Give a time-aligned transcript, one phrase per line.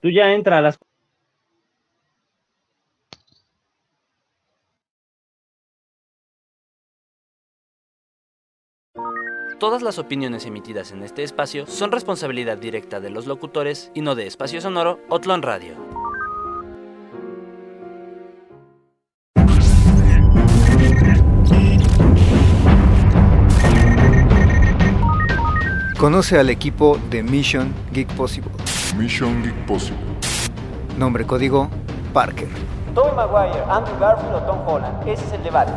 [0.00, 0.78] Tú ya entra a las
[9.58, 14.14] Todas las opiniones emitidas en este espacio son responsabilidad directa de los locutores y no
[14.14, 15.74] de Espacio Sonoro Otlon Radio.
[25.98, 28.57] Conoce al equipo de Mission Geek Possible.
[28.98, 29.96] Mission Geek Possible.
[30.98, 31.68] Nombre código
[32.12, 32.48] Parker.
[32.96, 35.06] Tobey Maguire, Andrew Garfield o Tom Holland.
[35.06, 35.70] Ese es el debate.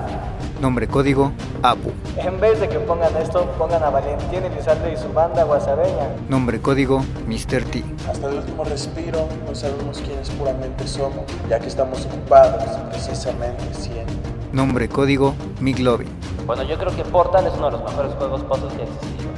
[0.59, 1.91] Nombre código Apu.
[2.17, 6.07] En vez de que pongan esto, pongan a Valentín Elizalde y su banda guasabeña.
[6.30, 7.63] Nombre código Mr.
[7.66, 7.84] T.
[8.09, 14.13] Hasta el último respiro no sabemos quiénes puramente somos, ya que estamos ocupados precisamente siendo.
[14.52, 16.09] Nombre código McLovin.
[16.47, 19.30] Bueno, yo creo que Portal es uno de los mejores juegos puzzles que ha existido.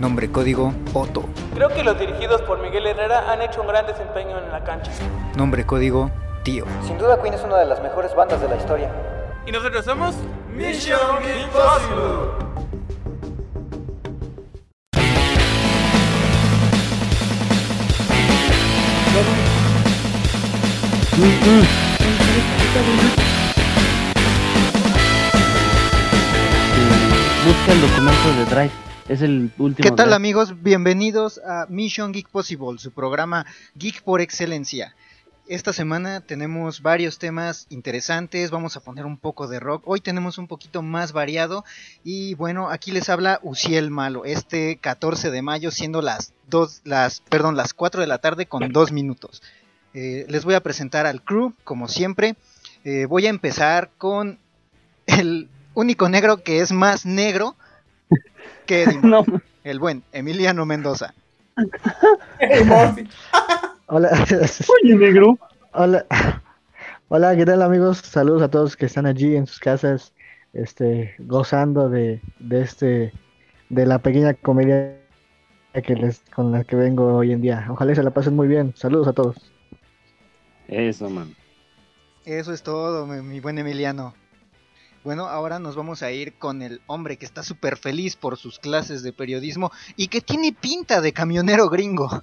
[0.00, 1.24] Nombre código Otto.
[1.54, 4.90] Creo que los dirigidos por Miguel Herrera han hecho un gran desempeño en la cancha.
[5.36, 6.10] Nombre código
[6.42, 6.64] Tío.
[6.86, 8.90] Sin duda Queen es una de las mejores bandas de la historia.
[9.46, 10.14] Y nosotros somos
[10.56, 10.98] Mission
[11.42, 12.50] Impossible.
[27.46, 28.89] busca el documento de Drive.
[29.10, 29.88] Es el último.
[29.88, 30.62] ¿Qué tal amigos?
[30.62, 33.44] Bienvenidos a Mission Geek Possible, su programa
[33.74, 34.94] Geek por excelencia.
[35.48, 39.82] Esta semana tenemos varios temas interesantes, vamos a poner un poco de rock.
[39.86, 41.64] Hoy tenemos un poquito más variado
[42.04, 47.18] y bueno, aquí les habla Uciel Malo, este 14 de mayo siendo las dos, las,
[47.22, 49.42] perdón, las 4 de la tarde con 2 minutos.
[49.92, 52.36] Eh, les voy a presentar al crew, como siempre.
[52.84, 54.38] Eh, voy a empezar con
[55.06, 57.56] el único negro que es más negro
[58.66, 59.24] que Eddie No,
[59.64, 61.14] el buen Emiliano Mendoza.
[63.86, 64.24] Hola.
[64.82, 65.38] oye, negro.
[65.72, 66.06] Hola.
[67.08, 67.98] Hola, ¿qué tal amigos?
[67.98, 70.12] Saludos a todos que están allí en sus casas,
[70.52, 73.12] este, gozando de, de este,
[73.68, 74.96] de la pequeña comedia
[75.74, 77.66] que les, con la que vengo hoy en día.
[77.68, 78.72] Ojalá se la pasen muy bien.
[78.76, 79.52] Saludos a todos.
[80.68, 81.34] Eso, man.
[82.24, 84.14] Eso es todo, mi, mi buen Emiliano.
[85.02, 88.58] Bueno, ahora nos vamos a ir con el hombre que está súper feliz por sus
[88.58, 92.22] clases de periodismo y que tiene pinta de camionero gringo.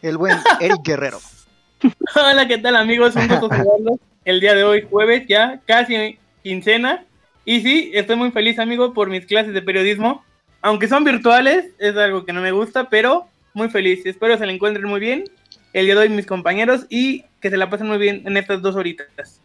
[0.00, 1.18] El buen Eric Guerrero.
[2.14, 3.16] Hola, ¿qué tal amigos?
[3.16, 3.98] Un gusto saludarlos.
[4.24, 7.04] El día de hoy, jueves, ya casi quincena.
[7.44, 10.24] Y sí, estoy muy feliz, amigo, por mis clases de periodismo.
[10.62, 14.06] Aunque son virtuales, es algo que no me gusta, pero muy feliz.
[14.06, 15.24] Espero se la encuentren muy bien
[15.72, 18.62] el día de hoy mis compañeros y que se la pasen muy bien en estas
[18.62, 19.40] dos horitas.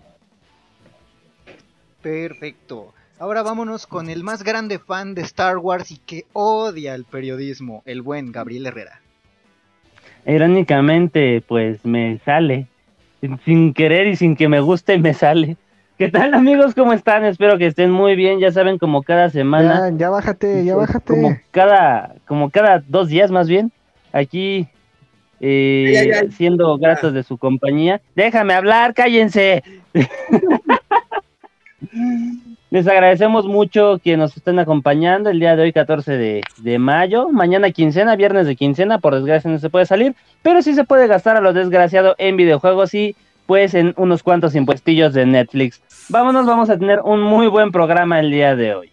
[2.02, 2.94] Perfecto.
[3.20, 7.84] Ahora vámonos con el más grande fan de Star Wars y que odia el periodismo,
[7.86, 9.02] el buen Gabriel Herrera.
[10.26, 12.68] Irónicamente, pues me sale.
[13.44, 15.58] Sin- querer y sin que me guste, me sale.
[15.98, 16.74] ¿Qué tal, amigos?
[16.76, 17.26] ¿Cómo están?
[17.26, 18.40] Espero que estén muy bien.
[18.40, 19.90] Ya saben, como cada semana.
[19.90, 21.06] Ya, ya bájate, ya bájate.
[21.14, 23.70] Como cada, como cada dos días más bien,
[24.14, 24.66] aquí
[25.42, 26.32] eh, Ay, ay, ay.
[26.32, 28.00] siendo gratos de su compañía.
[28.16, 29.62] Déjame hablar, cállense.
[32.69, 37.29] Les agradecemos mucho que nos estén acompañando el día de hoy, 14 de, de mayo.
[37.29, 41.07] Mañana quincena, viernes de quincena, por desgracia no se puede salir, pero sí se puede
[41.07, 43.16] gastar a lo desgraciado en videojuegos y
[43.47, 45.81] pues en unos cuantos impuestillos de Netflix.
[46.09, 48.91] Vámonos, vamos a tener un muy buen programa el día de hoy.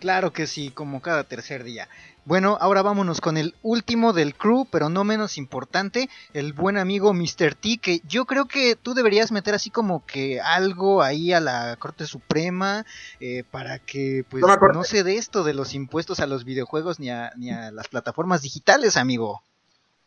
[0.00, 1.86] Claro que sí, como cada tercer día.
[2.24, 7.12] Bueno, ahora vámonos con el último del crew, pero no menos importante, el buen amigo
[7.14, 7.54] Mr.
[7.54, 11.76] T, que yo creo que tú deberías meter así como que algo ahí a la
[11.76, 12.84] Corte Suprema
[13.20, 14.74] eh, para que pues Corte.
[14.74, 17.88] no se dé esto de los impuestos a los videojuegos ni a, ni a las
[17.88, 19.42] plataformas digitales, amigo.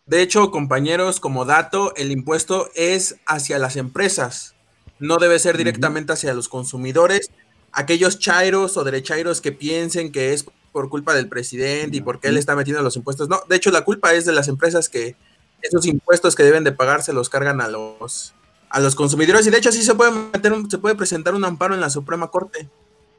[0.06, 4.53] De hecho, compañeros, como dato, el impuesto es hacia las empresas,
[5.00, 7.29] no debe ser directamente hacia los consumidores.
[7.72, 12.35] Aquellos chairos o derechairos que piensen que es por culpa del presidente y porque él
[12.38, 13.29] está metiendo los impuestos.
[13.29, 15.16] No, de hecho, la culpa es de las empresas que
[15.61, 18.34] esos impuestos que deben de pagar se los cargan a los
[18.70, 19.46] a los consumidores.
[19.47, 21.90] Y de hecho, sí se puede meter un- se puede presentar un amparo en la
[21.91, 22.67] Suprema Corte.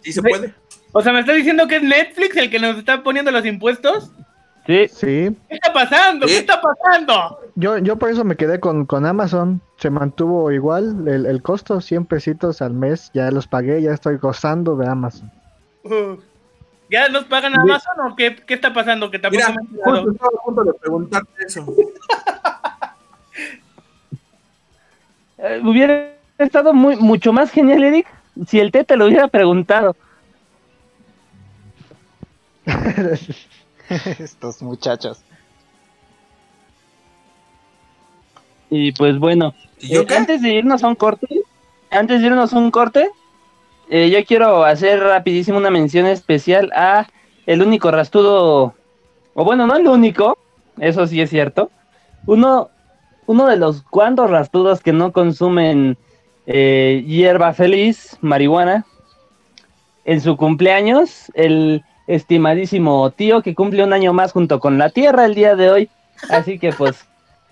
[0.03, 0.29] Sí se Sí.
[0.29, 0.53] puede.
[0.93, 4.11] O sea, ¿me estás diciendo que es Netflix el que nos está poniendo los impuestos?
[4.67, 6.27] Sí, Sí, ¿Qué está pasando?
[6.27, 6.35] Sí.
[6.35, 7.39] ¿Qué está pasando?
[7.55, 9.61] yo, yo por eso me quedé con, con Amazon.
[9.79, 13.11] Se mantuvo igual el, el costo, 100 pesitos al mes.
[13.15, 15.31] Ya los pagué, ya estoy gozando de Amazon.
[15.85, 16.17] Uh,
[16.95, 19.11] ¿Ya nos pagan Amazon o qué, qué está pasando?
[19.11, 21.67] Que tampoco Mira, me justo estaba a punto de preguntarte eso.
[25.37, 28.07] Eh, hubiera estado muy, mucho más genial, Eric,
[28.47, 29.95] si el T te lo hubiera preguntado.
[34.19, 35.23] Estos muchachos.
[38.71, 41.27] Y pues bueno, eh, antes de irnos a un corte,
[41.91, 43.11] antes de irnos a un corte,
[43.89, 47.07] eh, yo quiero hacer rapidísimo una mención especial a
[47.47, 48.75] el único rastudo,
[49.35, 50.39] o bueno, no el único,
[50.79, 51.71] eso sí es cierto,
[52.27, 52.71] uno,
[53.27, 55.99] uno de los cuantos rastudos que no consumen
[56.47, 58.87] eh, hierba feliz, marihuana,
[60.05, 65.25] en su cumpleaños, el estimadísimo tío que cumple un año más junto con la tierra
[65.25, 65.91] el día de hoy,
[66.31, 67.07] así que pues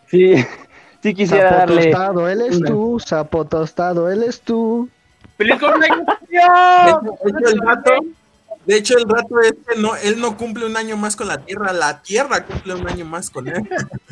[0.08, 0.34] sí,
[1.02, 1.90] sí quisiera sapo darle...
[1.90, 4.88] Tostado, él es tú, sapo tostado, él es tú.
[5.43, 6.06] ¡Feliz cumpleaños!
[6.31, 6.39] De
[7.27, 7.91] hecho, el rato,
[8.65, 11.44] de hecho, el rato es que no, él no cumple un año más con la
[11.44, 13.69] Tierra, la Tierra cumple un año más con él.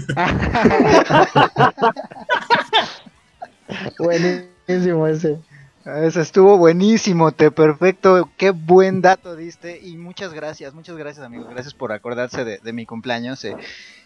[3.98, 5.38] Buenísimo ese.
[5.84, 11.48] Ese estuvo buenísimo, te perfecto, qué buen dato diste y muchas gracias, muchas gracias amigos,
[11.48, 13.56] gracias por acordarse de, de mi cumpleaños eh,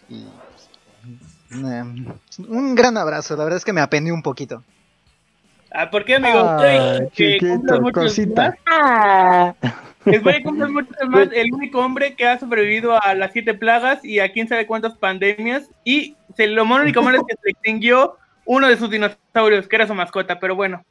[0.07, 0.25] y
[1.51, 1.83] eh,
[2.47, 4.63] un gran abrazo, la verdad es que me apené un poquito.
[5.77, 6.39] Ah, ¿Por qué, amigo?
[6.57, 8.57] Ay, que chiquito, cosita.
[8.65, 9.55] más.
[10.05, 14.05] Después de cumplir muchos más, el único hombre que ha sobrevivido a las siete plagas
[14.05, 15.69] y a quién sabe cuántas pandemias.
[15.83, 19.87] Y se, lo único malo es que se extinguió uno de sus dinosaurios, que era
[19.87, 20.85] su mascota, pero bueno.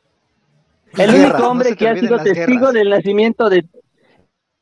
[0.98, 2.74] El único hombre que ha sido testigo guerras.
[2.74, 3.64] del nacimiento de...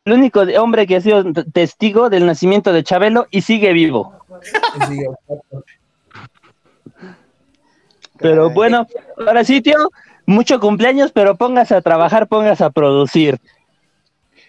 [0.05, 4.15] El único hombre que ha sido testigo del nacimiento de Chabelo y sigue vivo.
[8.19, 8.87] Pero bueno,
[9.27, 9.91] ahora sí, tío,
[10.27, 13.41] mucho cumpleaños, pero póngase a trabajar, póngase a producir.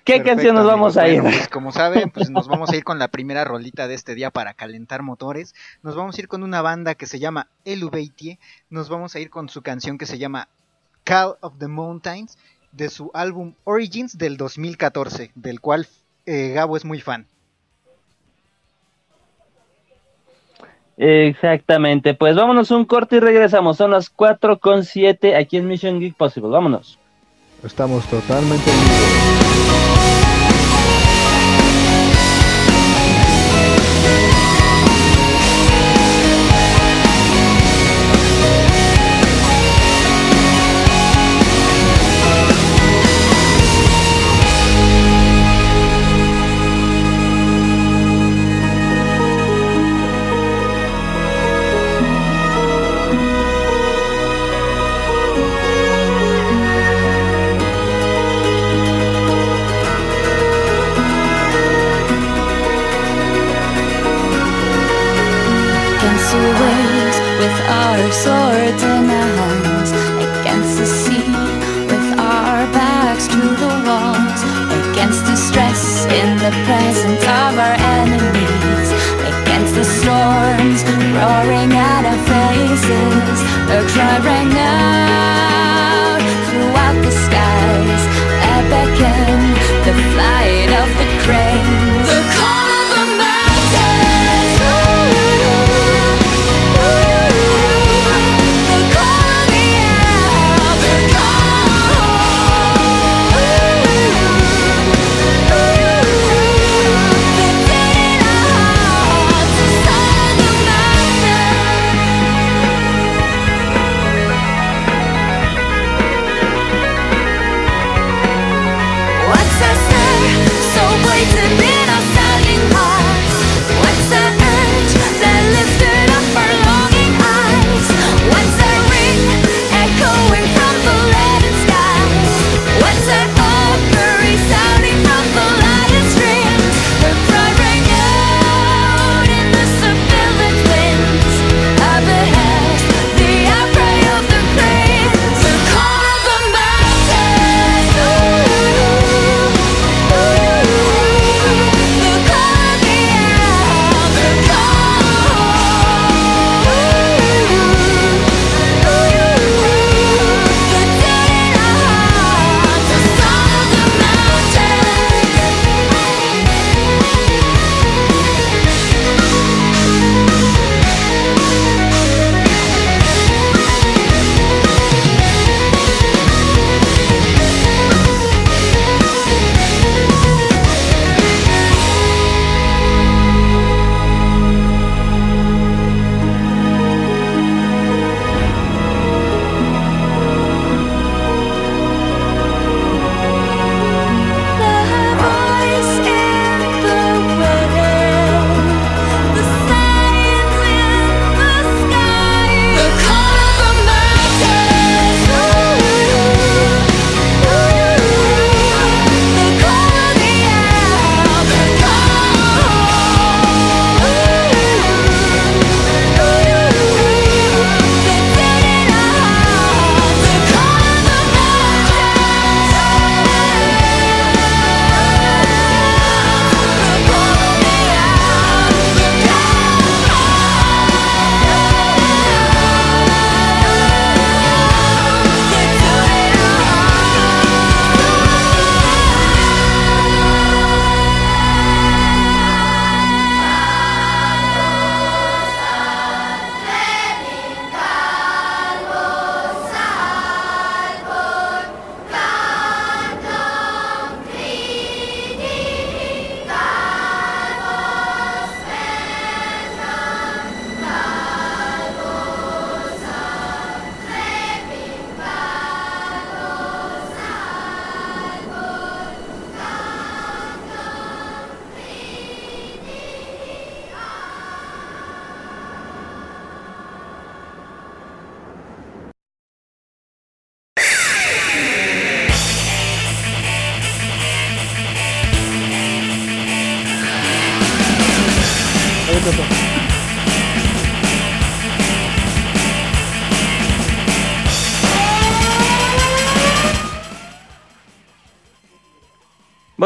[0.03, 1.21] ¿Qué Perfecto, canción nos vamos a ir?
[1.21, 4.15] Bueno, pues, como saben, pues nos vamos a ir con la primera rolita de este
[4.15, 5.55] día para calentar motores.
[5.81, 8.37] Nos vamos a ir con una banda que se llama Elubeitie.
[8.69, 10.49] Nos vamos a ir con su canción que se llama
[11.05, 12.37] Call of the Mountains
[12.73, 15.87] de su álbum Origins del 2014, del cual
[16.25, 17.27] eh, Gabo es muy fan.
[20.97, 23.77] Exactamente, pues vámonos un corte y regresamos.
[23.77, 26.49] Son las 4 con 7 aquí en Mission Geek Possible.
[26.49, 26.99] Vámonos.
[27.63, 29.62] Estamos totalmente en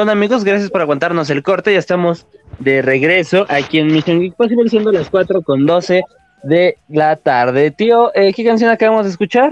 [0.07, 2.27] Bueno amigos, gracias por aguantarnos el corte, ya estamos
[2.59, 6.01] de regreso aquí en Mission Geek Possible siendo las 4 con 12
[6.43, 7.71] de la tarde.
[7.71, 9.51] Tío, eh, ¿qué canción acabamos de escuchar?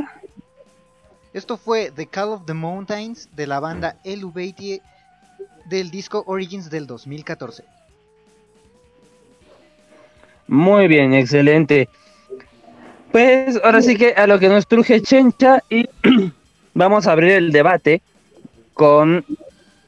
[1.33, 4.81] Esto fue The Call of the Mountains de la banda Eluveitie
[5.65, 7.65] del disco Origins del 2014.
[10.47, 11.89] Muy bien, excelente.
[13.11, 15.89] Pues ahora sí que a lo que nos truje Chencha y
[16.73, 18.01] vamos a abrir el debate
[18.73, 19.25] con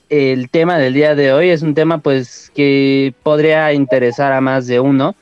[0.09, 1.49] el tema del día de hoy.
[1.49, 5.15] Es un tema pues que podría interesar a más de uno.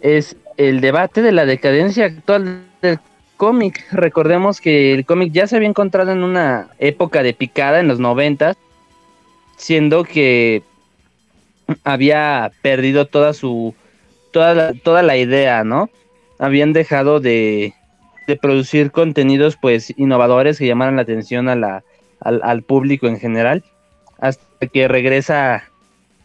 [0.00, 2.98] Es el debate de la decadencia actual del
[3.36, 3.84] cómic.
[3.92, 7.98] Recordemos que el cómic ya se había encontrado en una época de picada en los
[7.98, 8.56] noventas,
[9.56, 10.62] siendo que
[11.84, 13.74] había perdido toda su
[14.32, 15.88] toda la, idea, ¿no?
[16.38, 17.72] Habían dejado de,
[18.42, 23.64] producir contenidos pues innovadores que llamaran la atención al público en general,
[24.18, 25.64] hasta que regresa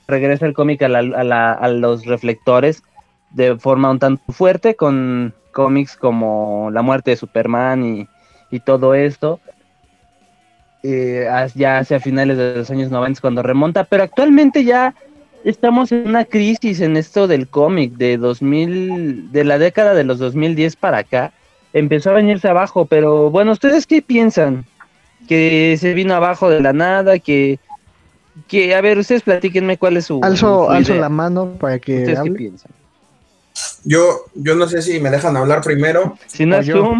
[0.07, 2.83] regresa el cómic a, los reflectores
[3.31, 8.07] de forma un tanto fuerte con cómics como La muerte de Superman y,
[8.51, 9.39] y todo esto.
[10.83, 14.95] Eh, ya hacia finales de los años 90 cuando remonta, pero actualmente ya
[15.43, 20.17] estamos en una crisis en esto del cómic de 2000, de la década de los
[20.17, 21.33] 2010 para acá.
[21.73, 24.65] Empezó a venirse abajo, pero bueno, ¿ustedes qué piensan?
[25.27, 27.59] Que se vino abajo de la nada, que,
[28.47, 30.19] que a ver, ustedes platíquenme cuál es su...
[30.23, 31.01] Alzo, su alzo idea.
[31.01, 32.31] la mano para que ¿Ustedes hable.
[32.31, 32.71] qué piensan?
[33.83, 36.17] Yo, yo no sé si me dejan hablar primero.
[36.27, 36.93] Si no O es yo.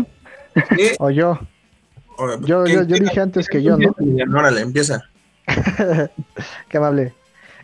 [0.78, 0.92] ¿Sí?
[1.00, 1.40] O yo.
[2.18, 3.96] O- Yo, ¿quién- yo, dije antes que yo, ¿no?
[4.38, 5.02] Órale, empieza.
[6.70, 7.14] Qué amable.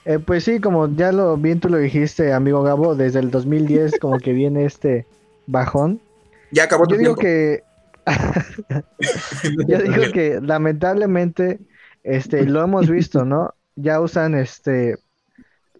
[0.05, 3.99] Eh, pues sí, como ya lo bien tú lo dijiste, amigo Gabo, desde el 2010
[3.99, 5.05] como que viene este
[5.47, 5.99] bajón.
[6.51, 7.21] Ya acabó tu Yo digo tiempo.
[7.21, 7.63] que
[9.67, 11.59] yo digo que lamentablemente
[12.03, 13.53] este lo hemos visto, ¿no?
[13.77, 14.97] Ya usan este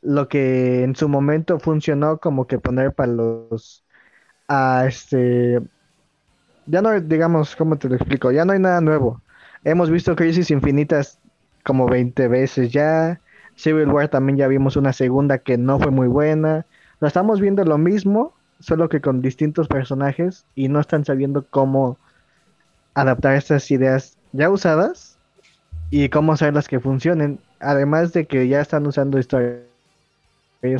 [0.01, 3.84] lo que en su momento funcionó como que poner para los
[4.48, 5.62] a este
[6.66, 8.32] ya no digamos, ¿cómo te lo explico?
[8.32, 9.22] Ya no hay nada nuevo.
[9.63, 11.20] Hemos visto crisis infinitas
[11.63, 13.22] como 20 veces ya.
[13.56, 16.66] Civil War también ya vimos una segunda que no fue muy buena.
[17.00, 21.98] Lo estamos viendo lo mismo, solo que con distintos personajes y no están sabiendo cómo
[22.94, 25.06] adaptar estas ideas ya usadas
[25.89, 27.39] y cómo hacerlas que funcionen.
[27.60, 29.65] Además de que ya están usando historias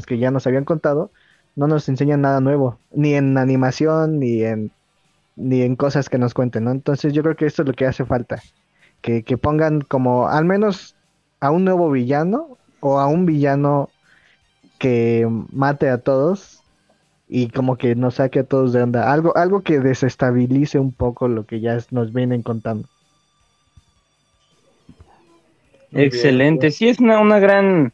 [0.06, 1.12] que ya nos habían contado,
[1.56, 4.72] no nos enseñan nada nuevo, ni en animación, ni en
[5.38, 6.72] ni en cosas que nos cuenten, ¿no?
[6.72, 8.42] Entonces yo creo que esto es lo que hace falta,
[9.02, 10.96] que, que pongan como al menos
[11.40, 13.90] a un nuevo villano o a un villano
[14.80, 16.64] que mate a todos
[17.28, 21.28] y como que nos saque a todos de onda, algo, algo que desestabilice un poco
[21.28, 22.88] lo que ya nos vienen contando.
[25.92, 27.94] Excelente, sí es una, una gran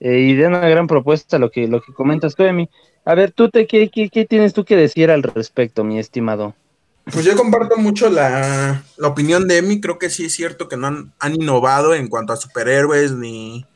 [0.00, 2.68] eh, idea, una gran propuesta lo que lo que comentas tú, Emi.
[3.04, 6.54] A ver, tú te qué, qué, qué tienes tú que decir al respecto, mi estimado.
[7.12, 9.80] Pues yo comparto mucho la, la opinión de Emi.
[9.80, 13.66] Creo que sí es cierto que no han, han innovado en cuanto a superhéroes ni,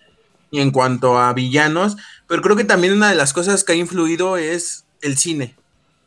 [0.51, 1.99] ni en cuanto a villanos.
[2.27, 5.55] Pero creo que también una de las cosas que ha influido es el cine.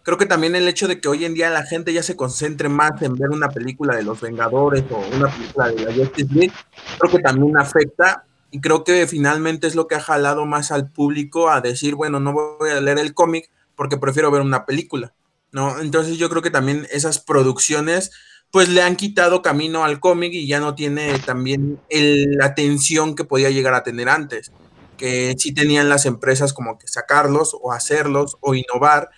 [0.04, 2.70] Creo que también el hecho de que hoy en día la gente ya se concentre
[2.70, 6.54] más en ver una película de los Vengadores o una película de la Justice League,
[7.00, 10.90] creo que también afecta y creo que finalmente es lo que ha jalado más al
[10.90, 15.14] público a decir, bueno, no voy a leer el cómic porque prefiero ver una película.
[15.52, 15.80] ¿no?
[15.80, 18.12] Entonces yo creo que también esas producciones
[18.52, 23.16] pues le han quitado camino al cómic y ya no tiene también el, la atención
[23.16, 24.52] que podía llegar a tener antes,
[24.98, 29.10] que sí tenían las empresas como que sacarlos o hacerlos o innovar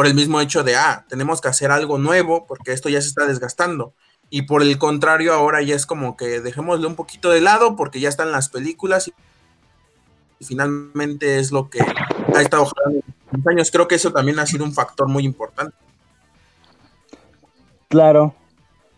[0.00, 3.08] por el mismo hecho de, ah, tenemos que hacer algo nuevo porque esto ya se
[3.08, 3.92] está desgastando.
[4.30, 8.00] Y por el contrario, ahora ya es como que dejémosle un poquito de lado porque
[8.00, 9.12] ya están las películas y,
[10.38, 13.70] y finalmente es lo que ha estado jalando en los años.
[13.70, 15.76] Creo que eso también ha sido un factor muy importante.
[17.88, 18.34] Claro,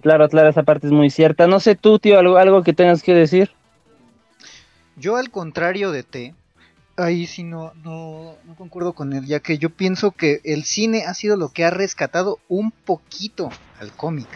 [0.03, 1.49] claro, claro, esa parte es muy cierta.
[1.49, 3.51] No sé tú, tío, algo, algo que tengas que decir.
[4.95, 6.35] Yo al contrario de T,
[7.03, 11.05] ahí sí no, no, no concuerdo con él, ya que yo pienso que el cine
[11.07, 14.29] ha sido lo que ha rescatado un poquito al cómic.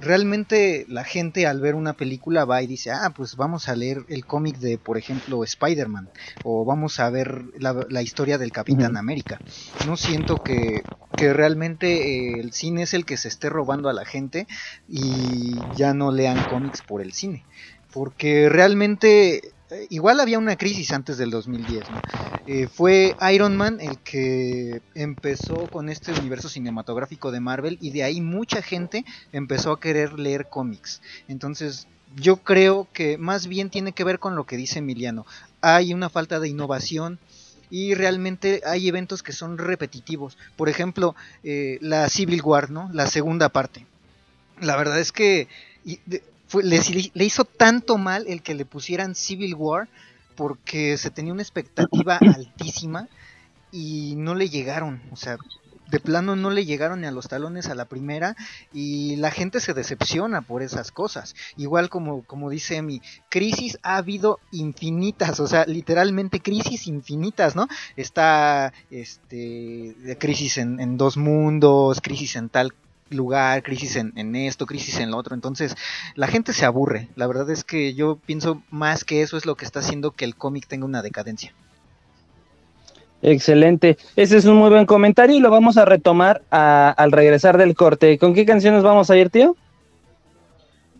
[0.00, 4.04] Realmente la gente al ver una película va y dice, ah, pues vamos a leer
[4.08, 6.08] el cómic de, por ejemplo, Spider-Man,
[6.42, 8.96] o vamos a ver la, la historia del Capitán.
[8.96, 9.38] América.
[9.86, 10.84] No siento que,
[11.16, 14.46] que realmente eh, el cine es el que se esté robando a la gente
[14.88, 17.44] y ya no lean cómics por el cine.
[17.92, 21.90] Porque realmente eh, igual había una crisis antes del 2010.
[21.90, 22.02] ¿no?
[22.46, 28.02] Eh, fue Iron Man el que empezó con este universo cinematográfico de Marvel y de
[28.02, 31.00] ahí mucha gente empezó a querer leer cómics.
[31.28, 31.86] Entonces
[32.16, 35.26] yo creo que más bien tiene que ver con lo que dice Emiliano.
[35.60, 37.18] Hay una falta de innovación
[37.70, 40.36] y realmente hay eventos que son repetitivos.
[40.56, 42.90] Por ejemplo, eh, la Civil War, ¿no?
[42.92, 43.86] La segunda parte.
[44.60, 45.48] La verdad es que
[46.62, 49.88] le, hizo tanto mal el que le pusieran Civil War
[50.36, 53.08] porque se tenía una expectativa altísima
[53.72, 55.02] y no le llegaron.
[55.12, 55.36] O sea,
[55.90, 58.36] de plano no le llegaron ni a los talones a la primera
[58.72, 61.34] y la gente se decepciona por esas cosas.
[61.56, 67.66] Igual como, como dice mi, crisis ha habido infinitas, o sea, literalmente crisis infinitas, ¿no?
[67.96, 72.72] Está este crisis en, en dos mundos, crisis en tal
[73.10, 75.34] lugar, crisis en, en, esto, crisis en lo otro.
[75.34, 75.76] Entonces,
[76.14, 77.08] la gente se aburre.
[77.16, 80.24] La verdad es que yo pienso más que eso es lo que está haciendo que
[80.24, 81.52] el cómic tenga una decadencia.
[83.22, 83.98] Excelente.
[84.16, 88.18] Ese es un muy buen comentario y lo vamos a retomar al regresar del corte.
[88.18, 89.56] ¿Con qué canciones vamos a ir, tío?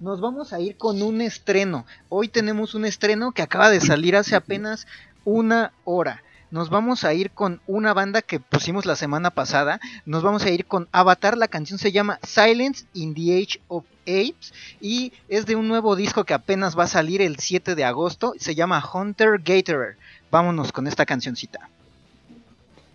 [0.00, 1.86] Nos vamos a ir con un estreno.
[2.08, 4.86] Hoy tenemos un estreno que acaba de salir hace apenas
[5.24, 6.22] una hora.
[6.50, 9.80] Nos vamos a ir con una banda que pusimos la semana pasada.
[10.04, 11.36] Nos vamos a ir con Avatar.
[11.36, 14.52] La canción se llama Silence in the Age of Apes.
[14.80, 18.34] Y es de un nuevo disco que apenas va a salir el 7 de agosto.
[18.38, 19.96] Se llama Hunter Gatherer.
[20.30, 21.68] Vámonos con esta cancioncita.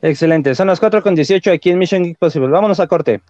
[0.02, 2.50] Excelente, son las 4 con 18 aquí en Mission Geek Possible.
[2.50, 3.22] Vámonos a corte.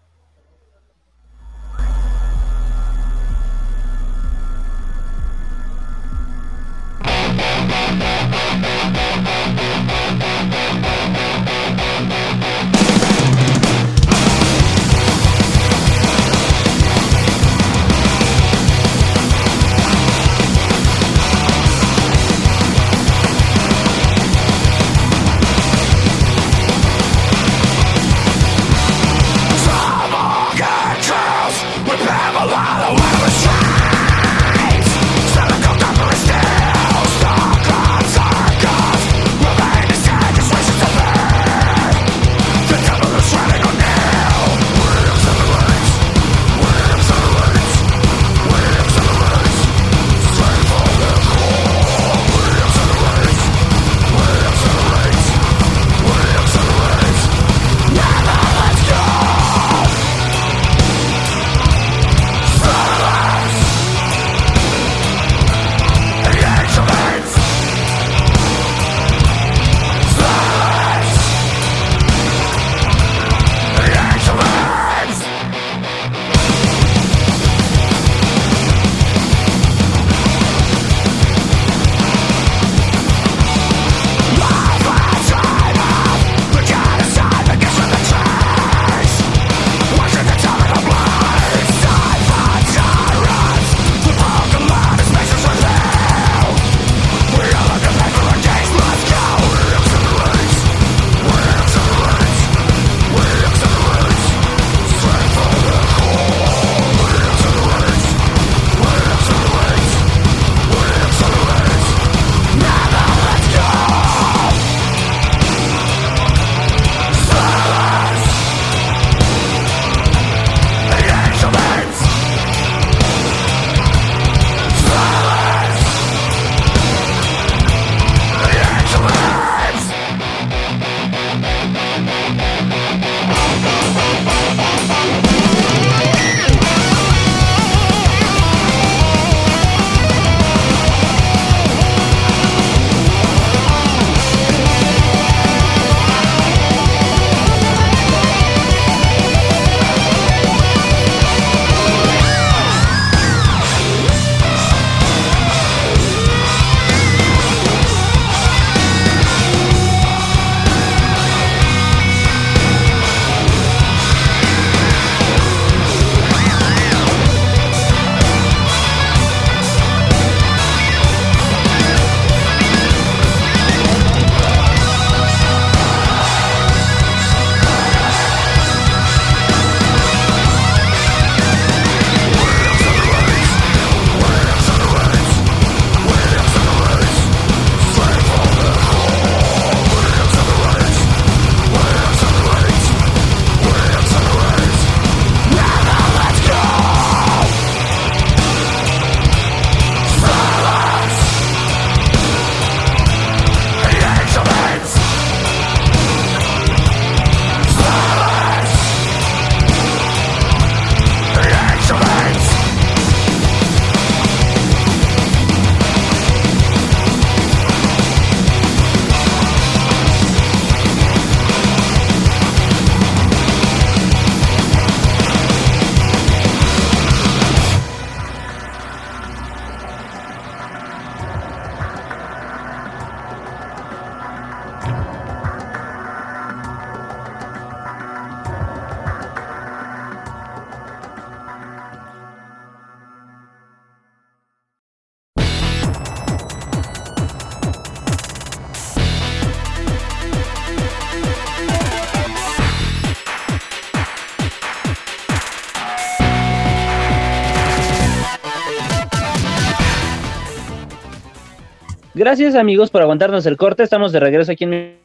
[262.25, 263.83] Gracias amigos por aguantarnos el corte.
[263.83, 264.97] Estamos de regreso aquí en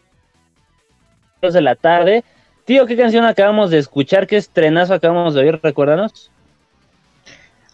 [1.42, 2.24] de la tarde.
[2.64, 4.26] Tío, ¿qué canción acabamos de escuchar?
[4.26, 5.60] ¿Qué estrenazo acabamos de oír?
[5.62, 6.30] Recuérdanos.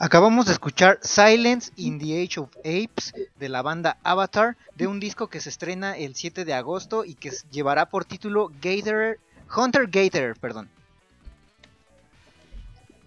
[0.01, 4.99] Acabamos de escuchar Silence in the Age of Apes de la banda Avatar, de un
[4.99, 9.19] disco que se estrena el 7 de agosto y que llevará por título Gator,
[9.57, 10.69] Hunter Gator, perdón.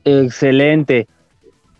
[0.06, 1.06] Excelente.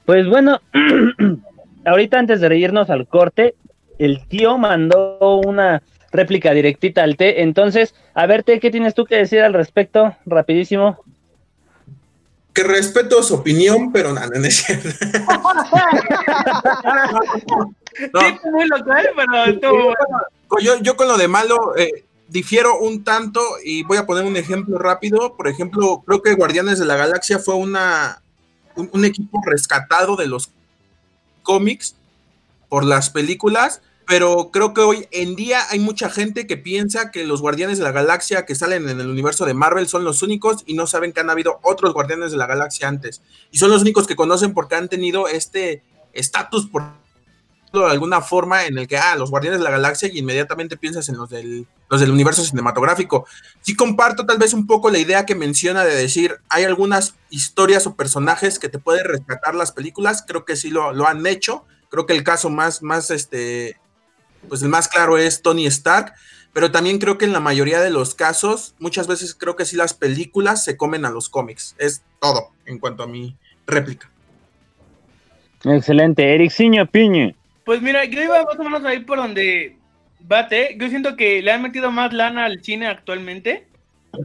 [0.06, 0.60] Pues bueno,
[1.86, 3.56] ahorita antes de reírnos al corte,
[4.00, 7.44] el tío mandó una réplica directita al T.
[7.44, 10.16] Entonces, a ver, T, ¿qué tienes tú que decir al respecto?
[10.26, 11.04] Rapidísimo.
[12.54, 14.90] Que respeto su opinión, pero nada, no, es cierto.
[18.14, 18.22] no.
[18.52, 19.94] muy local, pero
[20.62, 24.36] yo, yo con lo de malo eh, difiero un tanto y voy a poner un
[24.36, 25.36] ejemplo rápido.
[25.36, 28.22] Por ejemplo, creo que Guardianes de la Galaxia fue una,
[28.76, 30.50] un equipo rescatado de los
[31.44, 31.96] cómics
[32.68, 37.26] por las películas pero creo que hoy en día hay mucha gente que piensa que
[37.26, 40.64] los Guardianes de la Galaxia que salen en el universo de Marvel son los únicos
[40.66, 43.22] y no saben que han habido otros Guardianes de la Galaxia antes.
[43.52, 46.86] Y son los únicos que conocen porque han tenido este estatus por
[47.72, 51.08] de alguna forma en el que, ah, los Guardianes de la Galaxia y inmediatamente piensas
[51.10, 53.28] en los del, los del universo cinematográfico.
[53.62, 57.86] Sí comparto tal vez un poco la idea que menciona de decir, hay algunas historias
[57.86, 61.64] o personajes que te pueden rescatar las películas, creo que sí lo, lo han hecho,
[61.90, 63.78] creo que el caso más, más este,
[64.48, 66.14] pues el más claro es Tony Stark,
[66.54, 69.76] pero también creo que en la mayoría de los casos, muchas veces creo que sí
[69.76, 71.76] las películas se comen a los cómics.
[71.78, 73.36] Es todo en cuanto a mi
[73.68, 74.10] réplica.
[75.64, 77.36] Excelente, Eric Siño Piñe.
[77.66, 79.78] Pues mira, yo iba más o menos ahí por donde
[80.22, 80.76] bate.
[80.80, 83.68] Yo siento que le han metido más lana al cine actualmente.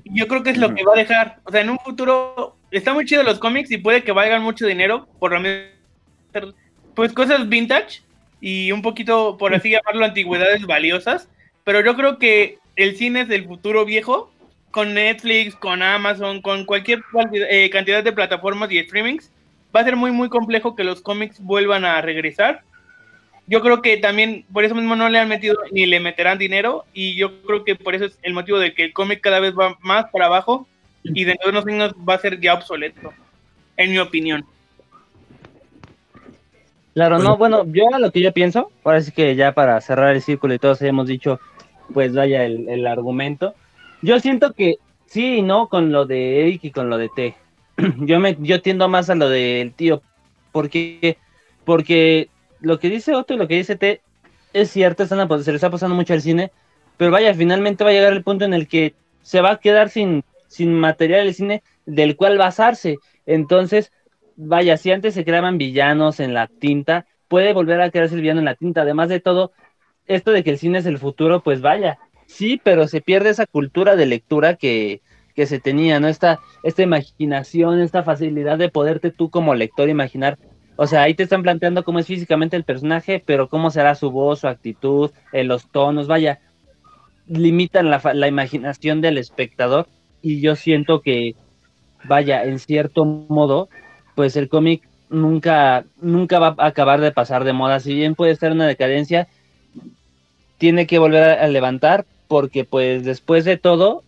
[0.04, 1.40] Y yo creo que es lo que va a dejar.
[1.44, 4.66] O sea, en un futuro está muy chido los cómics y puede que valgan mucho
[4.66, 5.74] dinero por lo menos
[6.94, 8.02] pues cosas vintage
[8.46, 11.30] y un poquito, por así llamarlo, antigüedades valiosas,
[11.64, 14.30] pero yo creo que el cine es del futuro viejo,
[14.70, 17.00] con Netflix, con Amazon, con cualquier
[17.32, 19.32] eh, cantidad de plataformas y streamings,
[19.74, 22.60] va a ser muy, muy complejo que los cómics vuelvan a regresar.
[23.46, 26.84] Yo creo que también por eso mismo no le han metido ni le meterán dinero
[26.92, 29.54] y yo creo que por eso es el motivo de que el cómic cada vez
[29.58, 30.68] va más para abajo
[31.02, 33.10] y dentro de unos años va a ser ya obsoleto,
[33.78, 34.44] en mi opinión.
[36.94, 40.22] Claro, no, bueno, yo lo que yo pienso, ahora sí que ya para cerrar el
[40.22, 41.40] círculo y todos hemos dicho,
[41.92, 43.54] pues vaya el, argumento.
[44.00, 44.76] Yo siento que
[45.06, 47.34] sí y no con lo de Eric y con lo de T.
[47.98, 50.02] yo me, yo tiendo más a lo del tío,
[50.52, 51.18] porque,
[51.64, 52.28] porque
[52.60, 54.00] lo que dice Otto y lo que dice T
[54.52, 56.52] es cierto, están, se le está pasando mucho al cine,
[56.96, 59.90] pero vaya, finalmente va a llegar el punto en el que se va a quedar
[59.90, 62.98] sin, sin material el cine del cual basarse.
[63.26, 63.90] Entonces,
[64.36, 68.40] vaya, si antes se creaban villanos en la tinta, puede volver a crearse el villano
[68.40, 68.82] en la tinta.
[68.82, 69.52] Además de todo,
[70.06, 73.46] esto de que el cine es el futuro, pues vaya, sí, pero se pierde esa
[73.46, 75.00] cultura de lectura que,
[75.34, 76.08] que se tenía, ¿no?
[76.08, 80.38] Esta, esta imaginación, esta facilidad de poderte tú como lector imaginar.
[80.76, 84.10] O sea, ahí te están planteando cómo es físicamente el personaje, pero cómo será su
[84.10, 86.40] voz, su actitud, en los tonos, vaya,
[87.26, 89.86] limitan la, la imaginación del espectador
[90.20, 91.36] y yo siento que,
[92.04, 93.68] vaya, en cierto modo,
[94.14, 97.80] pues el cómic nunca, nunca va a acabar de pasar de moda.
[97.80, 99.28] Si bien puede estar una decadencia,
[100.58, 104.02] tiene que volver a, levantar porque pues después de todo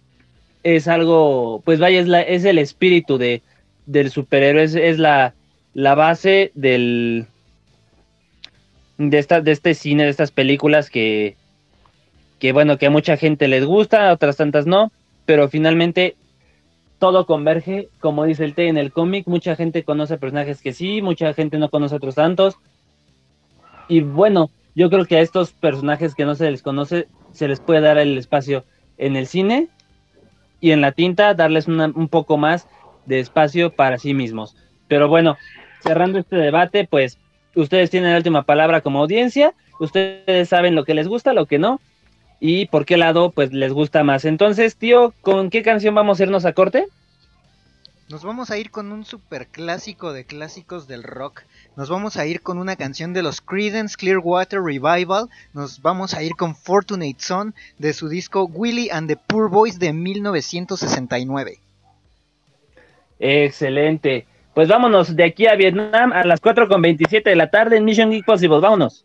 [0.63, 3.43] es algo, pues vaya, es, la, es el espíritu de,
[3.87, 5.35] del superhéroe, es, la,
[5.75, 7.27] la, base del,
[8.99, 11.37] de, esta, de este cine, de estas películas que,
[12.39, 14.91] que bueno, que a mucha gente les gusta, a otras tantas no,
[15.25, 16.17] pero finalmente
[16.99, 21.03] todo converge, como dice el T en el cómic, mucha gente conoce personajes que sí,
[21.03, 22.57] mucha gente no conoce otros tantos.
[23.89, 27.61] Y bueno, yo creo que a estos personajes que no se les conoce, se les
[27.61, 28.65] puede dar el espacio
[28.99, 29.69] en el cine
[30.61, 32.67] y en la tinta, darles un poco más
[33.05, 34.57] de espacio para sí mismos.
[34.89, 35.37] Pero bueno,
[35.81, 37.19] cerrando este debate, pues
[37.55, 41.59] ustedes tienen la última palabra como audiencia, ustedes saben lo que les gusta, lo que
[41.59, 41.81] no,
[42.41, 44.25] y por qué lado pues les gusta más.
[44.25, 46.87] Entonces, tío, ¿con qué canción vamos a irnos a corte?
[48.09, 51.43] Nos vamos a ir con un super clásico de clásicos del rock.
[51.75, 55.29] Nos vamos a ir con una canción de los Creedence Clearwater Revival.
[55.53, 59.81] Nos vamos a ir con Fortunate Son de su disco Willie and the Poor Boys
[59.81, 61.59] de 1969.
[63.19, 64.27] Excelente.
[64.55, 68.25] Pues vámonos de aquí a Vietnam a las 4.27 de la tarde en Mission Geek
[68.25, 68.61] Possible.
[68.61, 69.05] Vámonos.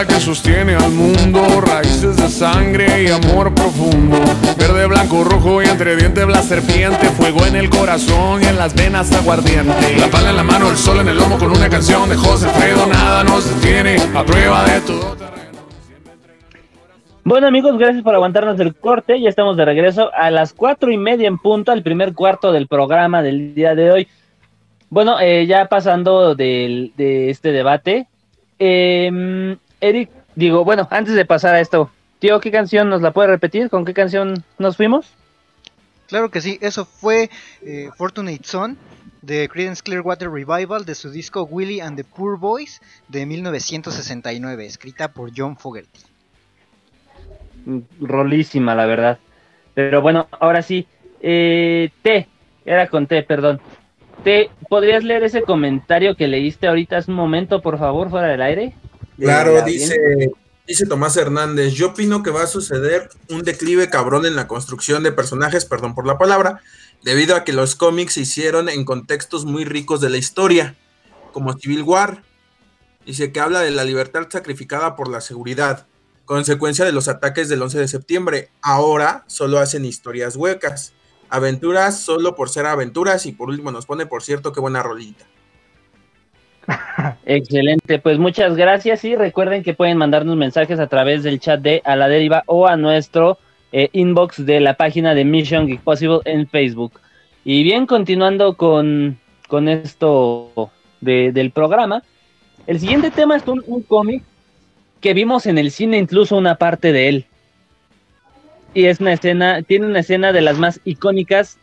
[0.00, 4.18] Espalda que sostiene al mundo, raíces de sangre y amor profundo.
[4.58, 8.74] Verde, blanco, rojo y entre dientes la serpiente, fuego en el corazón y en las
[8.74, 9.98] venas aguardiente.
[9.98, 12.48] La pala en la mano, el sol en el lomo con una canción de José
[12.48, 15.16] Fredo, nada nos detiene, a prueba de todo.
[17.22, 19.20] Bueno amigos, gracias por aguantarnos el corte.
[19.20, 22.66] Ya estamos de regreso a las cuatro y media en punto, al primer cuarto del
[22.66, 24.08] programa del día de hoy.
[24.88, 28.08] Bueno, eh, ya pasando del, de este debate,
[28.58, 33.28] eh, Eric, digo, bueno, antes de pasar a esto, tío, ¿qué canción nos la puede
[33.28, 33.70] repetir?
[33.70, 35.06] ¿Con qué canción nos fuimos?
[36.06, 37.30] Claro que sí, eso fue
[37.62, 38.76] eh, Fortunate Son
[39.22, 45.12] de Creedence Clearwater Revival de su disco Willie and the Poor Boys de 1969, escrita
[45.12, 46.00] por John Fogerty.
[48.00, 49.18] Rolísima, la verdad.
[49.74, 50.86] Pero bueno, ahora sí,
[51.20, 52.26] eh, T,
[52.64, 53.60] era con T, perdón.
[54.24, 58.42] T, ¿podrías leer ese comentario que leíste ahorita hace un momento, por favor, fuera del
[58.42, 58.74] aire?
[59.20, 60.32] Claro, dice,
[60.66, 65.02] dice Tomás Hernández, yo opino que va a suceder un declive cabrón en la construcción
[65.02, 66.62] de personajes, perdón por la palabra,
[67.02, 70.76] debido a que los cómics se hicieron en contextos muy ricos de la historia,
[71.32, 72.22] como Civil War.
[73.04, 75.86] Dice que habla de la libertad sacrificada por la seguridad,
[76.24, 78.50] consecuencia de los ataques del 11 de septiembre.
[78.62, 80.92] Ahora solo hacen historias huecas,
[81.28, 85.26] aventuras solo por ser aventuras y por último nos pone, por cierto, qué buena rolita.
[87.26, 91.82] Excelente, pues muchas gracias y recuerden que pueden mandarnos mensajes a través del chat de
[91.84, 93.38] A la Deriva o a nuestro
[93.72, 97.00] eh, inbox de la página de Mission Geek Possible en Facebook.
[97.44, 99.18] Y bien, continuando con,
[99.48, 100.70] con esto
[101.00, 102.02] de, del programa,
[102.66, 104.22] el siguiente tema es un cómic
[105.00, 107.26] que vimos en el cine, incluso una parte de él.
[108.74, 111.58] Y es una escena, tiene una escena de las más icónicas,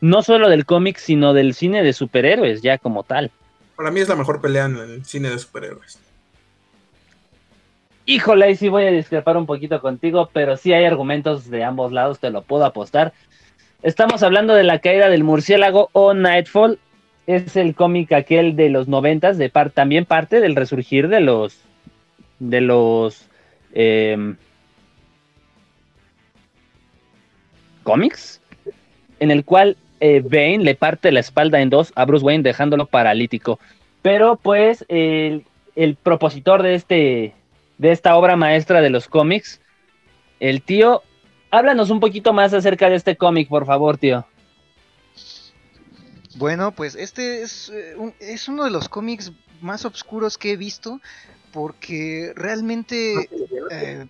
[0.00, 3.30] no solo del cómic, sino del cine de superhéroes, ya como tal.
[3.78, 6.00] Para mí es la mejor pelea en el cine de superhéroes.
[8.06, 11.92] Híjole, ahí sí voy a discrepar un poquito contigo, pero sí hay argumentos de ambos
[11.92, 13.12] lados, te lo puedo apostar.
[13.84, 16.80] Estamos hablando de la caída del murciélago o Nightfall.
[17.28, 21.60] Es el cómic aquel de los noventas, de par también parte del resurgir de los
[22.40, 23.28] de los
[23.74, 24.34] eh,
[27.84, 28.40] cómics,
[29.20, 32.86] en el cual eh, Bane le parte la espalda en dos a Bruce Wayne dejándolo
[32.86, 33.58] paralítico.
[34.02, 35.44] Pero pues el,
[35.76, 37.34] el propositor de este
[37.78, 39.60] de esta obra maestra de los cómics,
[40.40, 41.02] el tío,
[41.50, 44.26] háblanos un poquito más acerca de este cómic, por favor, tío.
[46.36, 51.00] Bueno, pues este es, eh, es uno de los cómics más oscuros que he visto
[51.52, 53.28] porque realmente
[53.70, 54.06] eh,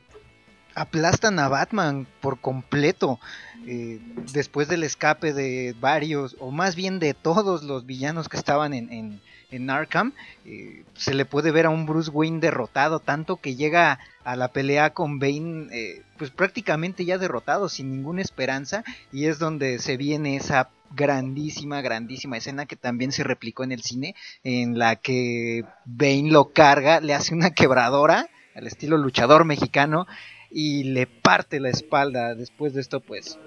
[0.75, 3.19] aplastan a Batman por completo.
[3.67, 4.01] Eh,
[4.33, 8.93] después del escape de varios, o más bien de todos los villanos que estaban en,
[8.93, 10.13] en, en Arkham,
[10.45, 14.49] eh, se le puede ver a un Bruce Wayne derrotado, tanto que llega a la
[14.49, 19.97] pelea con Bane, eh, pues prácticamente ya derrotado, sin ninguna esperanza, y es donde se
[19.97, 25.65] viene esa grandísima, grandísima escena que también se replicó en el cine, en la que
[25.85, 30.07] Bane lo carga, le hace una quebradora, al estilo luchador mexicano,
[30.51, 32.35] y le parte la espalda.
[32.35, 33.39] Después de esto, pues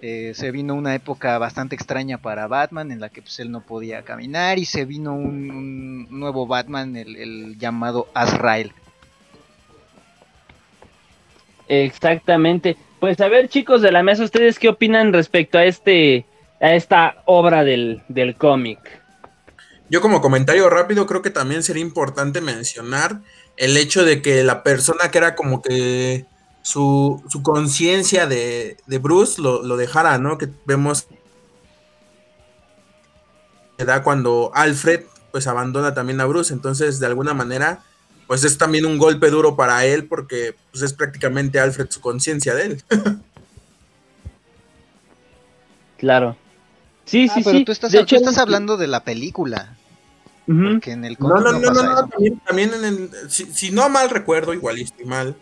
[0.00, 3.62] eh, se vino una época bastante extraña para Batman en la que pues, él no
[3.62, 8.72] podía caminar y se vino un, un nuevo Batman, el, el, llamado Azrael.
[11.66, 12.76] Exactamente.
[13.00, 16.24] Pues a ver chicos de la mesa, ¿ustedes qué opinan respecto a este
[16.60, 18.78] a esta obra del, del cómic?
[19.90, 23.20] Yo como comentario rápido creo que también sería importante mencionar
[23.56, 26.26] el hecho de que la persona que era como que
[26.62, 30.38] su, su conciencia de, de, Bruce lo, lo, dejara, ¿no?
[30.38, 31.06] Que vemos
[33.76, 37.82] que da cuando Alfred pues abandona también a Bruce, entonces de alguna manera
[38.28, 42.54] pues es también un golpe duro para él porque pues es prácticamente Alfred su conciencia
[42.54, 42.82] de él.
[45.96, 46.36] claro.
[47.06, 47.64] Sí, ah, sí, pero sí.
[47.64, 49.74] Tú estás, de tú hecho, estás hablando de la película.
[50.46, 50.72] Uh -huh.
[50.74, 53.70] Porque en el no, no, no, no, no, no, también, también en el, si, si,
[53.70, 55.34] no mal recuerdo, igual y estoy mal,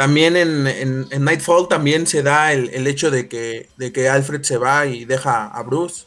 [0.00, 4.56] también en, en, Nightfall también se da el, hecho de que, de que Alfred se
[4.56, 6.06] va y deja a Bruce.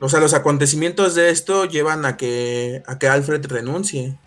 [0.00, 4.18] O sea, los acontecimientos de esto llevan a que, a que Alfred renuncie.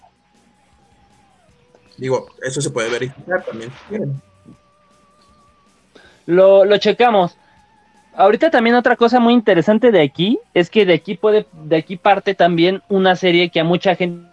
[1.97, 3.73] Digo, eso se puede verificar también.
[6.27, 7.35] Lo, lo checamos.
[8.15, 11.98] Ahorita también otra cosa muy interesante de aquí es que de aquí puede, de aquí
[11.98, 14.23] parte también una serie que a mucha gente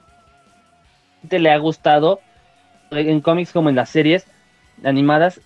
[1.29, 2.21] le ha gustado
[2.91, 4.27] en cómics como en las series
[4.85, 5.41] animadas.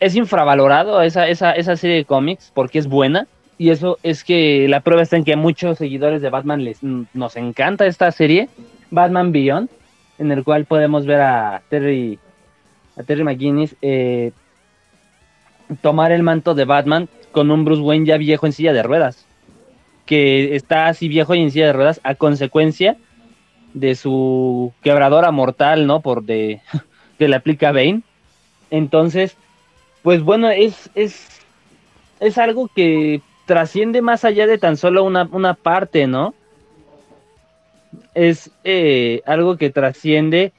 [0.00, 3.26] Es infravalorado esa, esa, esa serie de cómics porque es buena
[3.58, 6.82] y eso es que la prueba está en que a muchos seguidores de Batman les
[6.82, 8.48] nos encanta esta serie,
[8.90, 9.68] Batman Beyond,
[10.18, 12.18] en el cual podemos ver a Terry,
[12.96, 14.32] a Terry McGuinness eh,
[15.80, 19.26] tomar el manto de Batman con un Bruce Wayne ya viejo en silla de ruedas,
[20.06, 22.96] que está así viejo y en silla de ruedas a consecuencia
[23.74, 26.00] de su quebradora mortal, ¿no?
[26.00, 26.60] Por de
[27.18, 28.02] que le aplica Bane.
[28.70, 29.36] Entonces,
[30.02, 31.28] pues bueno, es, es,
[32.20, 36.34] es algo que trasciende más allá de tan solo una, una parte, ¿no?
[38.14, 40.52] Es eh, algo que trasciende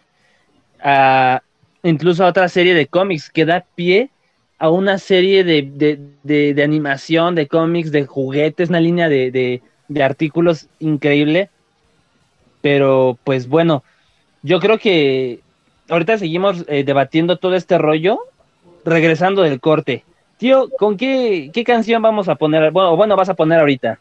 [0.79, 1.41] a
[1.83, 4.09] incluso a otra serie de cómics que da pie
[4.57, 9.61] a una serie de, animación, de cómics, de juguetes, una línea de,
[10.01, 11.49] artículos increíble.
[12.63, 13.83] Pero pues bueno,
[14.41, 15.41] yo creo que
[15.89, 18.19] ahorita seguimos eh, debatiendo todo este rollo,
[18.85, 20.05] regresando del corte.
[20.37, 22.71] Tío, ¿con qué, qué canción vamos a poner?
[22.71, 23.99] Bueno, bueno, vas a poner ahorita.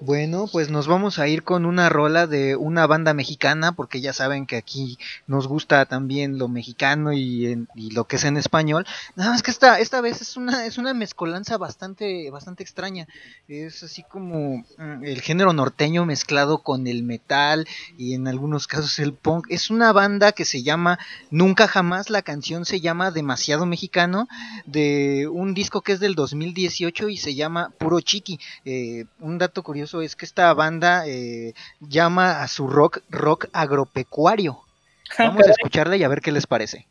[0.00, 4.12] Bueno, pues nos vamos a ir con una rola de una banda mexicana, porque ya
[4.12, 4.96] saben que aquí
[5.26, 8.86] nos gusta también lo mexicano y, lo que es en español.
[9.16, 13.08] Nada más que esta, esta vez es una, es una mezcolanza bastante, bastante extraña.
[13.48, 19.00] Es así como mm, el género norteño mezclado con el metal y en algunos casos
[19.00, 19.46] el punk.
[19.50, 21.00] Es una banda que se llama
[21.32, 24.28] Nunca Jamás, la canción se llama Demasiado Mexicano,
[24.64, 28.38] de un disco que es del 2018 y se llama Puro Chiqui.
[28.64, 34.60] Eh, un dato curioso es que esta banda eh, llama a su rock rock agropecuario.
[35.18, 36.86] Vamos a escucharla y a ver qué les parece.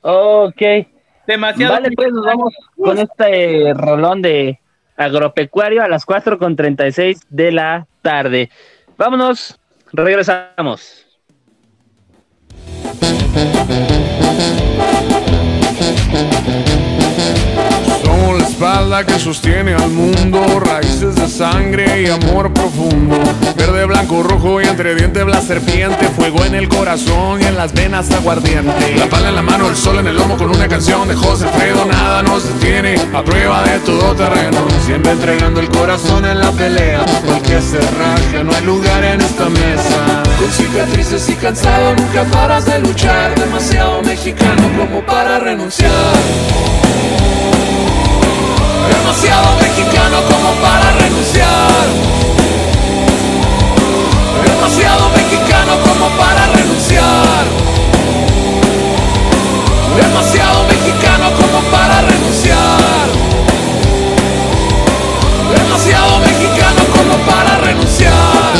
[0.00, 0.62] Ok.
[1.26, 1.74] Demasiado.
[1.74, 4.60] Vale, pues nos vamos con este rolón de
[4.96, 8.48] agropecuario a las 4.36 de la tarde.
[8.96, 9.60] Vámonos,
[9.92, 11.04] regresamos
[18.48, 23.16] espalda que sostiene al mundo, raíces de sangre y amor profundo.
[23.56, 27.72] Verde, blanco, rojo y entre dientes la serpiente, fuego en el corazón y en las
[27.72, 28.96] venas aguardiente.
[28.96, 31.46] La pala en la mano, el sol en el lomo con una canción de José
[31.48, 34.58] Fredo, nada nos detiene, a prueba de todo terreno.
[34.86, 40.22] Siempre entregando el corazón en la pelea, cualquier cerraje, no hay lugar en esta mesa.
[40.38, 45.90] Con cicatrices y cansado, nunca paras de luchar, demasiado mexicano como para renunciar.
[48.90, 51.86] Demasiado mexicano como para renunciar.
[54.44, 57.44] Demasiado mexicano como para renunciar.
[59.96, 63.08] Demasiado mexicano como para renunciar.
[65.56, 68.54] Demasiado mexicano como para renunciar.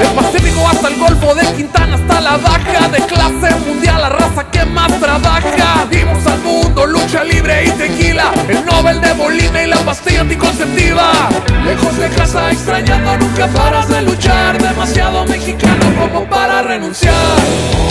[0.00, 1.81] Del Pacífico hasta el Golfo de Quintana
[2.22, 5.86] la baja de clase mundial, la raza que más trabaja.
[5.90, 11.12] Dimos al mundo lucha libre y tequila, el Nobel de Bolivia y la pastilla anticonceptiva.
[11.64, 14.60] Lejos de casa, extrañando, nunca paras de luchar.
[14.62, 17.81] Demasiado mexicano como para renunciar.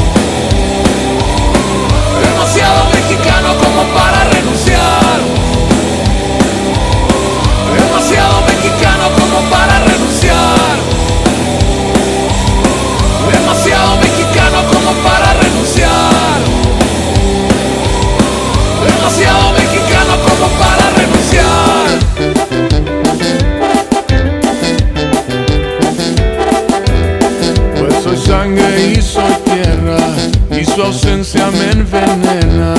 [30.82, 32.74] Su ausencia me envenena.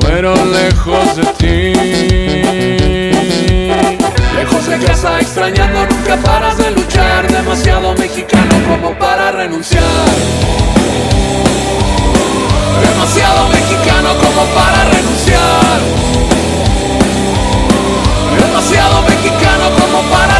[0.00, 1.72] Muero lejos de ti.
[4.36, 9.82] Lejos de casa extrañando nunca paras de luchar Demasiado mexicano como para renunciar
[12.80, 15.80] Demasiado mexicano como para renunciar
[18.38, 20.31] Demasiado mexicano como para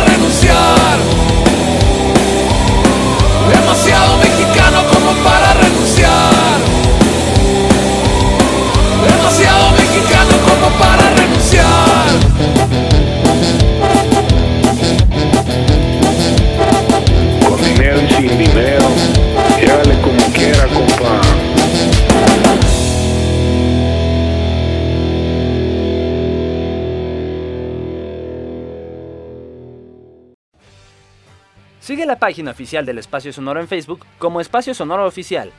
[32.13, 35.51] la página oficial del Espacio Sonoro en Facebook como Espacio Sonoro Oficial.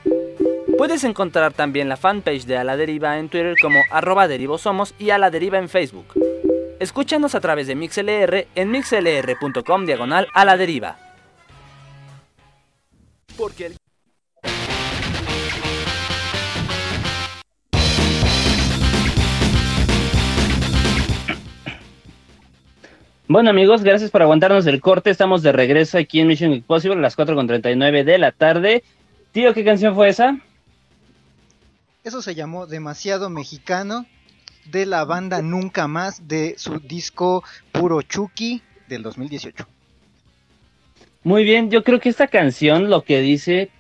[0.78, 5.10] Puedes encontrar también la fanpage de A la Deriva en Twitter como arroba derivosomos y
[5.10, 6.06] A la Deriva en Facebook.
[6.80, 10.98] Escúchanos a través de MixLR en mixlr.com diagonal a la deriva.
[13.36, 13.83] Porque el...
[23.30, 25.10] Bueno amigos, gracias por aguantarnos el corte.
[25.10, 28.84] Estamos de regreso aquí en Mission Impossible a las 4.39 de la tarde.
[29.32, 30.38] Tío, ¿qué canción fue esa?
[32.04, 34.06] Eso se llamó Demasiado Mexicano
[34.66, 39.66] de la banda Nunca Más de su disco Puro Chucky del 2018.
[41.24, 43.72] Muy bien, yo creo que esta canción lo que dice,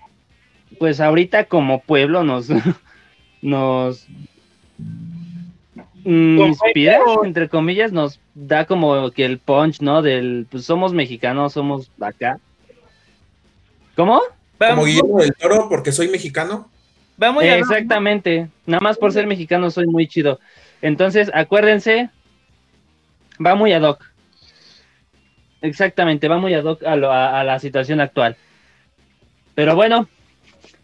[0.79, 2.47] pues ahorita como pueblo nos,
[3.41, 4.07] nos
[6.05, 10.01] inspira, entre comillas, nos da como que el punch, ¿no?
[10.01, 12.39] Del, pues somos mexicanos, somos acá.
[13.95, 14.21] ¿Cómo?
[14.57, 16.69] Como Guillermo del Toro, porque soy mexicano.
[17.17, 20.39] Vamos Exactamente, nada más por ser mexicano soy muy chido.
[20.81, 22.09] Entonces, acuérdense,
[23.43, 24.03] va muy ad hoc.
[25.61, 28.35] Exactamente, va muy ad hoc a, la situación actual.
[29.55, 30.09] Pero bueno,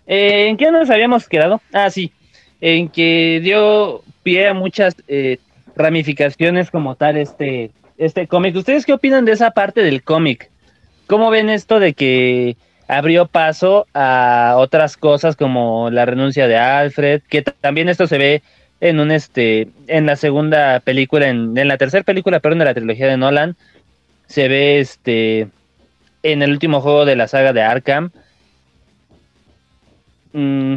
[0.06, 1.62] eh, ¿en qué nos habíamos quedado?
[1.74, 2.14] Ah, sí,
[2.62, 5.40] en que dio pie a muchas eh,
[5.76, 8.56] ramificaciones como tal este, este cómic.
[8.56, 10.52] ¿Ustedes qué opinan de esa parte del cómic?
[11.08, 12.56] ¿Cómo ven esto de que
[12.88, 18.44] abrió paso a otras cosas como la renuncia de Alfred, que también esto se ve
[18.82, 23.08] en un este en la segunda película en, la tercera película perdón de la trilogía
[23.08, 23.58] de Nolan
[24.28, 25.50] se ve este
[26.24, 28.12] en el último juego de la saga de Arkham
[30.32, 30.76] mm,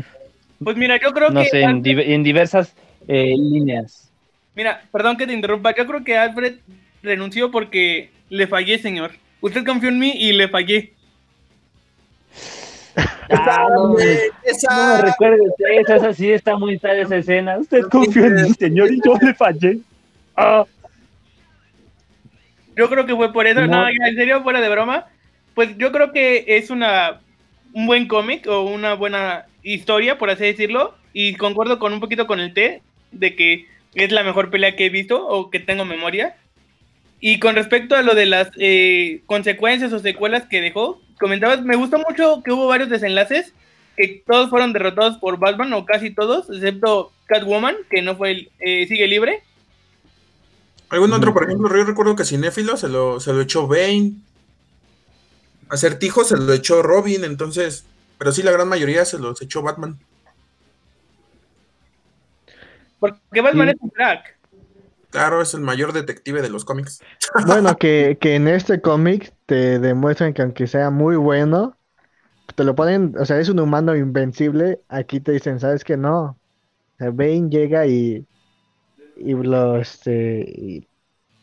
[0.65, 2.75] pues mira yo creo no que sé en, diversas
[3.09, 4.11] eh, líneas
[4.55, 6.57] mira perdón que te interrumpa yo creo que Alfred
[7.03, 10.93] renunció porque le fallé señor usted confió en mí y le fallé
[13.31, 13.97] Ah, no,
[14.45, 15.03] esa...
[15.03, 17.59] no esa sí está muy tal esa escena.
[17.59, 19.79] Usted confió en mi señor y yo le fallé.
[20.37, 20.65] Ah.
[22.77, 25.07] Yo creo que fue por eso, no, en serio, fuera de broma.
[25.55, 27.21] Pues yo creo que es una
[27.75, 30.95] un buen cómic o una buena historia, por así decirlo.
[31.13, 32.83] Y concuerdo con un poquito con el T
[33.13, 36.37] de que es la mejor pelea que he visto o que tengo memoria.
[37.21, 41.77] Y con respecto a lo de las eh, consecuencias o secuelas que dejó, comentabas, me
[41.77, 43.53] gustó mucho que hubo varios desenlaces,
[43.97, 48.87] que todos fueron derrotados por Batman, o casi todos, excepto Catwoman, que no fue, eh,
[48.89, 49.43] sigue libre.
[50.89, 54.15] ¿Algún otro, por ejemplo, yo recuerdo que Cinéfilo se lo, se lo echó Bane.
[55.71, 57.87] Acertijo se lo echó Robin, entonces,
[58.19, 59.99] pero sí la gran mayoría se los echó Batman.
[63.03, 64.39] Porque Batman es un crack.
[65.11, 67.03] Claro, es el mayor detective de los cómics.
[67.47, 71.77] Bueno, que, en este cómic te demuestran que aunque sea muy bueno,
[72.55, 76.39] te lo ponen, o sea, es un humano invencible, aquí te dicen, ¿sabes que no?
[77.01, 78.25] O Bane llega y,
[79.17, 80.87] y lo, este,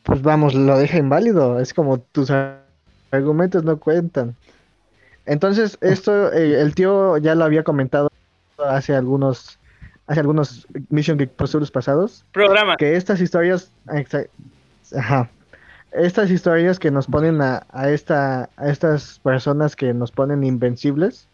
[0.03, 2.32] pues vamos, lo deja inválido, es como tus
[3.12, 4.38] argumentos no cuentan.
[5.26, 8.10] Entonces, esto, eh, el tío ya lo había comentado
[8.57, 9.60] hace algunos
[10.10, 12.26] hace algunos Mission Geek Pursuits pasados.
[12.34, 12.76] Programa.
[12.78, 13.72] Que estas historias.
[14.95, 15.30] Ajá.
[15.91, 21.28] Estas historias que nos ponen a, a, esta, a estas personas que nos ponen invencibles,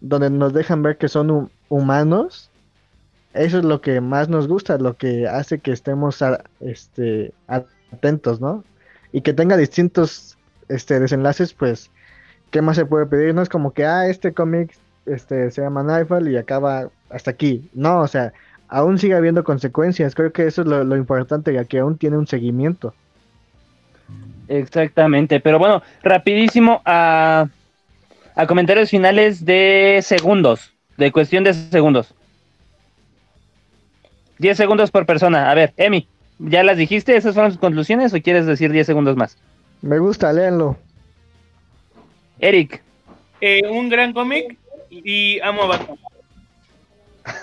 [0.00, 2.50] donde nos dejan ver que son humanos,
[3.32, 6.22] eso es lo que más nos gusta, lo que hace que estemos
[6.60, 8.62] este, atentos, ¿no?
[9.10, 10.36] Y que tenga distintos
[10.68, 11.90] este, desenlaces, pues,
[12.50, 13.34] ¿qué más se puede pedir?
[13.34, 14.76] No es como que, ah, este cómic
[15.08, 17.68] este, se llama Nightfall y acaba hasta aquí.
[17.74, 18.32] No, o sea,
[18.68, 20.14] aún sigue habiendo consecuencias.
[20.14, 22.94] Creo que eso es lo, importante, que aún tiene un seguimiento.
[24.48, 27.48] Exactamente, pero bueno, rapidísimo a,
[28.34, 32.14] a comentarios finales de segundos, de cuestión de segundos.
[34.38, 35.50] 10 segundos por persona.
[35.50, 36.06] A ver, Emi,
[36.38, 37.16] ¿ya las dijiste?
[37.16, 39.36] ¿Esas fueron sus conclusiones o quieres decir 10 segundos más?
[39.82, 40.76] Me gusta, léanlo.
[42.38, 42.82] Eric.
[43.40, 44.56] Eh, un gran cómic
[44.90, 45.98] y amo a Batman.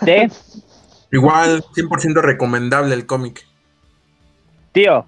[0.01, 0.31] ¿De?
[1.11, 3.45] Igual, 100% recomendable el cómic.
[4.71, 5.05] Tío.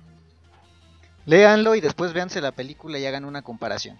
[1.25, 3.97] Léanlo y después véanse la película y hagan una comparación.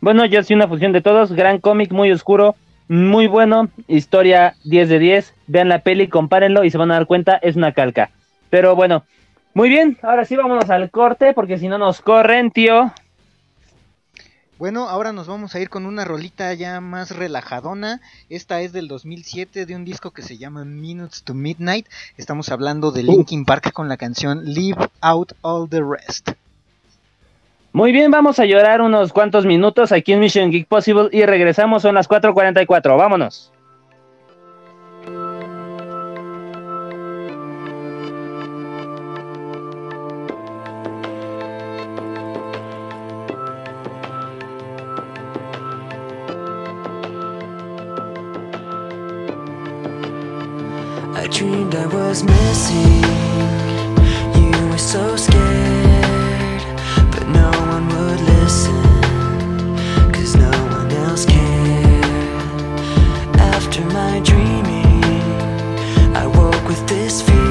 [0.00, 1.32] Bueno, yo soy una función de todos.
[1.32, 2.54] Gran cómic, muy oscuro,
[2.86, 3.68] muy bueno.
[3.88, 5.34] Historia 10 de 10.
[5.48, 8.10] Vean la peli, compárenlo y se van a dar cuenta, es una calca.
[8.50, 9.04] Pero bueno,
[9.54, 9.98] muy bien.
[10.02, 12.92] Ahora sí, vámonos al corte porque si no nos corren, tío.
[14.58, 18.00] Bueno, ahora nos vamos a ir con una rolita ya más relajadona.
[18.28, 21.86] Esta es del 2007 de un disco que se llama Minutes to Midnight.
[22.16, 26.30] Estamos hablando de Linkin Park con la canción Leave Out All the Rest.
[27.72, 31.82] Muy bien, vamos a llorar unos cuantos minutos aquí en Mission Geek Possible y regresamos,
[31.82, 32.98] son las 4.44.
[32.98, 33.52] Vámonos.
[51.30, 53.02] dreamed I was missing
[54.34, 54.68] You.
[54.68, 56.62] Were so scared
[57.12, 62.04] But no one would listen Cause no one else cared.
[63.36, 65.02] After my dreaming
[66.16, 67.47] I woke with this fear.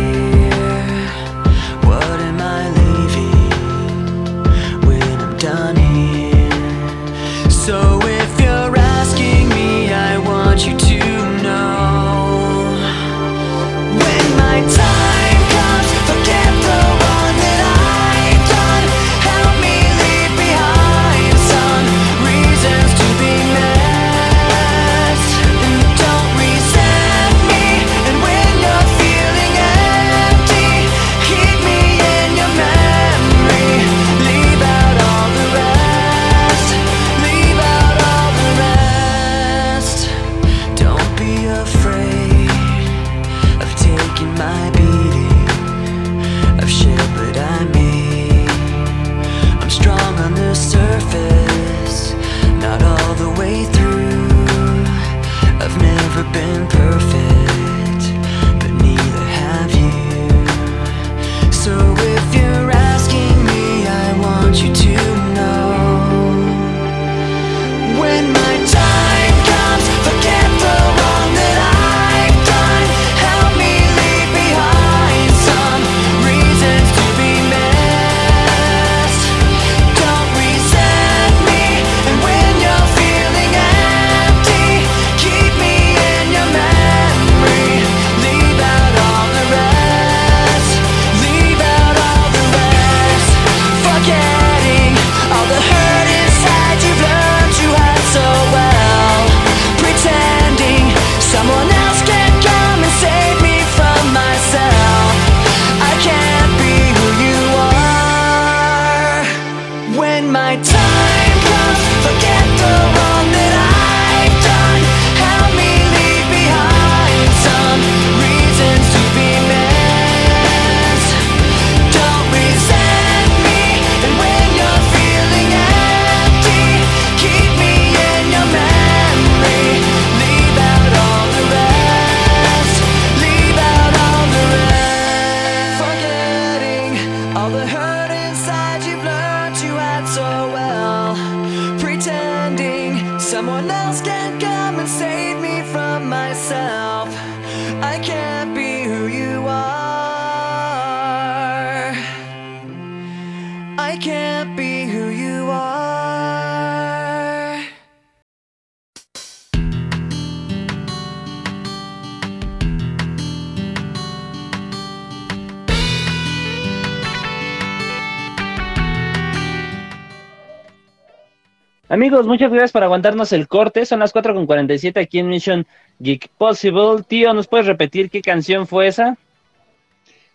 [172.18, 173.86] Amigos, muchas gracias por aguantarnos el corte.
[173.86, 175.68] Son las 4.47 aquí en Mission
[175.99, 177.03] Geek Possible.
[177.07, 179.20] Tío, ¿nos puedes repetir qué canción fue esa?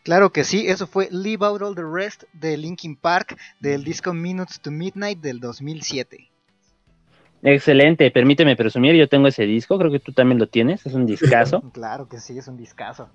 [0.05, 4.13] Claro que sí, eso fue Leave Out All the Rest de Linkin Park del disco
[4.13, 6.31] Minutes to Midnight del 2007.
[7.43, 11.05] Excelente, permíteme presumir, yo tengo ese disco, creo que tú también lo tienes, es un
[11.05, 11.63] discazo.
[11.73, 13.09] claro que sí, es un discazo.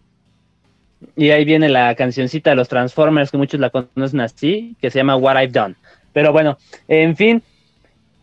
[1.16, 5.00] Y ahí viene la cancioncita de los Transformers, que muchos la conocen así, que se
[5.00, 5.76] llama What I've Done.
[6.12, 6.58] Pero bueno,
[6.90, 7.42] en fin,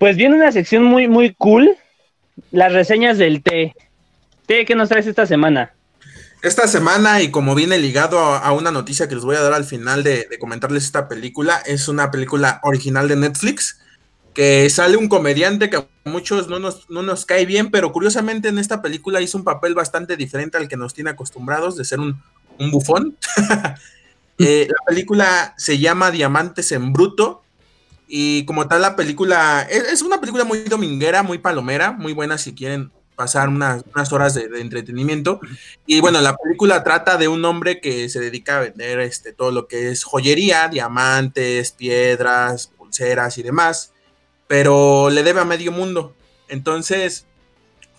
[0.05, 1.79] pues viene una sección muy, muy cool,
[2.51, 3.75] las reseñas del té.
[4.45, 5.73] Té, ¿qué nos traes esta semana?
[6.43, 9.65] Esta semana, y como viene ligado a, una noticia que les voy a dar al
[9.65, 13.81] final de, de, comentarles esta película, es una película original de Netflix,
[14.35, 18.49] que sale un comediante que a muchos no nos, no nos cae bien, pero curiosamente
[18.49, 22.01] en esta película hizo un papel bastante diferente al que nos tiene acostumbrados de ser
[22.01, 22.21] un,
[22.59, 23.17] un bufón.
[24.39, 27.44] eh, la película se llama Diamantes en Bruto,
[28.17, 32.39] y como tal la película, es, es, una película muy dominguera, muy palomera, muy buena
[32.39, 35.41] si quieren pasar unas, unas horas de, de, entretenimiento.
[35.85, 39.51] Y bueno, la película trata de un hombre que se dedica a vender este, todo
[39.51, 43.93] lo que es joyería, diamantes, piedras, pulseras y demás,
[44.47, 46.15] pero le debe a medio mundo.
[46.47, 47.27] Entonces,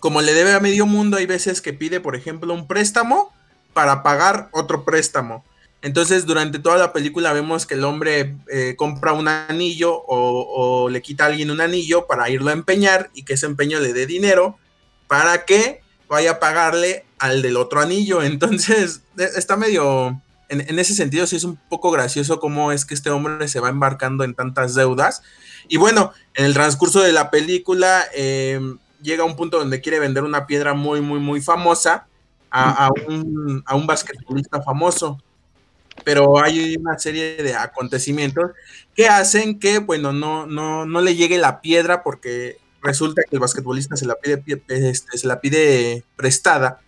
[0.00, 3.34] como le debe a medio mundo, hay veces que pide, por ejemplo, un préstamo
[3.74, 5.44] para pagar otro préstamo.
[5.86, 11.00] Entonces, durante toda la película vemos que el hombre eh, compra un anillo o, le
[11.00, 14.04] quita a alguien un anillo para irlo a empeñar y que ese empeño le dé
[14.04, 14.58] dinero
[15.06, 18.20] para que vaya a pagarle al del otro anillo.
[18.24, 23.10] Entonces, está medio, en, ese sentido, sí es un poco gracioso cómo es que este
[23.10, 25.22] hombre se va embarcando en tantas deudas.
[25.68, 28.58] Y bueno, en el transcurso de la película eh,
[29.02, 32.08] llega a un punto donde quiere vender una piedra muy, muy, muy famosa
[32.50, 35.22] a un basquetbolista famoso.
[36.06, 38.52] Pero hay una serie de acontecimientos
[38.94, 43.40] que hacen que, bueno, no, no, no le llegue la piedra porque resulta que el
[43.40, 46.78] basquetbolista se la pide, este, se la pide prestada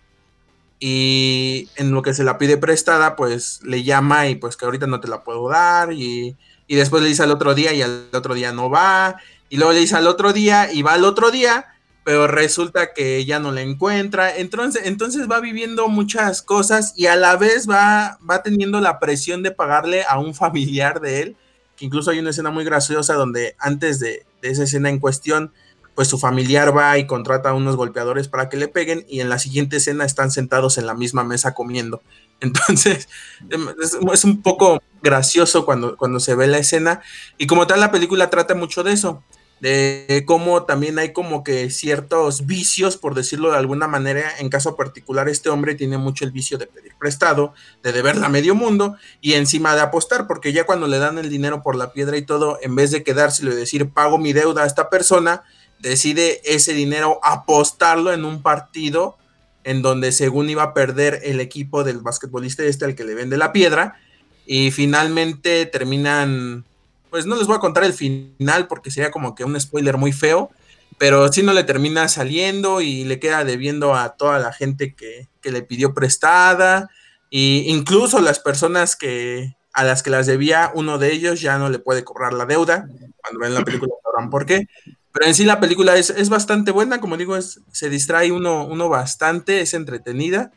[0.79, 4.87] y en lo que se la pide prestada, pues le llama y pues que ahorita
[4.87, 8.07] no te la puedo dar y, y, después le dice al otro día y al
[8.13, 9.17] otro día no va
[9.49, 11.65] y luego le dice al otro día y va al otro día,
[12.09, 17.15] pero resulta que ya no la encuentra, entonces, entonces va viviendo muchas cosas y a
[17.15, 21.37] la vez va, va teniendo la presión de pagarle a un familiar de él,
[21.75, 25.53] que incluso hay una escena muy graciosa donde antes de, de esa escena en cuestión,
[25.93, 29.29] pues su familiar va y contrata a unos golpeadores para que le peguen y en
[29.29, 32.01] la siguiente escena están sentados en la misma mesa comiendo.
[32.39, 33.07] Entonces,
[33.51, 37.01] es, es, un poco gracioso cuando, cuando se ve la escena
[37.37, 39.23] y como tal la película trata mucho de eso,
[39.59, 44.75] de cómo también hay como que ciertos vicios, por decirlo de alguna manera, en caso
[44.75, 47.53] particular este hombre tiene mucho el vicio de pedir prestado,
[47.83, 51.29] de deberla a medio mundo y encima de apostar, porque ya cuando le dan el
[51.29, 54.63] dinero por la piedra y todo, en vez de quedárselo y decir pago mi deuda
[54.63, 55.43] a esta persona,
[55.79, 59.17] decide ese dinero apostarlo en un partido
[59.63, 63.37] en donde según iba a perder el equipo del basquetbolista este al que le vende
[63.37, 63.99] la piedra
[64.45, 66.65] y finalmente terminan
[67.09, 70.11] pues no les voy a contar el final porque sería como que un spoiler muy
[70.11, 70.49] feo
[70.97, 75.29] pero si no le termina saliendo y le queda debiendo a toda la gente que,
[75.41, 76.89] que le pidió prestada
[77.31, 81.69] e incluso las personas que a las que las debía uno de ellos ya no
[81.69, 82.87] le puede cobrar la deuda
[83.21, 84.67] cuando ven la película sabrán por qué
[85.11, 88.65] pero en sí la película es, es bastante buena, como digo, es, se distrae uno,
[88.65, 90.51] uno bastante, es entretenida.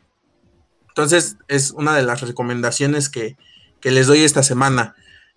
[0.89, 3.35] Entonces es una de las recomendaciones que,
[3.79, 4.95] que les doy esta semana.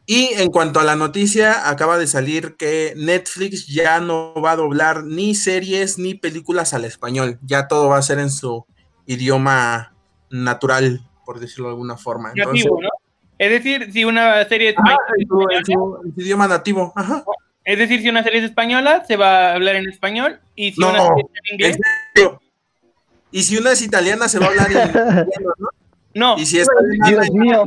[0.08, 4.56] Y en cuanto a la noticia, acaba de salir que Netflix ya no va a
[4.56, 7.40] doblar ni series ni películas al español.
[7.42, 8.64] Ya todo va a ser en su
[9.06, 9.94] idioma
[10.30, 12.30] natural, por decirlo de alguna forma.
[12.34, 12.88] Entonces, nativo, ¿no?
[13.36, 16.92] Es decir, si una serie es ah, en, su, en, su, en, su, idioma nativo.
[16.94, 17.24] Ajá.
[17.64, 20.38] Es decir, si una serie es española, se va a hablar en español.
[20.54, 21.78] Y si no, una serie es en inglés.
[23.32, 25.68] Y si una es italiana, se va a hablar en italiano, ¿no?
[26.14, 26.38] No.
[26.38, 26.68] Y si es
[27.08, 27.64] Dios mío.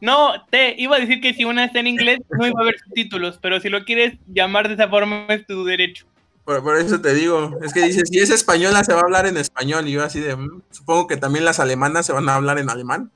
[0.00, 2.78] No, te iba a decir que si una está en inglés, no iba a haber
[2.78, 6.06] subtítulos, pero si lo quieres llamar de esa forma, es tu derecho.
[6.44, 9.26] Por, por, eso te digo, es que dices, si es española, se va a hablar
[9.26, 9.86] en español.
[9.88, 12.70] Y yo así de, mmm, supongo que también las alemanas se van a hablar en
[12.70, 13.10] alemán.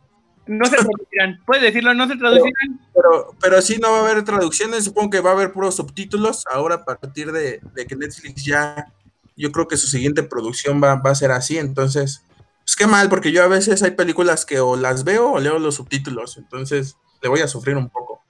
[0.47, 2.81] No se traducirán, puedes decirlo, no se traducirán.
[2.93, 5.77] Pero, pero, pero, sí no va a haber traducciones, supongo que va a haber puros
[5.77, 6.45] subtítulos.
[6.53, 8.87] Ahora, a partir de, de que Netflix ya,
[9.37, 11.59] yo creo que su siguiente producción va, va, a ser así.
[11.59, 12.25] Entonces,
[12.73, 15.59] pues qué mal, porque yo a veces hay películas que o las veo o leo
[15.59, 16.39] los subtítulos.
[16.39, 18.23] Entonces, le voy a sufrir un poco.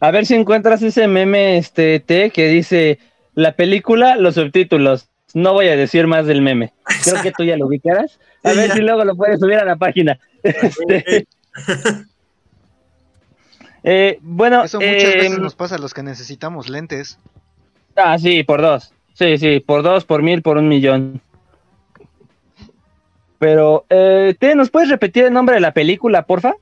[0.00, 2.98] A ver si encuentras ese meme este T que dice
[3.34, 5.08] la película, los subtítulos.
[5.34, 6.72] No voy a decir más del meme.
[7.04, 8.18] Creo que tú ya lo ubicarás.
[8.42, 8.74] A Sí, ver ya.
[8.76, 10.18] si luego lo puedes subir a la página.
[10.42, 11.26] Este,
[13.82, 17.18] eh, bueno, Eso muchas eh, veces nos pasa a los que necesitamos lentes.
[17.96, 18.92] Ah, sí, por dos.
[19.12, 21.20] Sí, sí, por dos, por mil, por un millón.
[23.40, 26.52] Pero, eh, ¿te nos puedes repetir el nombre de la película, porfa?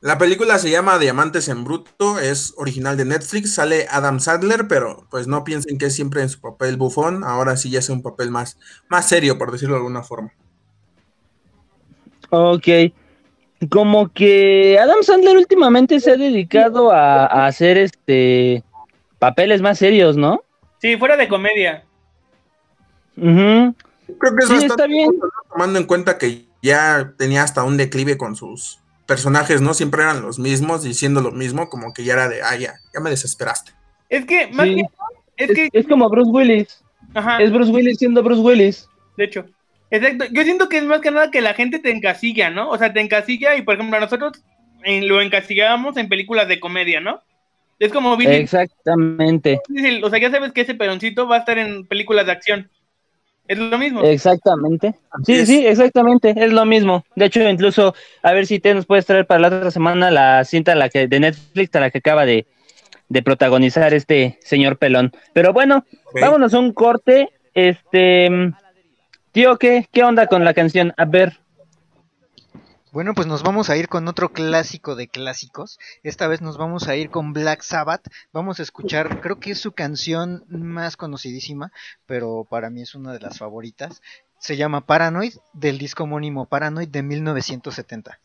[0.00, 5.06] La película se llama Diamantes en Bruto, es original de Netflix, sale Adam Sadler, pero
[5.10, 8.02] pues no piensen que es siempre en su papel bufón, ahora sí ya es un
[8.02, 8.58] papel más,
[8.88, 10.32] más serio, por decirlo de alguna forma.
[12.30, 12.66] Ok.
[13.70, 18.62] Como que Adam Sandler últimamente se ha dedicado a, a hacer este
[19.20, 20.42] papeles más serios, ¿no?
[20.80, 21.84] Sí, fuera de comedia.
[23.16, 23.74] Ujú.
[24.18, 25.06] Creo que es Sí, bastante está bien.
[25.06, 25.37] bueno, ¿no?
[25.50, 29.74] Tomando en cuenta que ya tenía hasta un declive con sus personajes, ¿no?
[29.74, 33.00] Siempre eran los mismos, diciendo lo mismo, como que ya era de, ah, ya, ya
[33.00, 33.72] me desesperaste.
[34.08, 34.74] Es que, más Sí.
[34.76, 34.82] que
[35.36, 36.84] es Es, que, es como Bruce Willis.
[37.14, 38.88] ajá, Es Bruce Willis siendo Bruce Willis.
[39.16, 39.46] de hecho.
[39.90, 40.26] Exacto.
[40.32, 42.68] Yo siento que es más que nada que la gente te encasilla, ¿no?
[42.68, 44.32] O sea, te encasilla y, por ejemplo, a nosotros
[44.84, 47.20] en- lo encasillábamos en películas de comedia, ¿no?
[47.78, 49.60] Es como Vin Exactamente.
[50.02, 52.70] O sea, ya sabes que ese peroncito va a estar en películas de acción.
[53.48, 54.02] Es lo mismo.
[54.02, 54.94] Exactamente.
[55.24, 55.48] Sí, es.
[55.48, 56.34] sí, exactamente.
[56.36, 57.04] Es lo mismo.
[57.16, 60.44] De hecho, incluso, a ver si te nos puedes traer para la otra semana la
[60.44, 62.46] cinta la que, de Netflix a la que acaba de,
[63.08, 65.12] de protagonizar este señor pelón.
[65.32, 65.86] Pero bueno,
[66.20, 67.30] vámonos a un corte.
[67.54, 68.28] Este,
[69.32, 70.92] tío, ¿qué, ¿qué onda con la canción?
[70.98, 71.38] A ver.
[72.90, 75.78] Bueno, pues nos vamos a ir con otro clásico de clásicos.
[76.02, 78.08] Esta vez nos vamos a ir con Black Sabbath.
[78.32, 81.70] Vamos a escuchar, creo que es su canción más conocidísima,
[82.06, 84.00] pero para mí es una de las favoritas.
[84.38, 88.20] Se llama Paranoid, del disco homónimo Paranoid de 1970.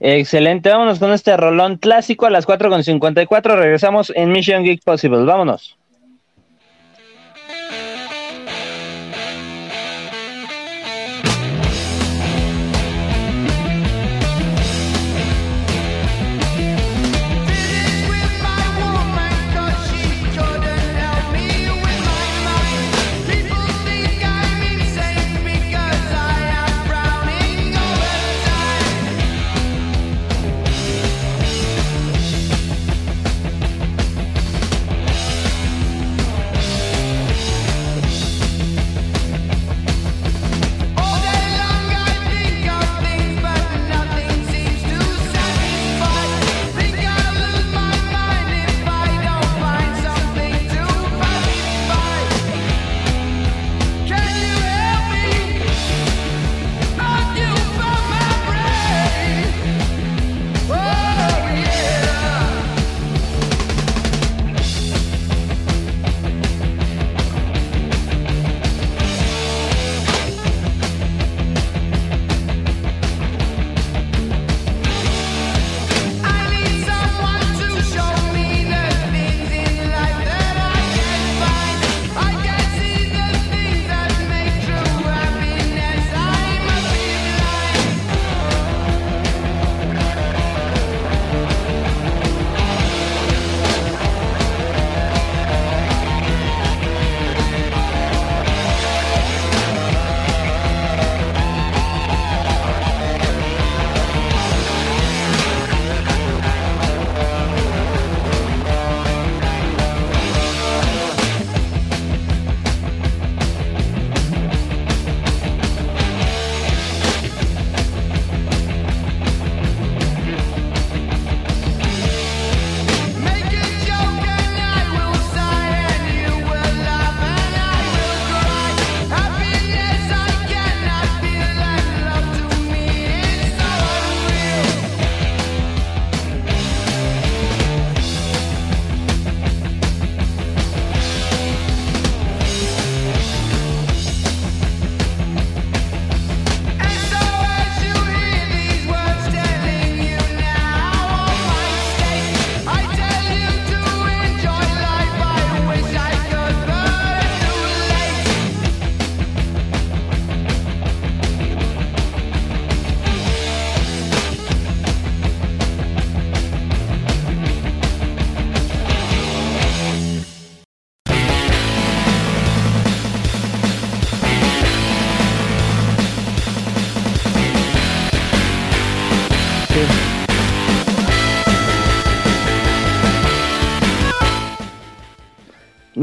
[0.00, 3.56] Excelente, vámonos con este rolón clásico a las 4.54.
[3.56, 5.24] Regresamos en Mission Geek Possible.
[5.24, 5.78] Vámonos.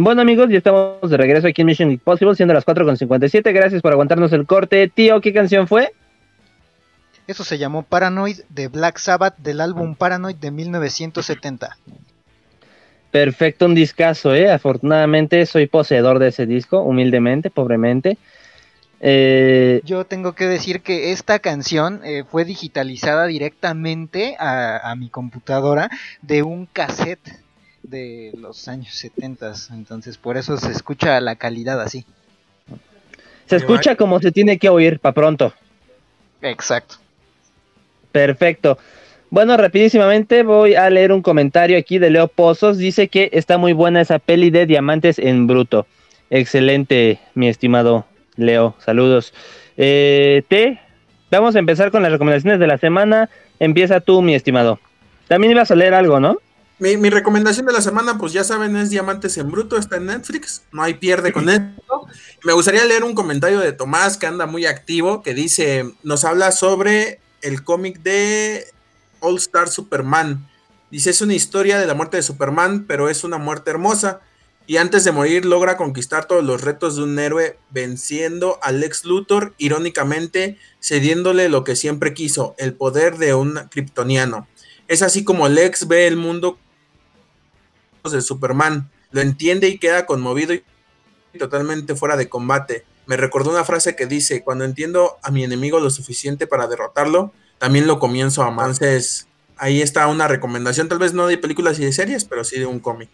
[0.08, 3.54] Bueno amigos, ya estamos de regreso aquí en Mission Impossible, siendo las 4.57.
[3.54, 4.88] Gracias por aguantarnos el corte.
[4.88, 5.92] Tío, ¿qué canción fue?
[7.28, 11.78] Eso se llamó Paranoid de Black Sabbath del álbum Paranoid de 1970.
[13.12, 14.50] Perfecto, un discazo, ¿eh?
[14.50, 18.18] Afortunadamente soy poseedor de ese disco, humildemente, pobremente.
[19.02, 25.10] Eh, Yo tengo que decir que esta canción eh, fue digitalizada directamente a, a, mi
[25.10, 25.90] computadora
[26.22, 27.46] de un cassette
[27.88, 32.06] de los años 70, entonces por eso se escucha la calidad así.
[33.46, 35.54] Se escucha como se tiene que oír para pronto.
[36.42, 36.96] Exacto.
[38.12, 38.78] Perfecto.
[39.30, 42.78] Bueno, rapidísimamente voy a leer un comentario aquí de Leo Pozos.
[42.78, 45.86] Dice que está muy buena esa peli de Diamantes en Bruto.
[46.30, 48.76] Excelente, mi estimado Leo.
[48.80, 49.34] Saludos.
[49.78, 50.80] Eh, T,
[51.32, 53.30] vamos a empezar con las recomendaciones de la semana.
[53.60, 54.80] Empieza tú, mi estimado.
[55.28, 56.38] También ibas a leer algo, ¿no?
[56.80, 60.06] Mi, mi, recomendación de la semana, pues ya saben, es Diamantes en Bruto, está en
[60.06, 62.06] Netflix, no hay pierde con esto.
[62.44, 66.52] Me gustaría leer un comentario de Tomás, que anda muy activo, que dice, nos habla
[66.52, 68.68] sobre el cómic de
[69.22, 70.48] All Star Superman.
[70.92, 74.22] Dice, es una historia de la muerte de Superman, pero es una muerte hermosa.
[74.68, 79.06] Y antes de morir logra conquistar todos los retos de un héroe, venciendo al ex
[79.06, 84.48] Luthor, irónicamente cediéndole lo que siempre quiso, el poder de un kryptoniano.
[84.88, 86.58] Es así como Lex ve el mundo
[88.12, 90.64] de Superman, lo entiende y queda conmovido y
[91.38, 92.86] totalmente fuera de combate.
[93.06, 97.32] Me recordó una frase que dice, cuando entiendo a mi enemigo lo suficiente para derrotarlo,
[97.58, 98.66] también lo comienzo a amar.
[98.68, 99.28] Entonces,
[99.58, 102.66] ahí está una recomendación, tal vez no de películas y de series, pero sí de
[102.66, 103.10] un cómic.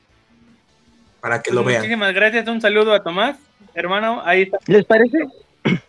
[1.22, 1.82] Para que lo vean.
[1.82, 3.38] Muchísimas gracias, un saludo a Tomás,
[3.76, 4.58] hermano, ahí está.
[4.66, 5.20] ¿Les parece?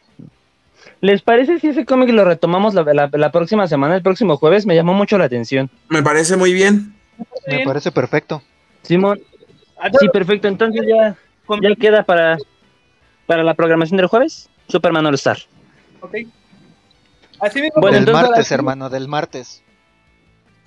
[1.00, 4.66] ¿Les parece si ese cómic lo retomamos la, la, la, próxima semana, el próximo jueves?
[4.66, 5.70] Me llamó mucho la atención.
[5.88, 6.94] Me parece muy bien.
[7.46, 8.42] Me parece perfecto.
[8.84, 9.20] Simón.
[10.00, 10.48] Sí, perfecto.
[10.48, 11.16] Entonces ya,
[11.60, 12.38] ya queda para,
[13.26, 14.48] para la programación del jueves.
[14.68, 15.38] Superman All Star.
[16.00, 16.16] Ok.
[17.40, 17.80] Así mismo.
[17.80, 19.62] Bueno, del entonces, martes, hermano, del martes.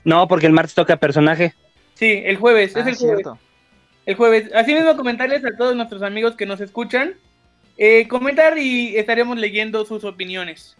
[0.03, 1.53] No, porque el martes toca personaje.
[1.95, 3.23] Sí, el jueves, ah, es el jueves.
[3.23, 3.39] Cierto.
[4.05, 4.51] El jueves.
[4.53, 7.15] Así mismo comentarles a todos nuestros amigos que nos escuchan.
[7.77, 10.75] Eh, comentar y estaremos leyendo sus opiniones.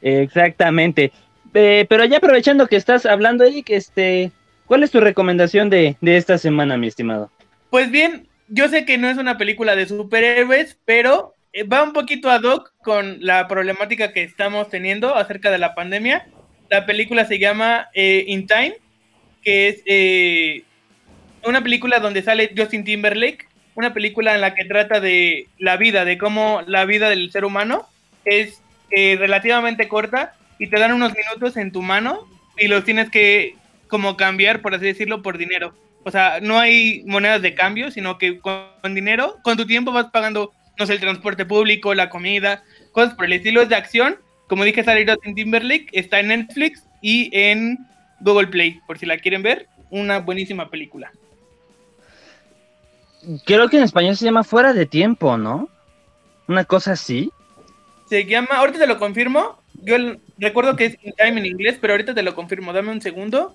[0.00, 1.12] Exactamente.
[1.54, 4.32] Eh, pero ya aprovechando que estás hablando ahí, que este,
[4.68, 7.30] ¿cuál es tu recomendación de, de, esta semana, mi estimado?
[7.70, 11.92] Pues bien, yo sé que no es una película de superhéroes, pero eh, va un
[11.92, 16.28] poquito ad hoc con la problemática que estamos teniendo acerca de la pandemia.
[16.70, 18.76] La película se llama eh, In Time,
[19.42, 20.62] que es eh,
[21.44, 23.48] una película donde sale Justin Timberlake
[23.78, 27.44] una película en la que trata de la vida, de cómo la vida del ser
[27.44, 27.86] humano
[28.24, 28.60] es
[28.90, 33.54] eh, relativamente corta y te dan unos minutos en tu mano y los tienes que
[33.88, 35.74] como cambiar, por así decirlo, por dinero.
[36.04, 39.92] O sea, no hay monedas de cambio, sino que con, con dinero, con tu tiempo
[39.92, 42.62] vas pagando, no sé, el transporte público, la comida,
[42.92, 44.16] cosas por el estilo es de acción.
[44.46, 47.78] Como dije, salió en Timberlake, está en Netflix y en
[48.20, 51.12] Google Play, por si la quieren ver, una buenísima película.
[53.44, 55.68] Creo que en español se llama Fuera de Tiempo, ¿no?
[56.46, 57.30] Una cosa así.
[58.08, 59.60] Se llama, ahorita te lo confirmo.
[59.82, 59.96] Yo
[60.38, 62.72] recuerdo que es In Time en inglés, pero ahorita te lo confirmo.
[62.72, 63.54] Dame un segundo.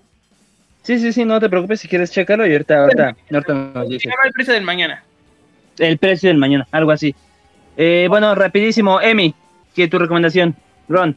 [0.83, 4.23] Sí, sí, sí, no te preocupes si quieres checarlo y ahorita, ahorita, ahorita nos llama
[4.25, 5.03] El precio del mañana.
[5.79, 7.15] El precio del mañana, algo así.
[7.75, 9.33] Eh, bueno, rapidísimo, Emi,
[9.73, 10.55] ¿qué es tu recomendación?
[10.87, 11.15] Ron.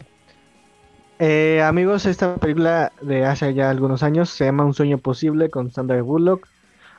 [1.19, 5.71] Eh, amigos, esta película de hace ya algunos años se llama Un sueño posible con
[5.71, 6.49] Sandra Bullock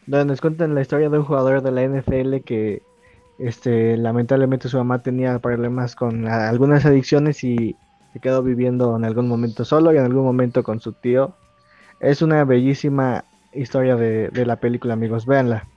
[0.07, 2.81] donde nos cuentan la historia de un jugador de la NFL que
[3.37, 7.75] este lamentablemente su mamá tenía problemas con la, algunas adicciones y
[8.13, 11.35] se quedó viviendo en algún momento solo y en algún momento con su tío.
[11.99, 13.23] Es una bellísima
[13.53, 15.67] historia de, de la película, amigos, véanla.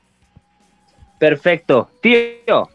[1.18, 1.90] Perfecto.
[2.02, 2.68] Tío.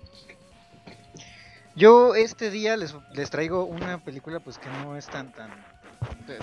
[1.76, 5.50] Yo este día les, les traigo una película pues que no es tan tan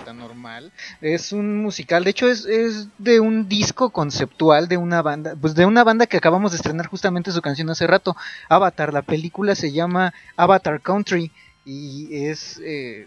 [0.05, 0.73] tan normal.
[1.01, 5.55] Es un musical, de hecho es, es, de un disco conceptual de una banda, pues
[5.55, 8.17] de una banda que acabamos de estrenar justamente su canción hace rato,
[8.49, 8.93] Avatar.
[8.93, 11.31] La película se llama Avatar Country
[11.65, 13.07] y es eh,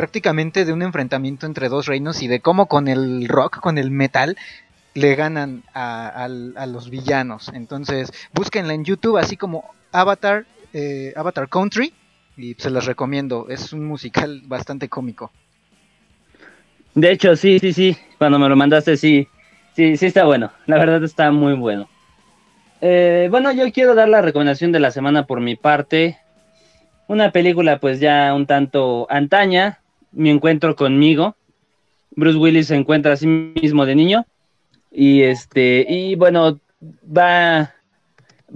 [0.00, 3.90] prácticamente de un enfrentamiento entre dos reinos y de cómo con el rock, con el
[3.90, 4.38] metal,
[4.94, 7.50] le ganan a, a, los villanos.
[7.52, 11.92] Entonces, búsquenla en YouTube así como Avatar, eh, Avatar Country
[12.38, 13.50] y se las recomiendo.
[13.50, 15.32] Es un musical bastante cómico.
[16.94, 17.94] De hecho, sí, sí, sí.
[18.16, 19.28] Cuando me lo mandaste, sí.
[19.76, 20.50] Sí, sí está bueno.
[20.64, 21.90] La verdad está muy bueno.
[22.80, 26.16] Eh, bueno, yo quiero dar la recomendación de la semana por mi parte.
[27.06, 29.80] Una película pues ya un tanto antaña.
[30.12, 31.36] Mi encuentro conmigo.
[32.12, 34.26] Bruce Willis se encuentra a sí mismo de niño.
[34.90, 36.58] Y este, y bueno,
[37.06, 37.74] va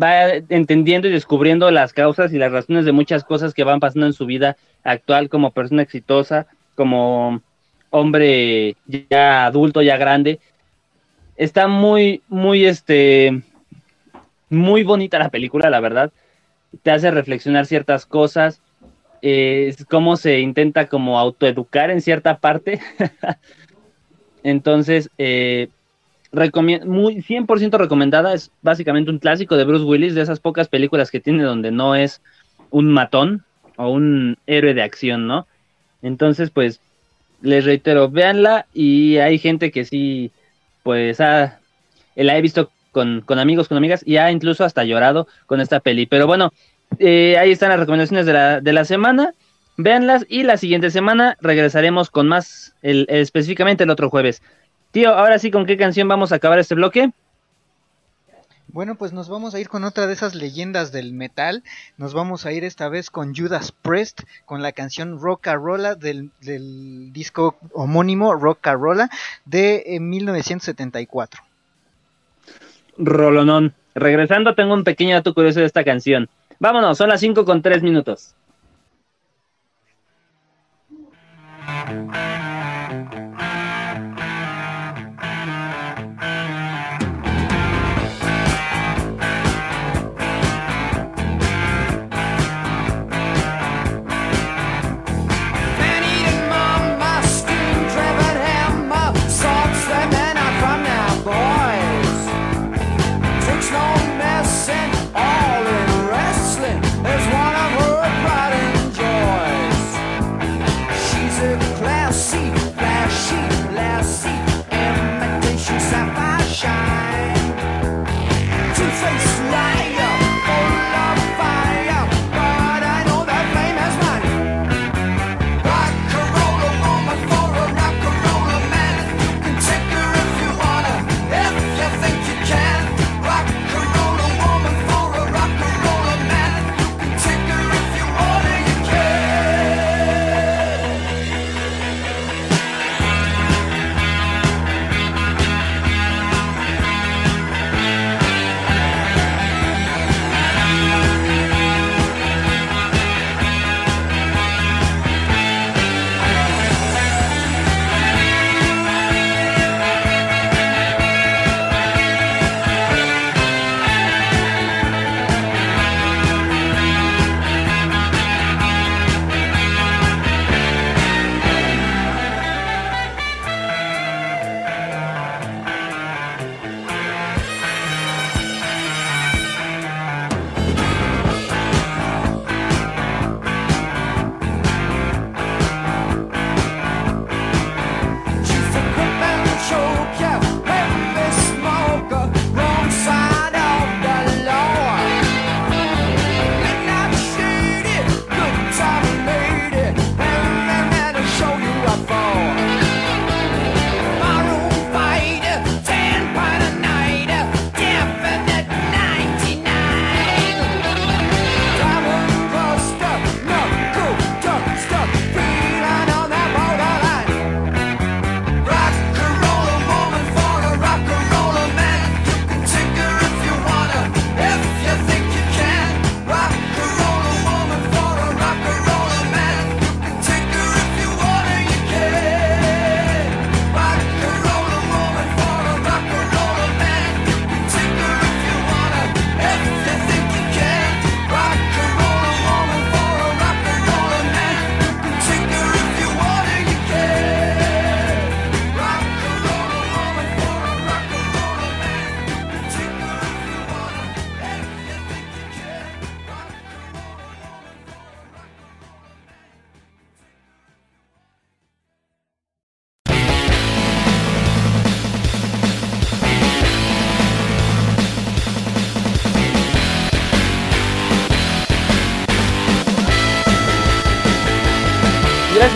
[0.00, 4.06] va entendiendo y descubriendo las causas y las razones de muchas cosas que van pasando
[4.06, 7.40] en su vida actual como persona exitosa, como
[7.90, 10.40] hombre ya adulto, ya grande.
[11.36, 13.42] Está muy, muy, este,
[14.50, 16.12] muy bonita la película, la verdad.
[16.82, 18.60] Te hace reflexionar ciertas cosas,
[19.26, 22.78] eh, cómo se intenta como autoeducar en cierta parte.
[24.42, 25.68] Entonces, eh,
[26.84, 31.20] muy 100% recomendada, es básicamente un clásico de Bruce Willis, de esas pocas películas que
[31.20, 32.20] tiene donde no es
[32.68, 33.44] un matón
[33.76, 35.46] o un héroe de acción, ¿no?
[36.02, 36.80] Entonces, pues,
[37.40, 40.32] les reitero, véanla y hay gente que sí,
[40.82, 41.58] pues, la
[42.14, 46.04] he visto con, amigos, con amigas y ha incluso hasta llorado con esta peli.
[46.04, 46.52] Pero bueno,
[46.98, 49.34] eh, ahí están las recomendaciones de la, de la semana.
[49.76, 54.42] Véanlas y la siguiente semana regresaremos con más, el, específicamente el otro jueves.
[54.92, 57.10] Tío, ahora sí, ¿con qué canción vamos a acabar este bloque?
[58.68, 61.62] Bueno, pues nos vamos a ir con otra de esas leyendas del metal.
[61.96, 67.12] Nos vamos a ir esta vez con Judas Priest, con la canción Rolla del, del
[67.12, 69.08] disco homónimo Rolla
[69.44, 71.40] de 1974.
[71.40, 72.54] Eh,
[72.98, 73.74] Rolonón.
[73.94, 76.28] Regresando, tengo un pequeño dato curioso de esta canción.
[76.58, 78.34] Vámonos, son las 5 con 3 minutos.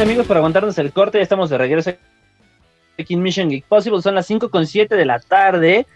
[0.01, 1.19] Amigos por aguantarnos el corte.
[1.19, 1.93] Ya estamos de regreso
[2.99, 4.03] aquí en Mission Geek Possible.
[4.03, 5.87] Son las 5 con 7 de la tarde.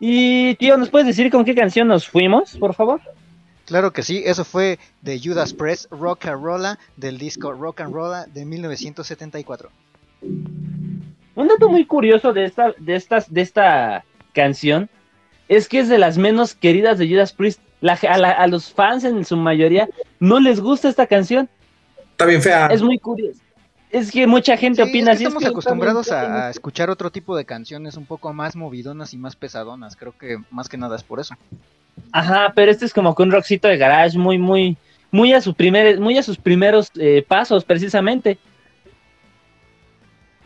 [0.00, 3.00] Y tío, ¿nos puedes decir con qué canción nos fuimos, por favor?
[3.66, 7.94] Claro que sí, eso fue de Judas Press Rock and Rolla del disco Rock and
[7.94, 9.70] Rolla de 1974.
[11.34, 14.90] Un dato muy curioso de esta, de estas, de esta canción
[15.48, 17.60] es que es de las menos queridas de Judas Priest.
[17.80, 19.88] La- a, la- a los fans en su mayoría
[20.20, 21.48] no les gusta esta canción.
[22.22, 22.66] Está bien fea.
[22.68, 23.40] Es muy curioso.
[23.90, 25.24] Es que mucha gente Sí, opina es que así.
[25.24, 29.18] es estamos que acostumbrados a, escuchar otro tipo de canciones un poco más movidonas y
[29.18, 29.96] más pesadonas.
[29.96, 31.34] Creo que más que nada es por eso.
[32.12, 34.78] Ajá, pero este es como que un rockcito de garage muy, muy,
[35.10, 38.38] muy a su primer, muy a sus primeros eh, pasos, precisamente.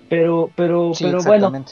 [0.08, 1.64] Pero, pero, Sí, pero bueno,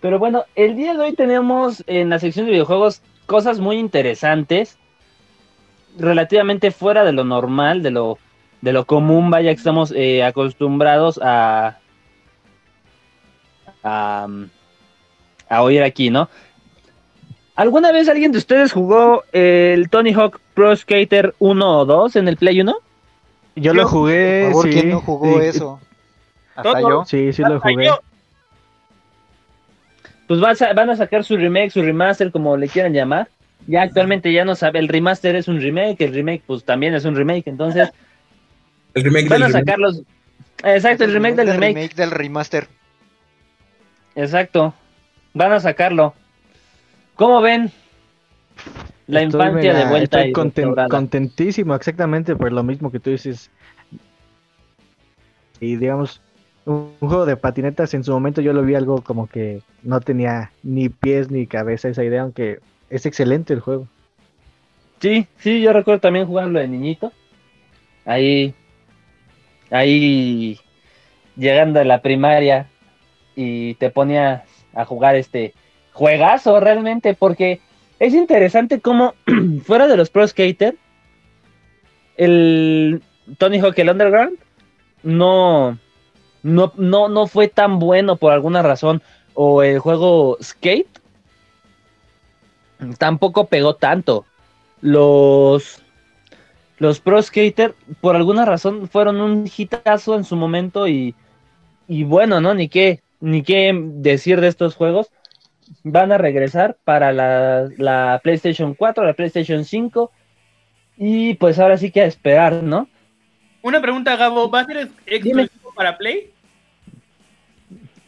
[0.00, 4.78] pero bueno, el día de hoy tenemos en la sección de videojuegos cosas muy interesantes,
[5.98, 8.18] relativamente fuera de lo normal, de lo,
[8.66, 11.78] de lo común, vaya que estamos eh, acostumbrados a,
[13.84, 14.26] a,
[15.48, 16.28] a oír aquí, ¿no?
[17.54, 22.26] ¿Alguna vez alguien de ustedes jugó el Tony Hawk Pro Skater 1 o 2 en
[22.26, 22.76] el Play 1?
[23.54, 24.72] Yo lo jugué, Por favor, sí.
[24.72, 25.46] ¿quién no jugó sí.
[25.46, 25.80] eso?
[26.56, 27.04] Hasta yo.
[27.04, 27.86] Sí, sí lo jugué.
[27.86, 28.00] yo.
[30.26, 33.28] Pues van a, van a sacar su remake, su remaster, como le quieran llamar.
[33.68, 37.04] Ya actualmente ya no sabe, el remaster es un remake, el remake pues también es
[37.04, 37.92] un remake, entonces
[38.96, 39.66] El remake van del a remake.
[39.66, 40.02] sacar los...
[40.64, 42.68] Exacto, el remake del remake, del remaster.
[44.14, 44.74] exacto.
[45.34, 46.14] Van a sacarlo.
[47.14, 47.70] ¿Cómo ven?
[49.06, 50.32] La Estoy, infancia mira, de vuelta Estoy
[50.88, 53.50] contentísimo, exactamente por lo mismo que tú dices.
[55.60, 56.22] Y digamos,
[56.64, 60.00] un, un juego de patinetas en su momento yo lo vi algo como que no
[60.00, 62.60] tenía ni pies ni cabeza esa idea, aunque
[62.90, 63.88] es excelente el juego.
[65.00, 67.12] Sí, sí, yo recuerdo también jugarlo de niñito.
[68.04, 68.54] Ahí,
[69.70, 70.58] ahí,
[71.36, 72.68] llegando a la primaria
[73.34, 74.44] y te ponía
[74.74, 75.54] a jugar este
[75.92, 77.60] juegazo realmente, porque
[77.98, 79.14] es interesante cómo
[79.64, 80.76] fuera de los Pro Skater,
[82.16, 83.02] el
[83.38, 84.38] Tony Hawk el Underground
[85.02, 85.78] no,
[86.42, 89.02] no, no, no fue tan bueno por alguna razón,
[89.34, 90.88] o el juego Skate
[92.98, 94.24] tampoco pegó tanto.
[94.80, 95.82] Los
[96.78, 101.14] los Pro Skater por alguna razón fueron un hitazo en su momento y,
[101.88, 102.54] y bueno, ¿no?
[102.54, 105.10] Ni qué, ni qué decir de estos juegos.
[105.82, 110.12] Van a regresar para la, la PlayStation 4, la PlayStation 5
[110.96, 112.88] y pues ahora sí que a esperar, ¿no?
[113.62, 116.30] Una pregunta, Gabo, ¿va a ser ex- exclusivo para Play?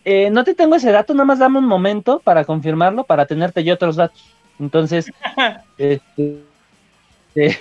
[0.05, 3.65] Eh, no te tengo ese dato, nada más dame un momento para confirmarlo, para tenerte
[3.65, 4.25] yo otros datos.
[4.59, 5.11] Entonces,
[5.79, 6.45] este,
[7.35, 7.57] eh,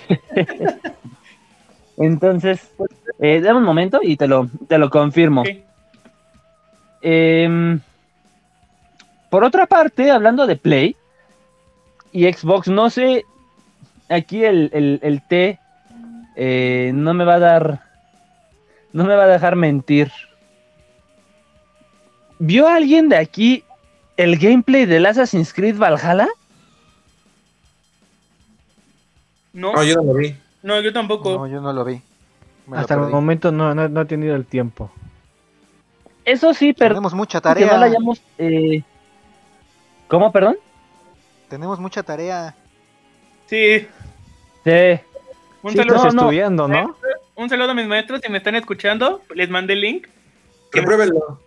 [1.96, 2.70] entonces,
[3.18, 5.44] eh, dame un momento y te lo, te lo confirmo.
[7.00, 7.80] Em,
[9.30, 10.96] por otra parte, hablando de Play
[12.12, 13.24] y Xbox, no sé,
[14.08, 15.58] aquí el, el, el T
[16.40, 17.80] eh, no me va a dar,
[18.92, 20.12] no me va a dejar mentir.
[22.38, 23.64] ¿Vio alguien de aquí
[24.16, 26.28] el gameplay del Assassin's Creed Valhalla?
[29.52, 30.36] No, No, yo no lo vi.
[30.62, 31.30] no, yo tampoco.
[31.38, 32.00] No, yo no lo vi.
[32.66, 34.90] Me lo Hasta el momento no, no, no he tenido el tiempo.
[36.24, 37.78] Eso sí, pero Tenemos mucha que no tarea.
[37.78, 38.20] la hayamos...
[38.36, 38.82] eh,
[40.08, 40.56] ¿Cómo, perdón?
[41.48, 42.54] Tenemos mucha tarea.
[43.46, 43.86] Sí,
[44.64, 45.00] Sí.
[45.62, 45.96] un Sí, saludo.
[45.96, 46.22] estás no.
[46.22, 46.96] estudiando, ¿no?
[47.36, 49.22] Un saludo a mis maestros si me están escuchando.
[49.34, 50.08] Les mandé el link.
[50.72, 51.40] Repruébenlo.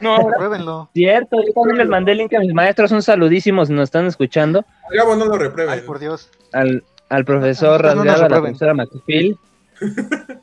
[0.00, 0.88] No, Pruébenlo.
[0.94, 4.06] Cierto, yo también les mandé el link a mis maestros, un saludísimo si nos están
[4.06, 5.86] escuchando, Al Gabo no lo Ay, reprueben.
[5.86, 6.30] por Dios.
[6.52, 9.36] al, al profesor A nosotros no a la profesora McPhil.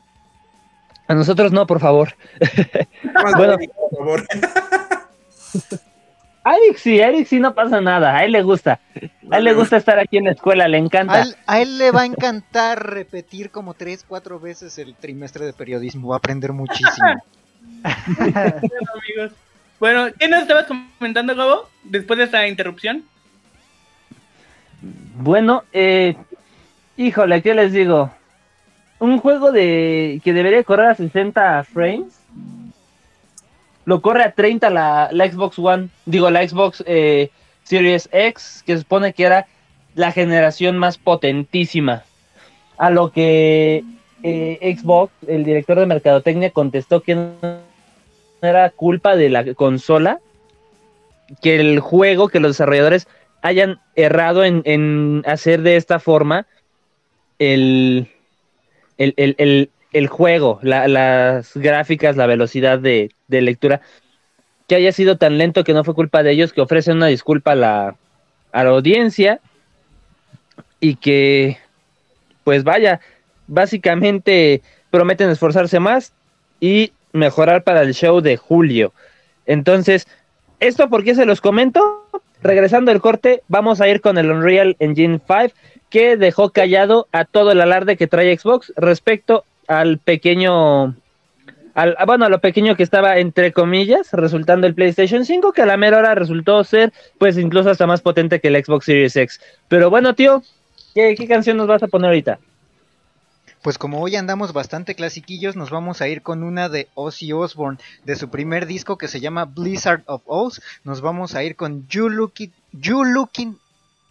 [1.08, 2.14] A nosotros no, por favor.
[3.36, 3.56] Bueno.
[3.58, 4.24] por favor.
[6.42, 8.80] A Eric sí, a Eric sí no pasa nada, a él le gusta.
[9.30, 11.22] A él le gusta estar aquí en la escuela, le A encanta.
[11.22, 15.52] él, a él le va a encantar repetir como tres, cuatro veces el trimestre de
[15.52, 16.08] periodismo.
[16.08, 17.06] Va a aprender muchísimo.
[19.78, 21.68] Bueno, ¿qué nos estabas comentando, Gabo?
[21.84, 23.04] Después de esta interrupción.
[25.18, 26.16] Bueno, eh,
[26.96, 28.10] híjole, ¿qué les digo?
[28.98, 32.18] Un juego de que debería correr a 60 frames,
[33.84, 37.30] lo corre a 30 la, la Xbox One, digo la Xbox eh,
[37.64, 39.46] Series X, que se supone que era
[39.94, 42.04] la generación más potentísima.
[42.78, 43.84] A lo que
[44.28, 47.32] eh, Xbox, el director de mercadotecnia, contestó que no
[48.42, 50.18] era culpa de la consola,
[51.40, 53.06] que el juego, que los desarrolladores
[53.42, 56.46] hayan errado en, hacer de esta forma
[57.38, 58.08] el,
[58.98, 63.80] el, el, el- el juego, la- las gráficas, la velocidad de, de lectura,
[64.68, 67.52] que haya sido tan lento que no fue culpa de ellos, que ofrecen una disculpa
[67.52, 67.96] a la,
[68.52, 69.40] a la audiencia
[70.80, 71.56] y que,
[72.44, 73.00] pues vaya,
[73.46, 76.12] básicamente prometen esforzarse más
[76.60, 78.92] y mejorar para el show de julio.
[79.46, 80.06] Entonces,
[80.60, 82.06] ¿esto por qué se los comento?
[82.42, 85.54] regresando el corte, vamos a ir con el Unreal Engine 5
[85.90, 90.94] que dejó callado a todo el alarde que trae Xbox respecto al pequeño
[91.74, 95.66] al, bueno, a lo pequeño que estaba entre comillas, resultando el PlayStation 5, que a
[95.66, 99.40] la mera hora resultó ser, pues incluso hasta más potente que el Xbox Series X.
[99.68, 100.42] Pero bueno, tío,
[100.94, 102.38] ¿qué, qué canción nos vas a poner ahorita?
[103.66, 107.80] Pues como hoy andamos bastante clasiquillos, nos vamos a ir con una de Ozzy Osbourne,
[108.04, 110.62] de su primer disco que se llama Blizzard of Oz.
[110.84, 113.58] Nos vamos a ir con You Looking, you looking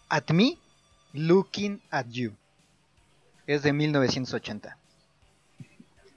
[0.09, 0.57] at Me,
[1.13, 2.33] Looking at You.
[3.47, 4.75] Es de 1980.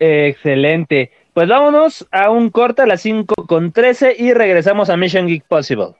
[0.00, 1.12] Excelente.
[1.32, 5.44] Pues vámonos a un corte a las 5 con 13 y regresamos a Mission Geek
[5.44, 5.94] Possible.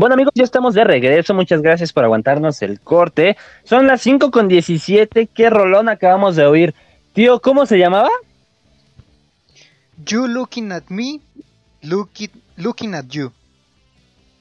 [0.00, 1.34] Bueno amigos, ya estamos de regreso.
[1.34, 3.36] Muchas gracias por aguantarnos el corte.
[3.64, 5.26] Son las 5 con 17.
[5.26, 6.74] ¿Qué rolón acabamos de oír?
[7.12, 8.08] Tío, ¿cómo se llamaba?
[10.06, 11.20] You Looking at Me,
[11.82, 13.30] looking, looking at You.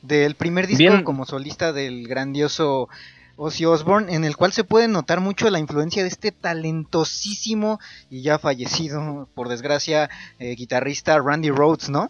[0.01, 1.03] Del primer disco Bien.
[1.03, 2.87] como solista del grandioso
[3.35, 8.21] Ozzy Osbourne, en el cual se puede notar mucho la influencia de este talentosísimo y
[8.21, 10.09] ya fallecido, por desgracia,
[10.39, 12.09] eh, guitarrista Randy Rhodes, ¿no?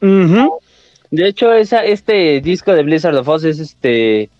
[0.00, 0.60] Ujú.
[1.10, 4.30] De hecho, este disco de Blizzard of Oz es este.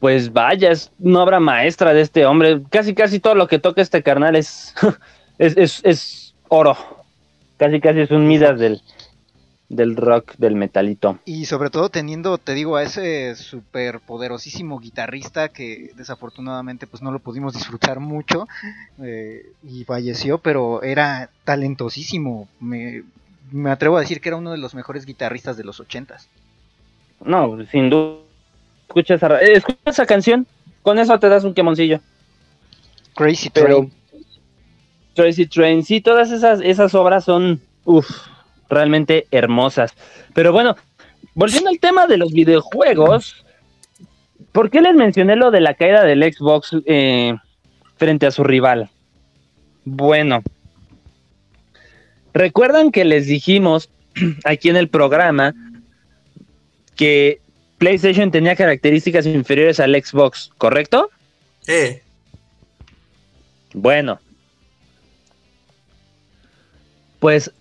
[0.00, 2.62] Pues vaya, es una obra maestra de este hombre.
[2.70, 4.74] Casi, casi todo lo que toca este carnal es.
[5.38, 6.76] es, es, es oro.
[7.56, 8.80] Casi, casi es un Midas del,
[9.68, 11.18] del rock, del metalito.
[11.24, 17.10] Y sobre todo teniendo, te digo, a ese super poderosísimo guitarrista que desafortunadamente pues no
[17.10, 18.46] lo pudimos disfrutar mucho
[19.02, 22.48] eh, y falleció, pero era talentosísimo.
[22.60, 23.02] Me,
[23.50, 26.28] me atrevo a decir que era uno de los mejores guitarristas de los ochentas.
[27.24, 28.18] No, sin duda.
[28.88, 30.46] Escucha esa, eh, escucha esa canción.
[30.82, 32.00] Con eso te das un quemoncillo.
[33.14, 33.78] Crazy Pero.
[33.78, 33.92] Train.
[35.14, 37.60] Crazy Train, sí, todas esas, esas obras son.
[37.84, 38.08] Uf,
[38.68, 39.94] realmente hermosas.
[40.34, 40.76] Pero bueno,
[41.34, 43.44] volviendo al tema de los videojuegos.
[44.52, 47.34] ¿Por qué les mencioné lo de la caída del Xbox eh,
[47.96, 48.88] frente a su rival?
[49.84, 50.42] Bueno,
[52.38, 53.90] recuerdan que les dijimos
[54.44, 55.54] aquí en el programa
[56.96, 57.40] que
[57.78, 61.10] PlayStation tenía características inferiores al Xbox, ¿correcto?
[61.66, 62.00] Eh,
[63.74, 64.18] Bueno,
[67.18, 67.52] pues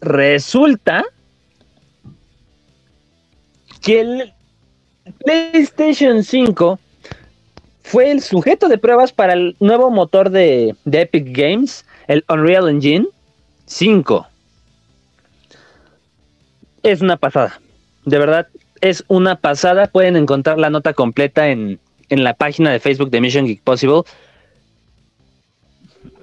[0.00, 1.04] resulta
[3.80, 4.32] que el
[5.24, 6.78] PlayStation 5
[7.82, 12.68] fue el sujeto de pruebas para el nuevo motor de, de Epic Games, el Unreal
[12.68, 13.06] Engine
[13.66, 14.26] 5.
[16.82, 17.60] Es una pasada,
[18.04, 18.48] de verdad,
[18.80, 19.88] es una pasada.
[19.88, 24.02] Pueden encontrar la nota completa en, en la página de Facebook de Mission Geek Possible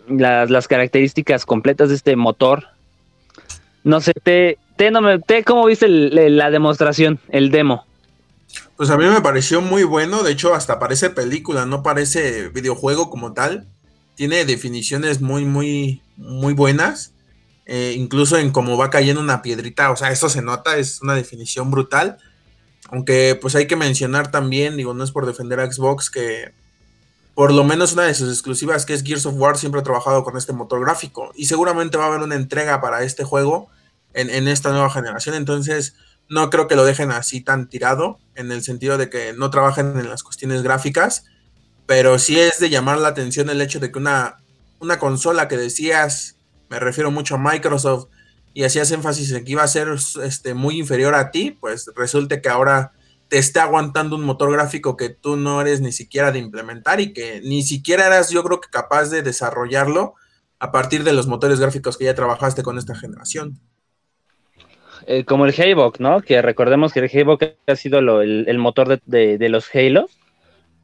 [0.08, 2.66] las, las características completas de este motor.
[3.84, 7.86] No sé, te, te, no te ¿cómo viste la demostración, el demo?
[8.78, 13.10] Pues a mí me pareció muy bueno, de hecho hasta parece película, no parece videojuego
[13.10, 13.68] como tal.
[14.16, 17.14] Tiene definiciones muy, muy, muy buenas.
[17.66, 21.16] Eh, incluso en cómo va cayendo una piedrita, o sea, eso se nota, es una
[21.16, 22.18] definición brutal.
[22.90, 26.54] Aunque pues hay que mencionar también, digo, no es por defender a Xbox, que
[27.34, 30.24] por lo menos una de sus exclusivas, que es Gears of War, siempre ha trabajado
[30.24, 31.32] con este motor gráfico.
[31.36, 33.70] Y seguramente va a haber una entrega para este juego
[34.14, 35.34] en, esta nueva generación.
[35.34, 35.96] Entonces,
[36.30, 39.98] no creo que lo dejen así tan tirado, en el sentido de que no trabajen
[39.98, 41.26] en las cuestiones gráficas.
[41.88, 44.38] Pero sí es de llamar la atención el hecho de que una,
[44.80, 46.36] una consola que decías,
[46.74, 48.08] me refiero mucho a Microsoft,
[48.56, 49.90] y hacías énfasis en que iba a ser
[50.24, 52.94] este, muy inferior a ti, pues resulte que ahora
[53.28, 57.14] te está aguantando un motor gráfico que tú no eres ni siquiera de implementar y
[57.14, 60.16] que ni siquiera eras yo creo que capaz de desarrollarlo
[60.58, 63.60] a partir de los motores gráficos que ya trabajaste con esta generación.
[65.06, 66.22] Eh, como el Haybock, ¿no?
[66.22, 70.10] Que recordemos que el Haybock ha sido el, motor de los Halo,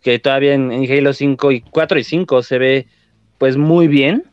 [0.04, 2.88] que todavía en, en Halo 5 y 4 y 5 se ve
[3.40, 4.29] pues muy bien.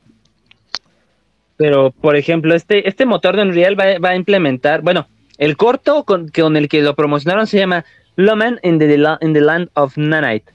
[1.57, 5.09] Pero, por ejemplo, este, este motor de Unreal va, va a implementar, bueno,
[5.39, 7.85] el corto con, con el que lo promocionaron se llama
[8.16, 10.53] Lumen in the, in the Land of Nanite.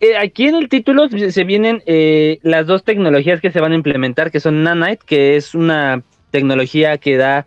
[0.00, 3.76] Eh, aquí en el título se vienen eh, las dos tecnologías que se van a
[3.76, 7.46] implementar, que son Nanite, que es una tecnología que da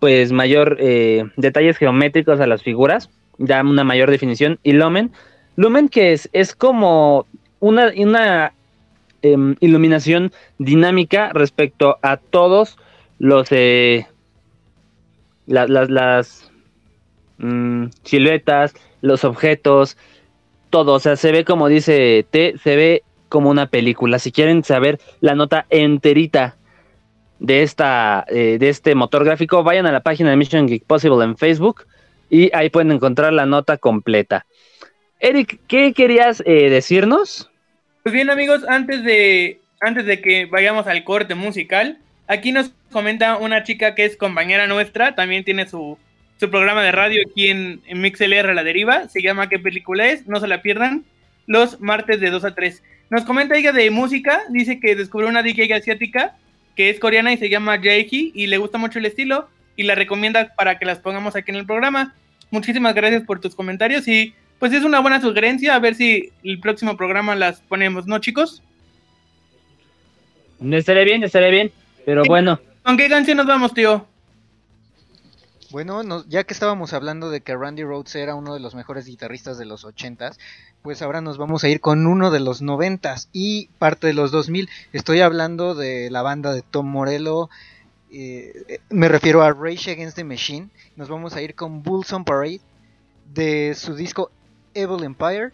[0.00, 3.08] pues mayor eh, detalles geométricos a las figuras,
[3.38, 5.12] da una mayor definición, y Lumen,
[5.54, 7.26] Lumen que es, es como
[7.60, 8.52] una, una
[9.22, 12.76] em, iluminación dinámica respecto a todos
[13.18, 14.06] los eh,
[15.46, 16.50] la- las, las
[17.38, 19.96] mm, siluetas, los objetos,
[20.70, 24.18] todo, o sea, se ve como dice T, se ve como una película.
[24.18, 26.56] Si quieren saber la nota enterita
[27.40, 31.24] de esta eh, de este motor gráfico, vayan a la página de Mission Geek Possible
[31.24, 31.86] en Facebook
[32.30, 34.46] y ahí pueden encontrar la nota completa.
[35.20, 37.51] Eric, ¿qué querías eh, decirnos?
[38.02, 43.36] Pues bien amigos, antes de, antes de que vayamos al corte musical, aquí nos comenta
[43.36, 45.96] una chica que es compañera nuestra, también tiene su,
[46.40, 50.26] su programa de radio aquí en, en MixLR La Deriva, se llama ¿Qué película es?
[50.26, 51.04] No se la pierdan,
[51.46, 52.82] los martes de 2 a 3.
[53.10, 56.34] Nos comenta ella de música, dice que descubrió una DJ asiática
[56.74, 59.94] que es coreana y se llama Jaehi y le gusta mucho el estilo y la
[59.94, 62.14] recomienda para que las pongamos aquí en el programa.
[62.50, 66.60] Muchísimas gracias por tus comentarios y pues es una buena sugerencia, a ver si el
[66.60, 68.62] próximo programa las ponemos, ¿no, chicos?
[70.60, 71.72] No estaría bien, estaría bien,
[72.06, 72.60] pero bueno.
[72.84, 74.06] ¿Con qué canción nos vamos, tío?
[75.72, 79.06] Bueno, no, ya que estábamos hablando de que Randy Rhodes era uno de los mejores
[79.06, 80.38] guitarristas de los 80s,
[80.82, 84.30] pues ahora nos vamos a ir con uno de los 90s y parte de los
[84.30, 84.68] 2000.
[84.92, 87.50] Estoy hablando de la banda de Tom Morello,
[88.12, 90.68] eh, me refiero a Rage Against the Machine.
[90.94, 92.60] Nos vamos a ir con Bulls on Parade
[93.34, 94.30] de su disco
[94.74, 95.52] Evil Empire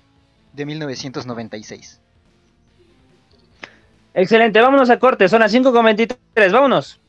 [0.53, 2.01] de 1996.
[4.15, 7.01] Excelente, vámonos a corte, son las 5.23, vámonos.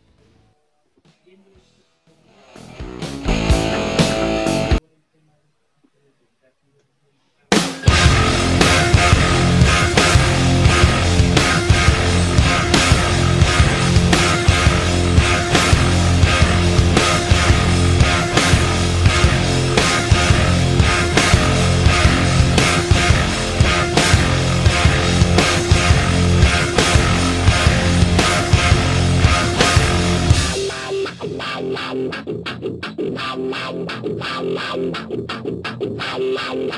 [36.71, 36.77] Who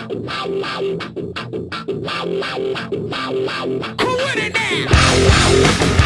[4.17, 4.53] would it
[4.89, 6.00] now?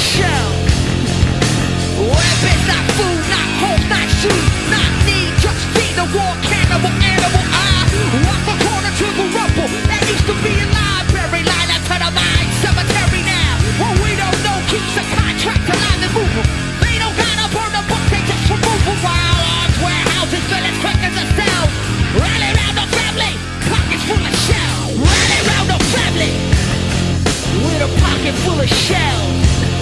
[0.00, 0.52] shout.
[2.62, 3.48] Not food, not
[3.90, 5.34] not shoes, not need.
[5.42, 7.42] Just feed the war cannibal animal.
[7.42, 7.90] I
[8.22, 11.42] walk corner to the rubble that used to be a library.
[11.42, 12.10] Up to the
[12.62, 13.54] cemetery now.
[14.00, 15.64] We don't know keeps a contract.
[15.68, 18.82] They don't gotta burn the book, they just remove
[19.82, 21.14] warehouses fill as quick as
[22.56, 23.34] round the family,
[23.68, 24.92] pockets full of shells.
[25.02, 26.32] Round the family
[27.64, 29.81] with a pocket full of shells.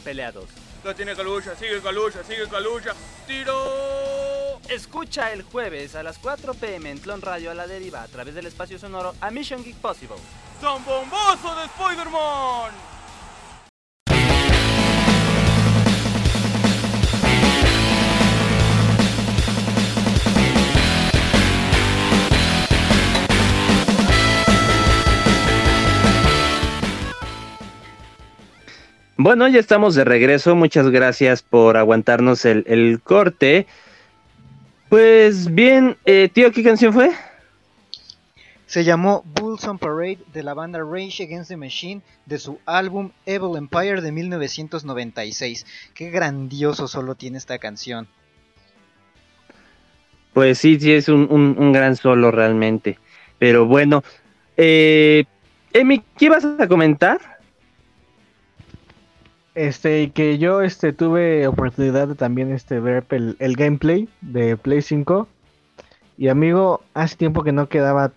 [0.00, 0.46] están peleados.
[0.84, 2.94] La tiene Calucha, sigue Calucha, sigue Calucha.
[3.26, 4.58] ¡Tiro!
[4.68, 8.34] Escucha el jueves a las 4 pm en Clon Radio a la deriva a través
[8.34, 10.16] del espacio sonoro a Mission Geek Possible.
[10.60, 12.99] ¡Son bomboso de Spider-Man!
[29.22, 30.56] Bueno, ya estamos de regreso.
[30.56, 33.66] Muchas gracias por aguantarnos el, corte.
[34.88, 37.10] Pues bien, eh, tío, ¿qué canción fue?
[38.64, 43.10] Se llamó Bulls on Parade de la banda Rage Against the Machine de su álbum
[43.26, 45.66] Evil Empire de 1996.
[45.92, 48.08] Qué grandioso solo tiene esta canción.
[50.32, 52.98] Pues sí, sí, es un, un, un gran solo realmente.
[53.38, 54.02] Pero bueno,
[54.56, 55.24] eh,
[55.74, 57.29] Emi, ¿qué vas a comentar?
[59.54, 64.82] Este, que yo este, tuve oportunidad de también este, ver el, el gameplay de Play
[64.82, 65.28] 5.
[66.16, 68.12] Y amigo, hace tiempo que no quedaba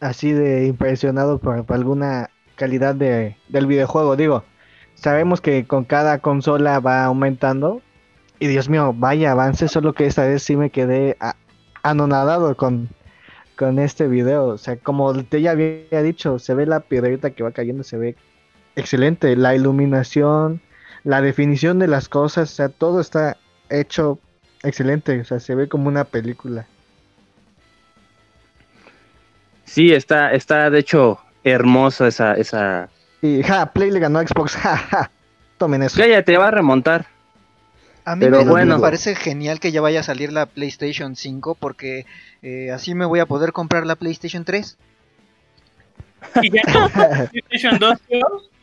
[0.00, 4.16] así de impresionado por, alguna calidad de, del videojuego.
[4.16, 4.44] Digo,
[4.94, 7.82] sabemos que con cada consola va aumentando.
[8.38, 11.16] Y Dios mío, vaya avance, solo que esta vez sí me quedé
[11.82, 12.90] anonadado con,
[13.56, 14.48] con este video.
[14.48, 17.96] O sea, como te ya había dicho, se ve la piedrita que va cayendo, se
[17.96, 18.16] ve
[18.76, 19.34] excelente.
[19.36, 20.60] La iluminación,
[21.06, 23.36] la definición de las cosas, o sea, todo está
[23.70, 24.18] hecho
[24.64, 25.20] excelente.
[25.20, 26.66] O sea, se ve como una película.
[29.64, 32.88] Sí, está, está de hecho hermosa esa, esa.
[33.22, 35.10] Y ja, Play le ganó a Xbox, ja, ja.
[35.58, 35.96] Tomen eso.
[35.96, 37.06] Cállate, va a remontar.
[38.04, 42.04] A mí Pero me, parece genial que ya vaya a salir la PlayStation 5 porque
[42.42, 44.76] eh, así me voy a poder comprar la PlayStation 3.
[46.42, 46.62] Y ya
[47.30, 47.98] PlayStation 2,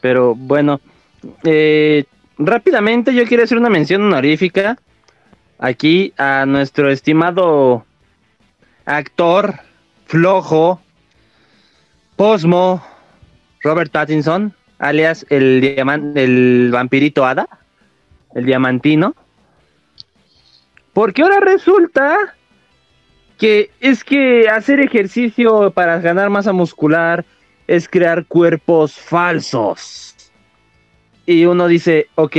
[0.00, 0.80] Pero bueno,
[1.44, 2.04] eh,
[2.38, 4.78] rápidamente yo quiero hacer una mención honorífica
[5.58, 7.84] aquí a nuestro estimado
[8.84, 9.54] actor
[10.06, 10.80] flojo,
[12.16, 12.82] Posmo,
[13.62, 15.62] Robert Pattinson, alias el,
[16.16, 17.48] el vampirito hada,
[18.34, 19.14] el diamantino.
[20.92, 22.34] Porque ahora resulta
[23.38, 27.24] que es que hacer ejercicio para ganar masa muscular
[27.68, 30.16] es crear cuerpos falsos.
[31.26, 32.36] Y uno dice, ok,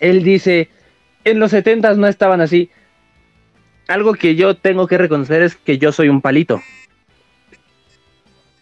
[0.00, 0.70] él dice,
[1.24, 2.70] en los 70 no estaban así.
[3.88, 6.62] Algo que yo tengo que reconocer es que yo soy un palito.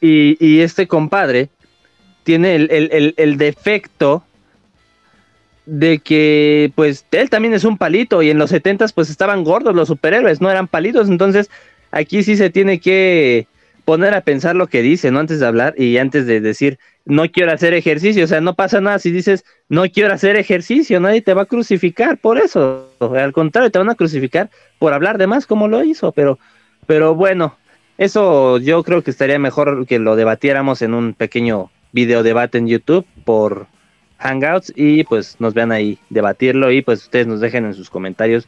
[0.00, 1.50] Y, y este compadre
[2.24, 4.24] tiene el, el- el- el defecto
[5.66, 9.74] de que pues él también es un palito y en los 70 pues estaban gordos
[9.74, 11.50] los superhéroes, no eran palitos, entonces
[11.90, 13.46] aquí sí se tiene que
[13.90, 15.18] poner a pensar lo que dice, ¿no?
[15.18, 18.80] Antes de hablar y antes de decir, no quiero hacer ejercicio, o sea, no pasa
[18.80, 23.32] nada si dices, no quiero hacer ejercicio, nadie te va a crucificar por eso, al
[23.32, 24.48] contrario, te van a crucificar
[24.78, 26.38] por hablar de más como lo hizo, pero,
[26.86, 27.56] pero bueno,
[27.98, 32.68] eso yo creo que estaría mejor que lo debatiéramos en un pequeño video debate en
[32.68, 33.66] YouTube por
[34.18, 38.46] Hangouts y pues nos vean ahí debatirlo y pues ustedes nos dejen en sus comentarios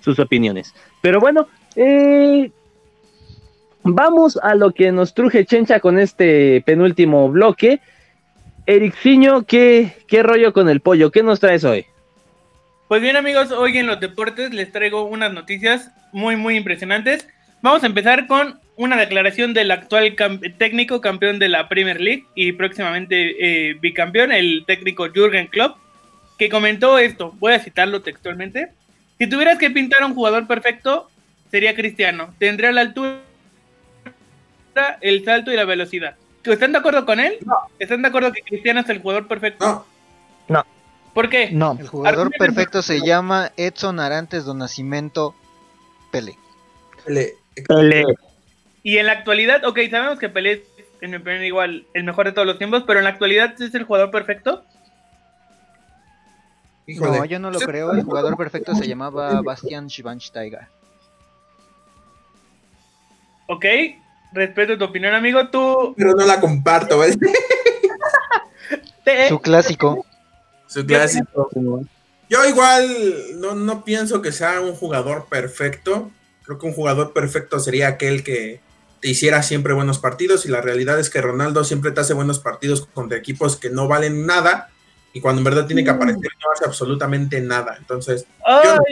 [0.00, 0.74] sus opiniones.
[1.00, 2.50] Pero bueno, eh,
[3.84, 7.80] vamos a lo que nos truje Chencha con este penúltimo bloque.
[8.66, 11.10] Ericciño, ¿qué, ¿qué rollo con el pollo?
[11.10, 11.86] ¿Qué nos traes hoy?
[12.88, 17.28] Pues bien amigos, hoy en los deportes les traigo unas noticias muy muy impresionantes.
[17.62, 20.16] Vamos a empezar con una declaración del actual
[20.58, 25.76] técnico campeón de la Premier League y próximamente eh, bicampeón, el técnico Jürgen Klopp,
[26.38, 28.70] que comentó esto, voy a citarlo textualmente.
[29.18, 31.08] Si tuvieras que pintar a un jugador perfecto,
[31.50, 32.34] sería Cristiano.
[32.38, 33.20] Tendría la altura,
[35.00, 36.16] el salto y la velocidad.
[36.44, 37.38] ¿Están de acuerdo con él?
[37.78, 39.86] ¿Están de acuerdo que Cristiano es el jugador perfecto?
[40.48, 40.64] No.
[41.14, 41.50] ¿Por qué?
[41.52, 41.76] No.
[41.78, 45.34] El jugador perfecto se llama Edson Arantes do Nascimento
[46.10, 46.36] Pele.
[48.82, 50.60] Y en la actualidad, ok, sabemos que Pelé es,
[51.00, 53.74] en mi opinión, igual el mejor de todos los tiempos, pero en la actualidad es
[53.74, 54.64] el jugador perfecto.
[56.86, 57.92] No, yo no lo creo.
[57.92, 60.66] El jugador perfecto se llamaba Bastian Schweinsteiger.
[63.46, 63.64] Ok,
[64.34, 65.48] respeto tu opinión, amigo.
[65.48, 65.94] Tú.
[65.96, 67.00] Pero no la comparto,
[69.28, 70.04] Su clásico.
[70.66, 71.48] Su clásico.
[72.28, 72.88] Yo igual
[73.36, 76.10] no, no pienso que sea un jugador perfecto.
[76.42, 78.60] Creo que un jugador perfecto sería aquel que
[79.00, 82.38] te hiciera siempre buenos partidos y la realidad es que Ronaldo siempre te hace buenos
[82.38, 84.70] partidos contra equipos que no valen nada
[85.12, 87.76] y cuando en verdad tiene que aparecer no hace absolutamente nada.
[87.78, 88.26] Entonces,
[88.64, 88.82] yo no-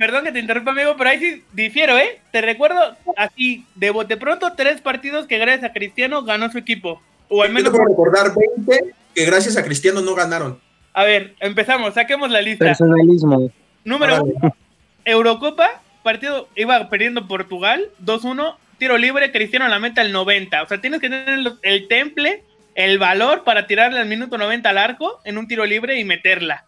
[0.00, 2.20] perdón que te interrumpa, amigo, pero ahí sí difiero, ¿eh?
[2.32, 7.02] Te recuerdo así, de bote pronto, tres partidos que gracias a Cristiano ganó su equipo.
[7.28, 7.70] O al yo te menos.
[7.70, 10.58] puedo recordar 20 que gracias a Cristiano no ganaron.
[10.94, 12.64] A ver, empezamos, saquemos la lista.
[12.64, 13.52] Personalismo.
[13.84, 14.56] Número uno,
[15.04, 20.62] Eurocopa, partido iba perdiendo Portugal, 2-1, tiro libre, Cristiano la meta al 90.
[20.62, 22.42] O sea, tienes que tener el temple,
[22.74, 26.64] el valor para tirarle al minuto 90 al arco en un tiro libre y meterla.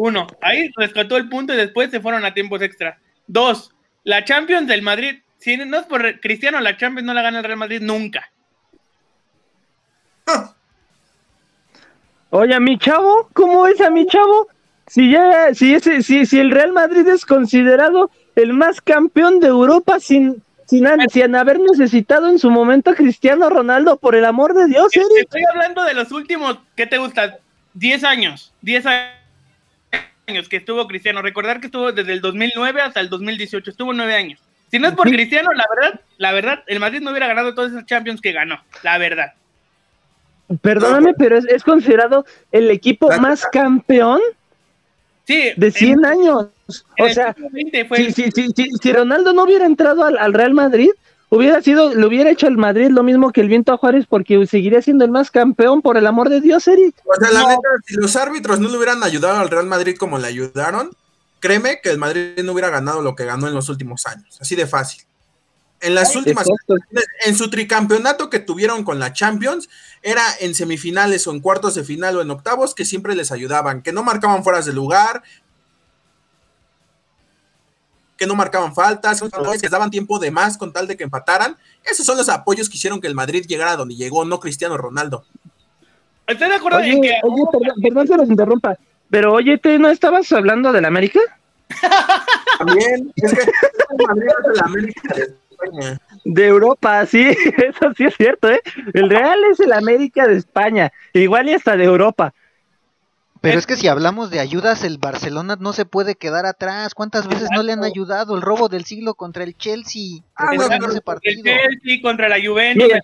[0.00, 3.00] Uno, ahí rescató el punto y después se fueron a tiempos extra.
[3.26, 5.22] Dos, la Champions del Madrid.
[5.38, 8.30] Si no es por Cristiano, la Champions no la gana el Real Madrid nunca.
[12.30, 14.46] Oye, a mi chavo, ¿cómo es a mi chavo?
[14.86, 19.48] si ya, si ese, si, si el Real Madrid es considerado el más campeón de
[19.48, 24.54] Europa sin, sin, sin haber necesitado en su momento a Cristiano Ronaldo, por el amor
[24.54, 25.08] de Dios, Eric.
[25.22, 27.38] Estoy hablando de los últimos, ¿qué te gusta?
[27.74, 29.17] 10 años, 10 años
[30.48, 31.22] que estuvo Cristiano.
[31.22, 34.40] Recordar que estuvo desde el 2009 hasta el 2018, estuvo 9 años.
[34.70, 37.70] Si no es por Cristiano, la verdad, la verdad, el Madrid no hubiera ganado todos
[37.70, 39.32] esos Champions que ganó, la verdad.
[40.62, 44.20] Perdóname, pero es, es considerado el equipo más campeón
[45.24, 46.48] Sí, de 100 años.
[46.98, 50.04] O sea, siglo XX fue si, el- si, si, si, si Ronaldo no hubiera entrado
[50.04, 50.90] al, al Real Madrid,
[51.30, 54.46] hubiera sido, le hubiera hecho al Madrid lo mismo que el viento a Juárez, porque
[54.46, 56.94] seguiría siendo el más campeón, por el amor de Dios, Eric.
[57.04, 60.18] O sea, la neta, si los árbitros no le hubieran ayudado al Real Madrid como
[60.18, 60.90] le ayudaron,
[61.40, 64.38] créeme que el Madrid no hubiera ganado lo que ganó en los últimos años.
[64.40, 65.04] Así de fácil.
[65.80, 66.46] En las últimas,
[67.24, 69.68] en su tricampeonato que tuvieron con la Champions,
[70.02, 73.82] era en semifinales o en cuartos de final o en octavos que siempre les ayudaban,
[73.82, 75.22] que no marcaban fueras de lugar,
[78.18, 79.28] que no marcaban faltas, que
[79.62, 81.56] les daban tiempo de más con tal de que empataran.
[81.84, 84.76] Esos son los apoyos que hicieron que el Madrid llegara a donde llegó, no Cristiano
[84.76, 85.24] Ronaldo.
[86.26, 88.76] ¿Estoy de acuerdo Oye, en que oye, perdón, perdón que los interrumpa,
[89.08, 91.20] pero oye, ¿te no estabas hablando del América?
[92.58, 93.40] También, es que
[93.98, 96.00] el Madrid es el América de España.
[96.24, 98.60] De Europa, sí, eso sí es cierto, ¿eh?
[98.92, 102.34] El Real es el América de España, igual y hasta de Europa.
[103.40, 106.94] Pero es que si hablamos de ayudas, el Barcelona no se puede quedar atrás.
[106.94, 110.22] ¿Cuántas veces no le han ayudado el robo del siglo contra el Chelsea?
[110.34, 111.42] Ah, Recuerden no, ese el.
[111.42, 112.84] Chelsea contra la Juventus.
[112.84, 113.00] Mira,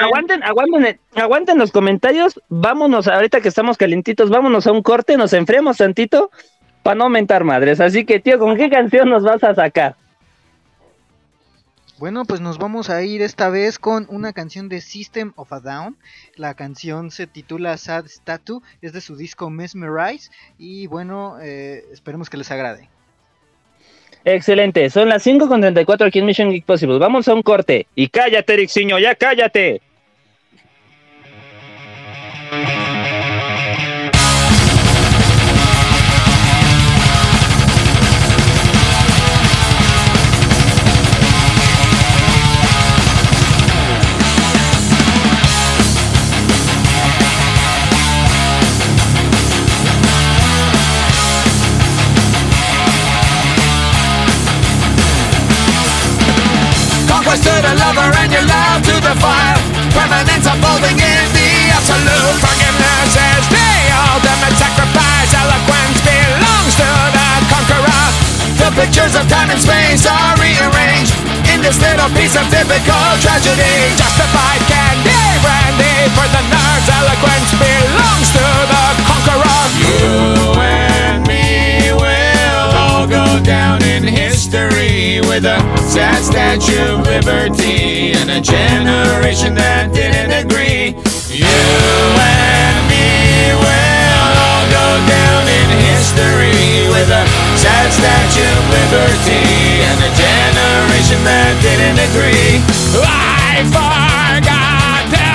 [0.00, 5.32] aguanten, aguanten, aguanten los comentarios, vámonos, ahorita que estamos calentitos, vámonos a un corte, nos
[5.32, 6.30] enfriamos tantito
[6.82, 7.80] para no aumentar madres.
[7.80, 9.96] Así que, tío, ¿con qué canción nos vas a sacar?
[11.98, 15.58] Bueno, pues nos vamos a ir esta vez con una canción de System of a
[15.58, 15.96] Down.
[16.36, 20.30] La canción se titula Sad Statue, es de su disco Mesmerize.
[20.58, 22.88] Y bueno, eh, esperemos que les agrade.
[24.24, 26.98] Excelente, son las 5 con 34 aquí en Mission Geek Possible.
[26.98, 27.88] Vamos a un corte.
[27.96, 29.80] Y cállate, Erixiño, ya cállate.
[68.78, 71.10] Pictures of time and space are rearranged
[71.50, 73.74] in this little piece of typical tragedy.
[73.98, 76.86] Justified candy brandy for the nerves.
[76.86, 79.62] Eloquence belongs to the conqueror.
[79.82, 85.58] You and me will all go down in history with a
[85.90, 90.94] sad statue of liberty and a generation that didn't agree.
[91.34, 91.58] You
[92.14, 97.47] and me will all go down in history with a
[97.88, 102.60] sad statue of liberty and a generation that didn't agree.
[103.00, 105.28] I forgot to,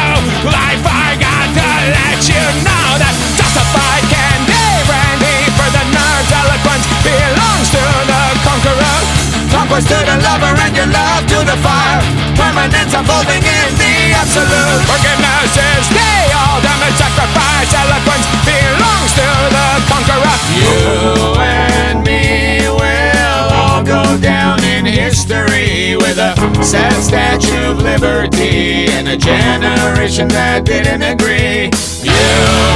[0.46, 7.70] I forgot to let you know that justified candy brandy for the nerds eloquence belongs
[7.74, 9.00] to the conqueror.
[9.50, 12.02] Conquest to the lover and your love to the fire.
[12.38, 14.82] Permanence unfolding in the absolute.
[14.90, 17.70] Forgiveness is the ultimate sacrifice.
[17.74, 19.73] Eloquence belongs to the
[26.04, 31.72] with a sad statue of liberty and a generation that didn't agree.
[32.04, 32.28] You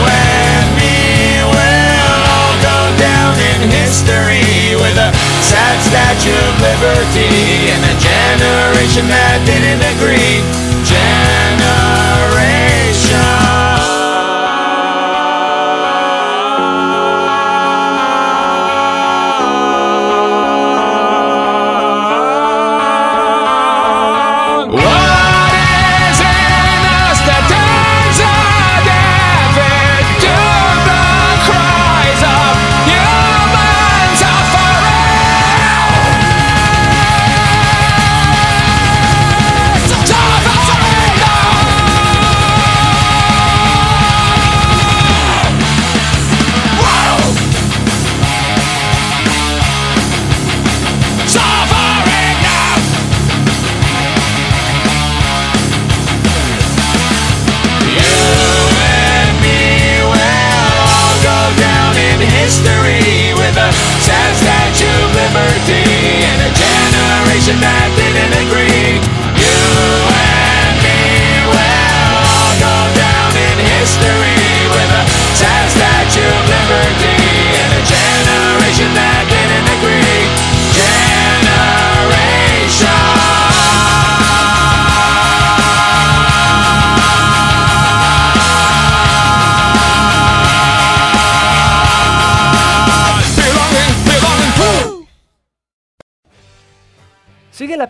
[0.07, 5.11] and me will all go down in history with a
[5.43, 10.39] sad statue of liberty and a generation that didn't agree.
[10.87, 12.66] Generation.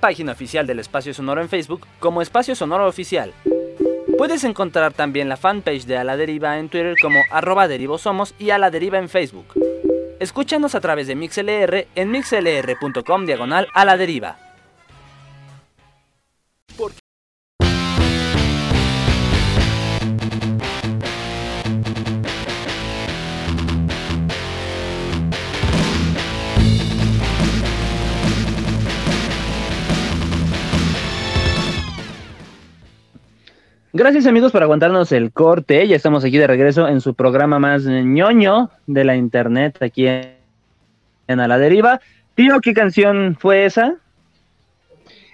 [0.07, 3.33] Página oficial del Espacio Sonoro en Facebook como Espacio Sonoro Oficial.
[4.17, 8.51] Puedes encontrar también la fanpage de A la Deriva en Twitter como arroba derivosomos y
[8.51, 9.47] A la Deriva en Facebook.
[10.21, 14.46] Escúchanos a través de MixLR en mixlr.com diagonal a la deriva.
[33.99, 35.87] Gracias amigos por aguantarnos el corte.
[35.87, 41.39] Ya estamos aquí de regreso en su programa más ñoño de la internet aquí en,
[41.39, 41.99] A la Deriva.
[42.35, 43.95] Tío, ¿qué canción fue esa?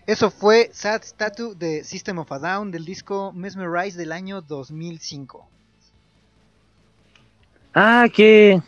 [0.08, 5.46] Eso fue Sad Statue de System of a Down del disco Mesmerize del año 2005.
[7.74, 8.62] Ah, que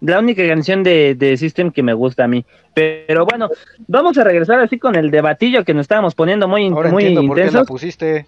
[0.00, 2.44] la única canción de, de, System que me gusta a mí.
[2.74, 3.50] Pero bueno,
[3.86, 7.28] vamos a regresar así con el debatillo que nos estábamos poniendo muy, Ahora muy entiendo
[7.28, 8.26] por qué la pusiste.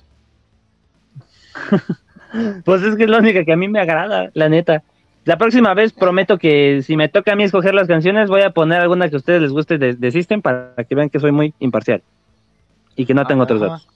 [2.64, 4.82] pues es que es la única que a mí me agrada, la neta.
[5.24, 8.50] La próxima vez prometo que si me toca a mí escoger las canciones, voy a
[8.50, 11.30] poner alguna que a ustedes les guste de, de System para que vean que soy
[11.30, 12.02] muy imparcial
[12.96, 13.88] y que no tengo otros datos.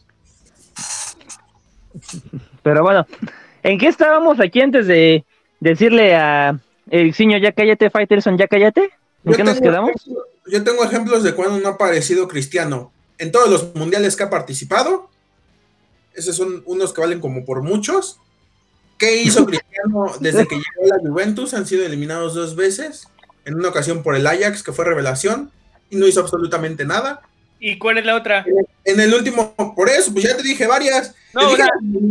[2.63, 3.07] Pero bueno,
[3.63, 5.25] ¿en qué estábamos aquí antes de
[5.61, 6.59] decirle a
[6.91, 8.91] Erixiño ya cállate, Fighterson ya cállate?
[9.25, 9.93] ¿En Yo qué nos quedamos?
[10.47, 12.93] Yo tengo ejemplos de cuando no ha aparecido Cristiano.
[13.19, 15.09] En todos los mundiales que ha participado,
[16.17, 18.19] esos son unos que valen como por muchos.
[18.99, 21.55] ¿Qué hizo Cristiano desde que llegó a la Juventus?
[21.55, 23.09] Han sido eliminados dos veces.
[23.45, 25.53] En una ocasión por el Ajax, que fue revelación,
[25.89, 27.23] y no hizo absolutamente nada.
[27.61, 28.45] ¿Y cuál es la otra?
[28.85, 31.15] En el último, por eso, pues ya te dije varias.
[31.33, 31.63] No, dije,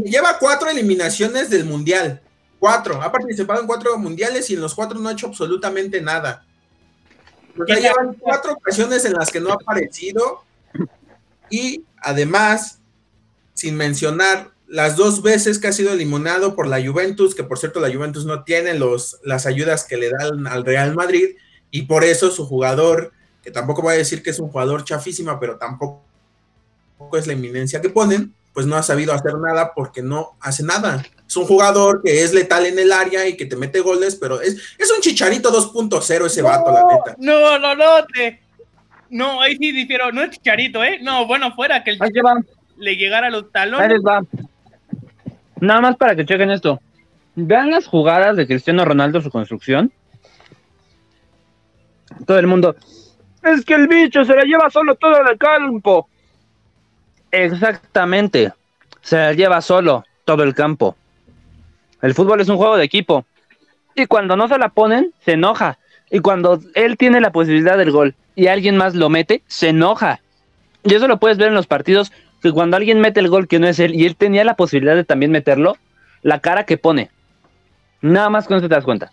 [0.05, 2.21] lleva cuatro eliminaciones del mundial.
[2.57, 3.01] Cuatro.
[3.01, 6.45] Ha participado en cuatro mundiales y en los cuatro no ha hecho absolutamente nada.
[7.59, 10.43] O sea, llevan cuatro ocasiones en las que no ha aparecido.
[11.49, 12.79] Y además,
[13.55, 17.79] sin mencionar las dos veces que ha sido eliminado por la Juventus, que por cierto
[17.79, 21.35] la Juventus no tiene los, las ayudas que le dan al Real Madrid,
[21.71, 23.11] y por eso su jugador,
[23.41, 26.03] que tampoco voy a decir que es un jugador chafísima, pero tampoco
[27.13, 31.05] es la eminencia que ponen, pues no ha sabido hacer nada porque no hace nada.
[31.27, 34.41] Es un jugador que es letal en el área y que te mete goles, pero
[34.41, 37.15] es, es un chicharito 2.0 ese vato, la neta.
[37.17, 38.41] No, no, no, te...
[39.09, 40.11] No, ahí sí difiero.
[40.11, 40.99] No es chicharito, ¿eh?
[41.01, 42.35] No, bueno, fuera que el Ahí te va.
[42.77, 43.89] Le llegara a los Ahí talones.
[43.89, 44.21] les va.
[45.59, 46.79] Nada más para que chequen esto.
[47.35, 49.91] Vean las jugadas de Cristiano Ronaldo, su construcción.
[52.25, 52.75] Todo el mundo.
[53.43, 56.07] Es que el bicho se la lleva solo todo el campo.
[57.31, 58.53] Exactamente.
[59.01, 60.95] Se la lleva solo todo el campo.
[62.01, 63.25] El fútbol es un juego de equipo.
[63.95, 65.77] Y cuando no se la ponen, se enoja.
[66.09, 70.21] Y cuando él tiene la posibilidad del gol y alguien más lo mete, se enoja.
[70.83, 72.11] Y eso lo puedes ver en los partidos,
[72.45, 74.95] que cuando alguien mete el gol que no es él y él tenía la posibilidad
[74.95, 75.77] de también meterlo,
[76.21, 77.09] la cara que pone.
[78.01, 79.11] Nada más con eso te das cuenta.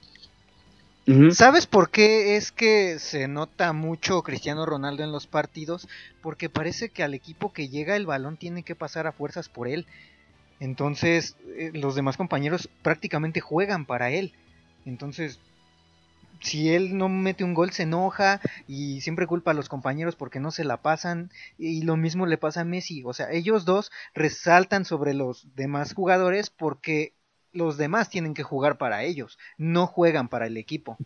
[1.31, 5.89] ¿Sabes por qué es que se nota mucho Cristiano Ronaldo en los partidos?
[6.21, 9.67] Porque parece que al equipo que llega el balón tiene que pasar a fuerzas por
[9.67, 9.87] él.
[10.61, 14.33] Entonces eh, los demás compañeros prácticamente juegan para él.
[14.85, 15.41] Entonces,
[16.43, 20.41] si él no mete un gol se enoja y siempre culpa a los compañeros porque
[20.41, 21.31] no se la pasan.
[21.57, 23.03] Y lo mismo le pasa a Messi.
[23.05, 27.15] O sea, ellos dos resaltan sobre los demás jugadores porque
[27.53, 30.97] los demás tienen que jugar para ellos, no juegan para el equipo.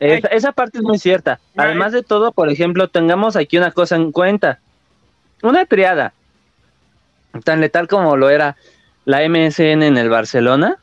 [0.00, 1.40] Esa, esa parte es muy cierta.
[1.56, 4.60] Además de todo, por ejemplo, tengamos aquí una cosa en cuenta.
[5.42, 6.14] Una triada,
[7.44, 8.56] tan letal como lo era
[9.04, 10.78] la MSN en el Barcelona,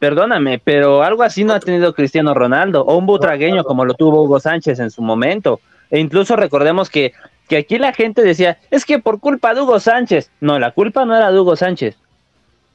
[0.00, 4.22] perdóname, pero algo así no ha tenido Cristiano Ronaldo, o un butragueño como lo tuvo
[4.22, 5.60] Hugo Sánchez en su momento.
[5.90, 7.12] E incluso recordemos que,
[7.48, 10.30] que aquí la gente decía, es que por culpa de Hugo Sánchez.
[10.40, 11.96] No, la culpa no era de Hugo Sánchez.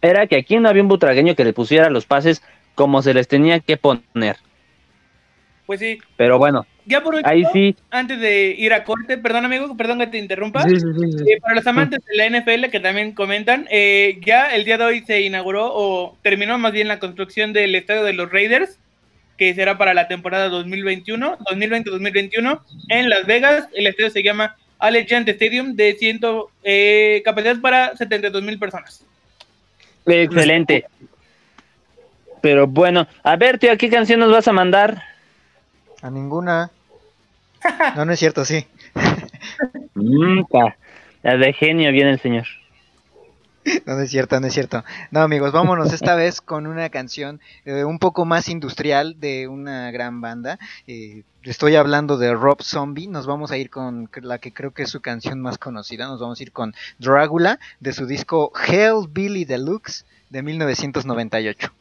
[0.02, 2.43] Era que aquí no había un butragueño que le pusiera los pases
[2.76, 4.38] como se les tenía que poner.
[5.65, 5.99] Pues sí.
[6.15, 7.75] Pero bueno, Ya por último, ahí sí.
[7.89, 10.63] antes de ir a corte, perdón amigo, perdón que te interrumpa.
[10.63, 10.85] Sí, sí,
[11.17, 11.31] sí.
[11.31, 14.83] Eh, para los amantes de la NFL que también comentan, eh, ya el día de
[14.83, 18.77] hoy se inauguró o terminó más bien la construcción del estadio de los Raiders,
[19.37, 23.67] que será para la temporada 2021, 2020-2021 en Las Vegas.
[23.73, 29.03] El estadio se llama Allegiant Stadium de ciento, eh, capacidad para 72 mil personas.
[30.05, 30.85] Excelente.
[32.41, 35.14] Pero bueno, a ver, tío, ¿qué canción nos vas a mandar?
[36.06, 36.69] A ninguna.
[37.95, 38.68] No, no es cierto, sí.
[40.52, 40.76] Pa.
[41.23, 42.45] La de genio viene el señor.
[43.88, 44.84] No, no es cierto, no es cierto.
[45.10, 49.90] No, amigos, vámonos esta vez con una canción eh, un poco más industrial de una
[49.90, 50.60] gran banda.
[50.86, 53.07] Eh, estoy hablando de Rob Zombie.
[53.07, 56.06] Nos vamos a ir con la que creo que es su canción más conocida.
[56.06, 61.73] Nos vamos a ir con Dragula de su disco Hell Billy Deluxe de 1998.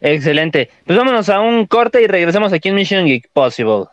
[0.00, 0.70] Excelente.
[0.84, 3.86] Pues vámonos a un corte y regresamos aquí en Mission Geek Possible.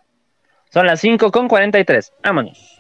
[0.72, 2.14] Son las 5 con 43.
[2.24, 2.73] Vámonos.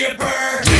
[0.00, 0.77] Bueno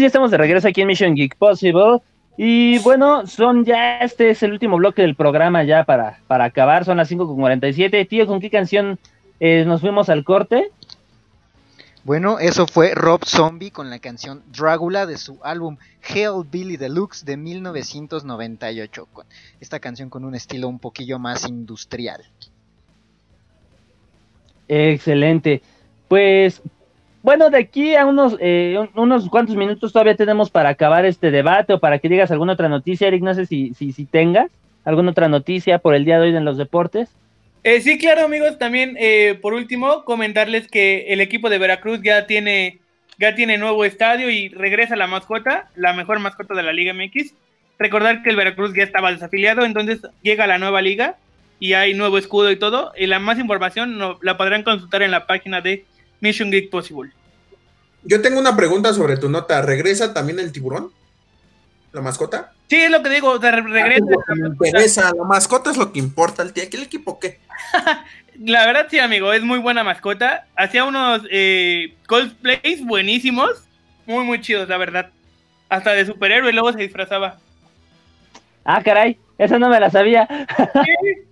[0.00, 1.98] amigos, ya estamos de regreso aquí en Mission Geek Possible.
[2.36, 6.84] Y bueno, son ya, este es el último bloque del programa ya para, para acabar,
[6.86, 8.08] son las 5.47.
[8.08, 8.98] Tío, ¿con qué canción
[9.40, 10.70] eh, nos fuimos al corte?
[12.04, 17.26] Bueno, eso fue Rob Zombie con la canción Dragula de su álbum Hell Billy Deluxe
[17.26, 19.06] de 1998.
[19.12, 19.26] Con
[19.60, 22.24] esta canción con un estilo un poquillo más industrial.
[24.66, 25.60] Excelente.
[26.08, 26.62] Pues
[27.22, 31.74] bueno, de aquí a unos, eh, unos cuantos minutos todavía tenemos para acabar este debate
[31.74, 33.22] o para que digas alguna otra noticia, Eric.
[33.22, 34.50] No sé si, si, tengas
[34.84, 37.10] alguna otra noticia por el día de hoy en los deportes.
[37.62, 38.58] Eh, sí, claro, amigos.
[38.58, 42.78] También, eh, por último, comentarles que el equipo de Veracruz ya tiene,
[43.18, 47.34] ya tiene nuevo estadio y regresa la mascota, la mejor mascota de la Liga MX.
[47.78, 51.16] Recordar que el Veracruz ya estaba desafiliado, entonces llega la nueva liga
[51.58, 52.92] y hay nuevo escudo y todo.
[52.96, 55.84] Y la más información la podrán consultar en la página de
[56.20, 57.10] Mission Geek Possible.
[58.02, 59.60] Yo tengo una pregunta sobre tu nota.
[59.62, 60.90] ¿Regresa también el tiburón?
[61.92, 62.52] ¿La mascota?
[62.68, 64.04] Sí, es lo que digo, de regresa.
[64.28, 66.42] Ah, me interesa, la mascota es lo que importa.
[66.42, 67.40] ¿El, ¿El equipo qué?
[68.38, 70.46] la verdad, sí, amigo, es muy buena mascota.
[70.56, 73.50] Hacía unos eh, cosplays buenísimos,
[74.06, 75.10] muy, muy chidos, la verdad.
[75.68, 77.38] Hasta de superhéroe, luego se disfrazaba.
[78.64, 80.28] Ah, caray, esa no me la sabía.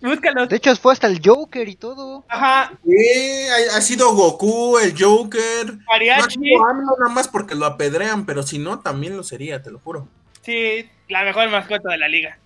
[0.00, 0.48] Búscalos.
[0.48, 2.24] De hecho, fue hasta el Joker y todo.
[2.28, 2.72] Ajá.
[2.84, 5.74] Sí, ha, ha sido Goku, el Joker.
[5.86, 6.38] Mariachi.
[6.38, 10.08] No, nada más porque lo apedrean, pero si no, también lo sería, te lo juro.
[10.42, 12.38] Sí, la mejor mascota de la liga.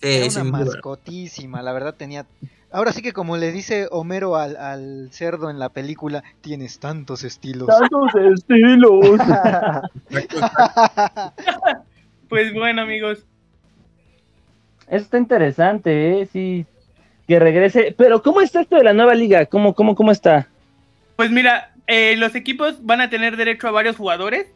[0.00, 0.72] Era sin una duda.
[0.74, 2.26] mascotísima, la verdad tenía...
[2.74, 7.22] Ahora sí que como le dice Homero al, al cerdo en la película, tienes tantos
[7.22, 7.68] estilos.
[7.68, 9.18] Tantos estilos.
[12.32, 13.26] Pues bueno, amigos.
[14.88, 16.28] Eso está interesante, ¿eh?
[16.32, 16.64] Sí,
[17.32, 17.94] que regrese.
[17.96, 19.46] Pero, ¿cómo está esto de la nueva liga?
[19.46, 20.48] ¿Cómo, cómo, cómo está?
[21.16, 24.48] Pues mira, eh, los equipos van a tener derecho a varios jugadores.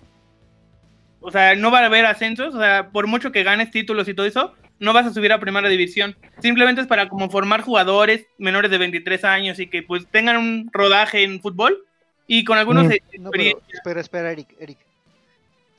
[1.20, 2.54] O sea, no va a haber ascensos.
[2.54, 5.40] O sea, por mucho que ganes títulos y todo eso, no vas a subir a
[5.40, 6.16] primera división.
[6.40, 10.68] Simplemente es para como formar jugadores menores de 23 años y que pues tengan un
[10.70, 11.78] rodaje en fútbol
[12.26, 12.84] y con algunos...
[12.84, 13.20] Mm.
[13.20, 14.78] No, pero espera, espera, Eric, Eric.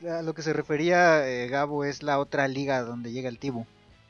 [0.10, 3.68] A lo que se refería eh, Gabo es la otra liga donde llega el Tibu.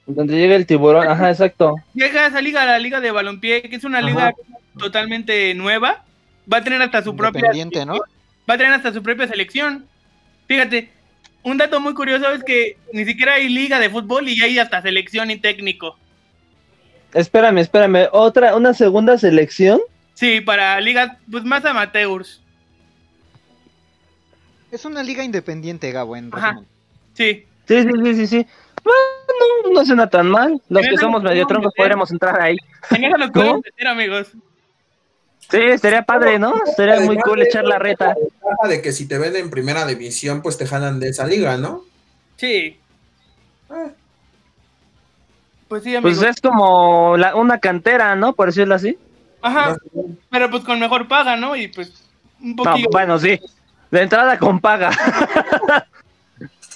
[0.08, 1.76] Donde llega el tiburón, ajá, exacto.
[1.94, 4.34] Llega esa liga, la liga de balompié, que es una liga
[4.80, 6.06] totalmente nueva.
[6.52, 7.40] Va a tener hasta su propia...
[7.40, 8.00] Independiente, ¿no?
[8.50, 9.86] Va a tener hasta su propia selección.
[10.48, 10.90] Fíjate,
[11.44, 14.82] un dato muy curioso es que ni siquiera hay liga de fútbol y hay hasta
[14.82, 15.98] selección y técnico.
[17.14, 18.08] Espérame, espérame.
[18.14, 19.82] ¿Otra, una segunda selección?
[20.14, 22.42] Sí, para ligas pues, más amateurs.
[24.72, 26.62] Es una liga independiente, Gabo, en Ajá.
[27.14, 27.46] Sí.
[27.68, 28.48] Sí, sí, sí, sí, sí.
[29.28, 30.62] Bueno, no suena tan mal.
[30.70, 31.78] Los que somos medio troncos meter.
[31.84, 32.58] podríamos entrar ahí.
[32.92, 34.28] En eso lo podemos meter, amigos.
[35.50, 36.54] Sí, estaría padre, ¿no?
[36.76, 38.16] Sería muy cool echar la reta.
[38.68, 41.84] De que si te ven en primera división, pues te jalan de esa liga, ¿no?
[42.38, 42.78] Sí.
[45.68, 46.18] Pues sí, amigos.
[46.20, 48.34] Pues es como la- una cantera, ¿no?
[48.34, 48.98] Por decirlo así.
[49.42, 49.76] Ajá.
[50.32, 51.56] Pero pues con mejor paga, ¿no?
[51.56, 51.94] Y pues
[52.42, 52.90] un No, poquito.
[52.92, 53.40] bueno, sí.
[53.92, 54.92] De entrada con paga.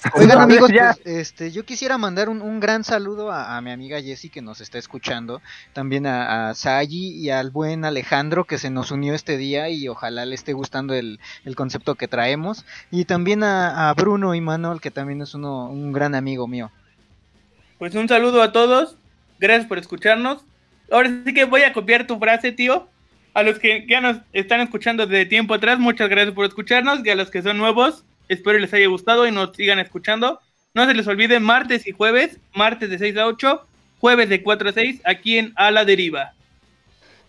[0.15, 4.01] Oigan amigos, pues, este, yo quisiera mandar un, un gran saludo a, a mi amiga
[4.01, 5.41] Jessie que nos está escuchando,
[5.73, 9.87] también a, a Sayi y al buen Alejandro que se nos unió este día y
[9.87, 14.41] ojalá le esté gustando el, el concepto que traemos, y también a, a Bruno y
[14.41, 16.71] Manuel que también es uno, un gran amigo mío.
[17.81, 18.95] Pues un saludo a todos.
[19.39, 20.43] Gracias por escucharnos.
[20.91, 22.87] Ahora sí que voy a copiar tu frase, tío.
[23.33, 27.03] A los que ya nos están escuchando de tiempo atrás, muchas gracias por escucharnos.
[27.03, 28.03] Y a los que son nuevos,
[28.33, 30.39] espero les haya gustado y nos sigan escuchando.
[30.73, 33.65] No se les olvide martes y jueves, martes de 6 a 8,
[33.99, 36.33] jueves de 4 a 6, aquí en A la Deriva.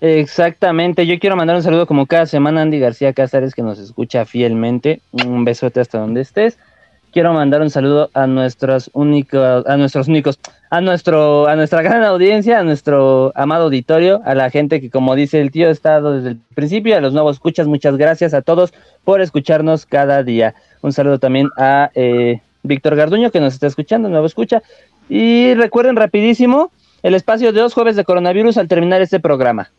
[0.01, 4.25] Exactamente, yo quiero mandar un saludo como cada semana Andy García Cázares que nos escucha
[4.25, 5.01] fielmente.
[5.13, 6.59] Un besote hasta donde estés.
[7.13, 10.39] Quiero mandar un saludo a nuestros únicos, a nuestros únicos,
[10.71, 15.15] a nuestro, a nuestra gran audiencia, a nuestro amado auditorio, a la gente que como
[15.15, 18.41] dice el tío ha estado desde el principio, a los nuevos escuchas, muchas gracias a
[18.41, 18.73] todos
[19.05, 20.55] por escucharnos cada día.
[20.81, 24.63] Un saludo también a eh, Víctor Garduño que nos está escuchando, nuevo escucha.
[25.11, 26.71] Y recuerden rapidísimo
[27.03, 29.71] el espacio de dos jueves de coronavirus al terminar este programa.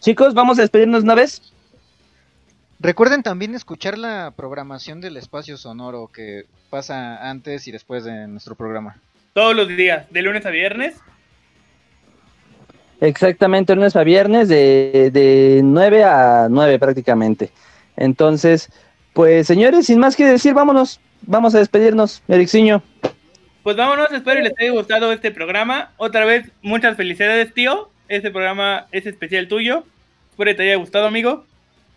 [0.00, 1.53] Chicos, vamos a despedirnos una vez.
[2.84, 8.56] Recuerden también escuchar la programación del espacio sonoro que pasa antes y después de nuestro
[8.56, 9.00] programa.
[9.32, 10.94] Todos los días, de lunes a viernes.
[13.00, 17.50] Exactamente, lunes a viernes de, de 9 a 9 prácticamente.
[17.96, 18.70] Entonces,
[19.14, 21.00] pues señores, sin más que decir, vámonos.
[21.22, 22.82] Vamos a despedirnos, Ericciño.
[23.62, 25.92] Pues vámonos, espero les haya gustado este programa.
[25.96, 27.88] Otra vez, muchas felicidades, tío.
[28.08, 29.86] Este programa es especial tuyo.
[30.32, 31.46] Espero que te haya gustado, amigo.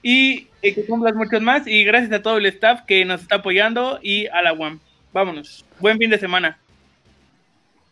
[0.02, 1.68] Y eh, que cumplas muchos más.
[1.68, 4.80] Y gracias a todo el staff que nos está apoyando y a la UAM.
[5.14, 5.66] Vámonos.
[5.80, 6.60] Buen fin de semana.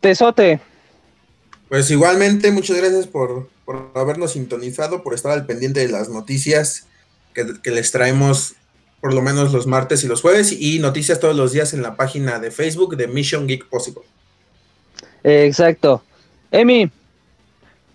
[0.02, 0.60] Tesote.
[1.70, 6.88] Pues igualmente, muchas gracias por, por habernos sintonizado, por estar al pendiente de las noticias
[7.34, 8.56] que, que les traemos
[9.02, 11.96] por lo menos los martes y los jueves y noticias todos los días en la
[11.96, 14.02] página de Facebook de Mission Geek Possible.
[15.24, 16.04] Exacto.
[16.52, 16.90] Emi,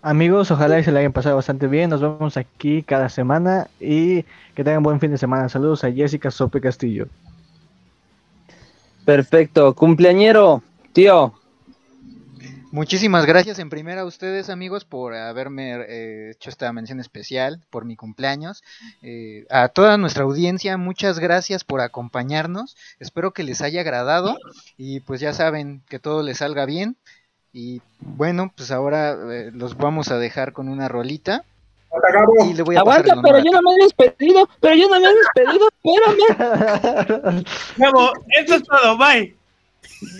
[0.03, 1.91] Amigos, ojalá y se le hayan pasado bastante bien.
[1.91, 4.23] Nos vemos aquí cada semana y
[4.55, 5.49] que tengan buen fin de semana.
[5.51, 7.07] Saludos a Jessica Sope Castillo.
[9.05, 9.75] Perfecto.
[9.75, 10.63] Cumpleañero,
[10.95, 11.35] tío.
[12.73, 17.85] Muchísimas gracias en primera a ustedes amigos por haberme eh, hecho esta mención especial por
[17.85, 18.63] mi cumpleaños.
[19.03, 22.77] Eh, a toda nuestra audiencia, muchas gracias por acompañarnos.
[23.01, 24.39] Espero que les haya agradado
[24.79, 26.97] y pues ya saben que todo les salga bien.
[27.53, 31.45] Y bueno, pues ahora eh, los vamos a dejar con una rolita.
[32.49, 35.09] Y le voy a Aguanta, pero yo no me he despedido, pero yo no me
[35.09, 37.45] he despedido, espérame.
[37.77, 39.35] Bravo, eso es todo, bye.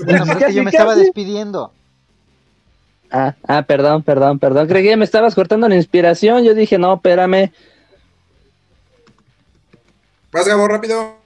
[0.05, 1.73] Bueno, pero es que yo me estaba despidiendo.
[3.13, 4.67] Ah, ah, perdón, perdón, perdón.
[4.67, 6.45] Creí que me estabas cortando la inspiración.
[6.45, 7.53] Yo dije, no, espérame.
[10.33, 11.17] Vas, Gabo, rápido.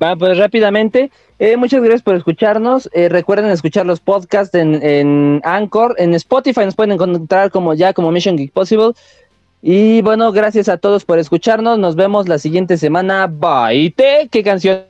[0.00, 1.10] Va, pues rápidamente.
[1.38, 2.88] Eh, muchas gracias por escucharnos.
[2.92, 5.94] Eh, recuerden escuchar los podcasts en, en Anchor.
[5.98, 8.92] En Spotify nos pueden encontrar como ya como Mission Geek Possible.
[9.62, 11.78] Y bueno, gracias a todos por escucharnos.
[11.78, 13.26] Nos vemos la siguiente semana.
[13.26, 13.94] Bye.
[14.30, 14.84] ¿Qué canción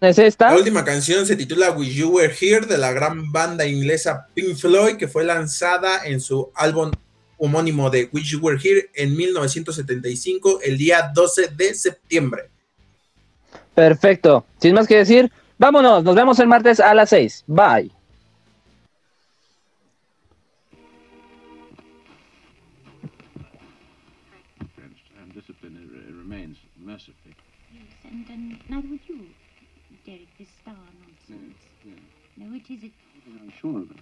[0.00, 0.50] es esta?
[0.50, 4.56] La última canción se titula Wish You Were Here de la gran banda inglesa Pink
[4.56, 6.92] Floyd, que fue lanzada en su álbum
[7.38, 12.51] homónimo de Wish You Were Here en 1975, el día 12 de septiembre.
[13.74, 14.44] Perfecto.
[14.58, 16.04] Sin más que decir, vámonos.
[16.04, 17.44] Nos vemos el martes a las 6.
[17.46, 17.90] Bye.
[32.36, 32.90] No, it is.
[33.40, 34.01] I'm sure of it.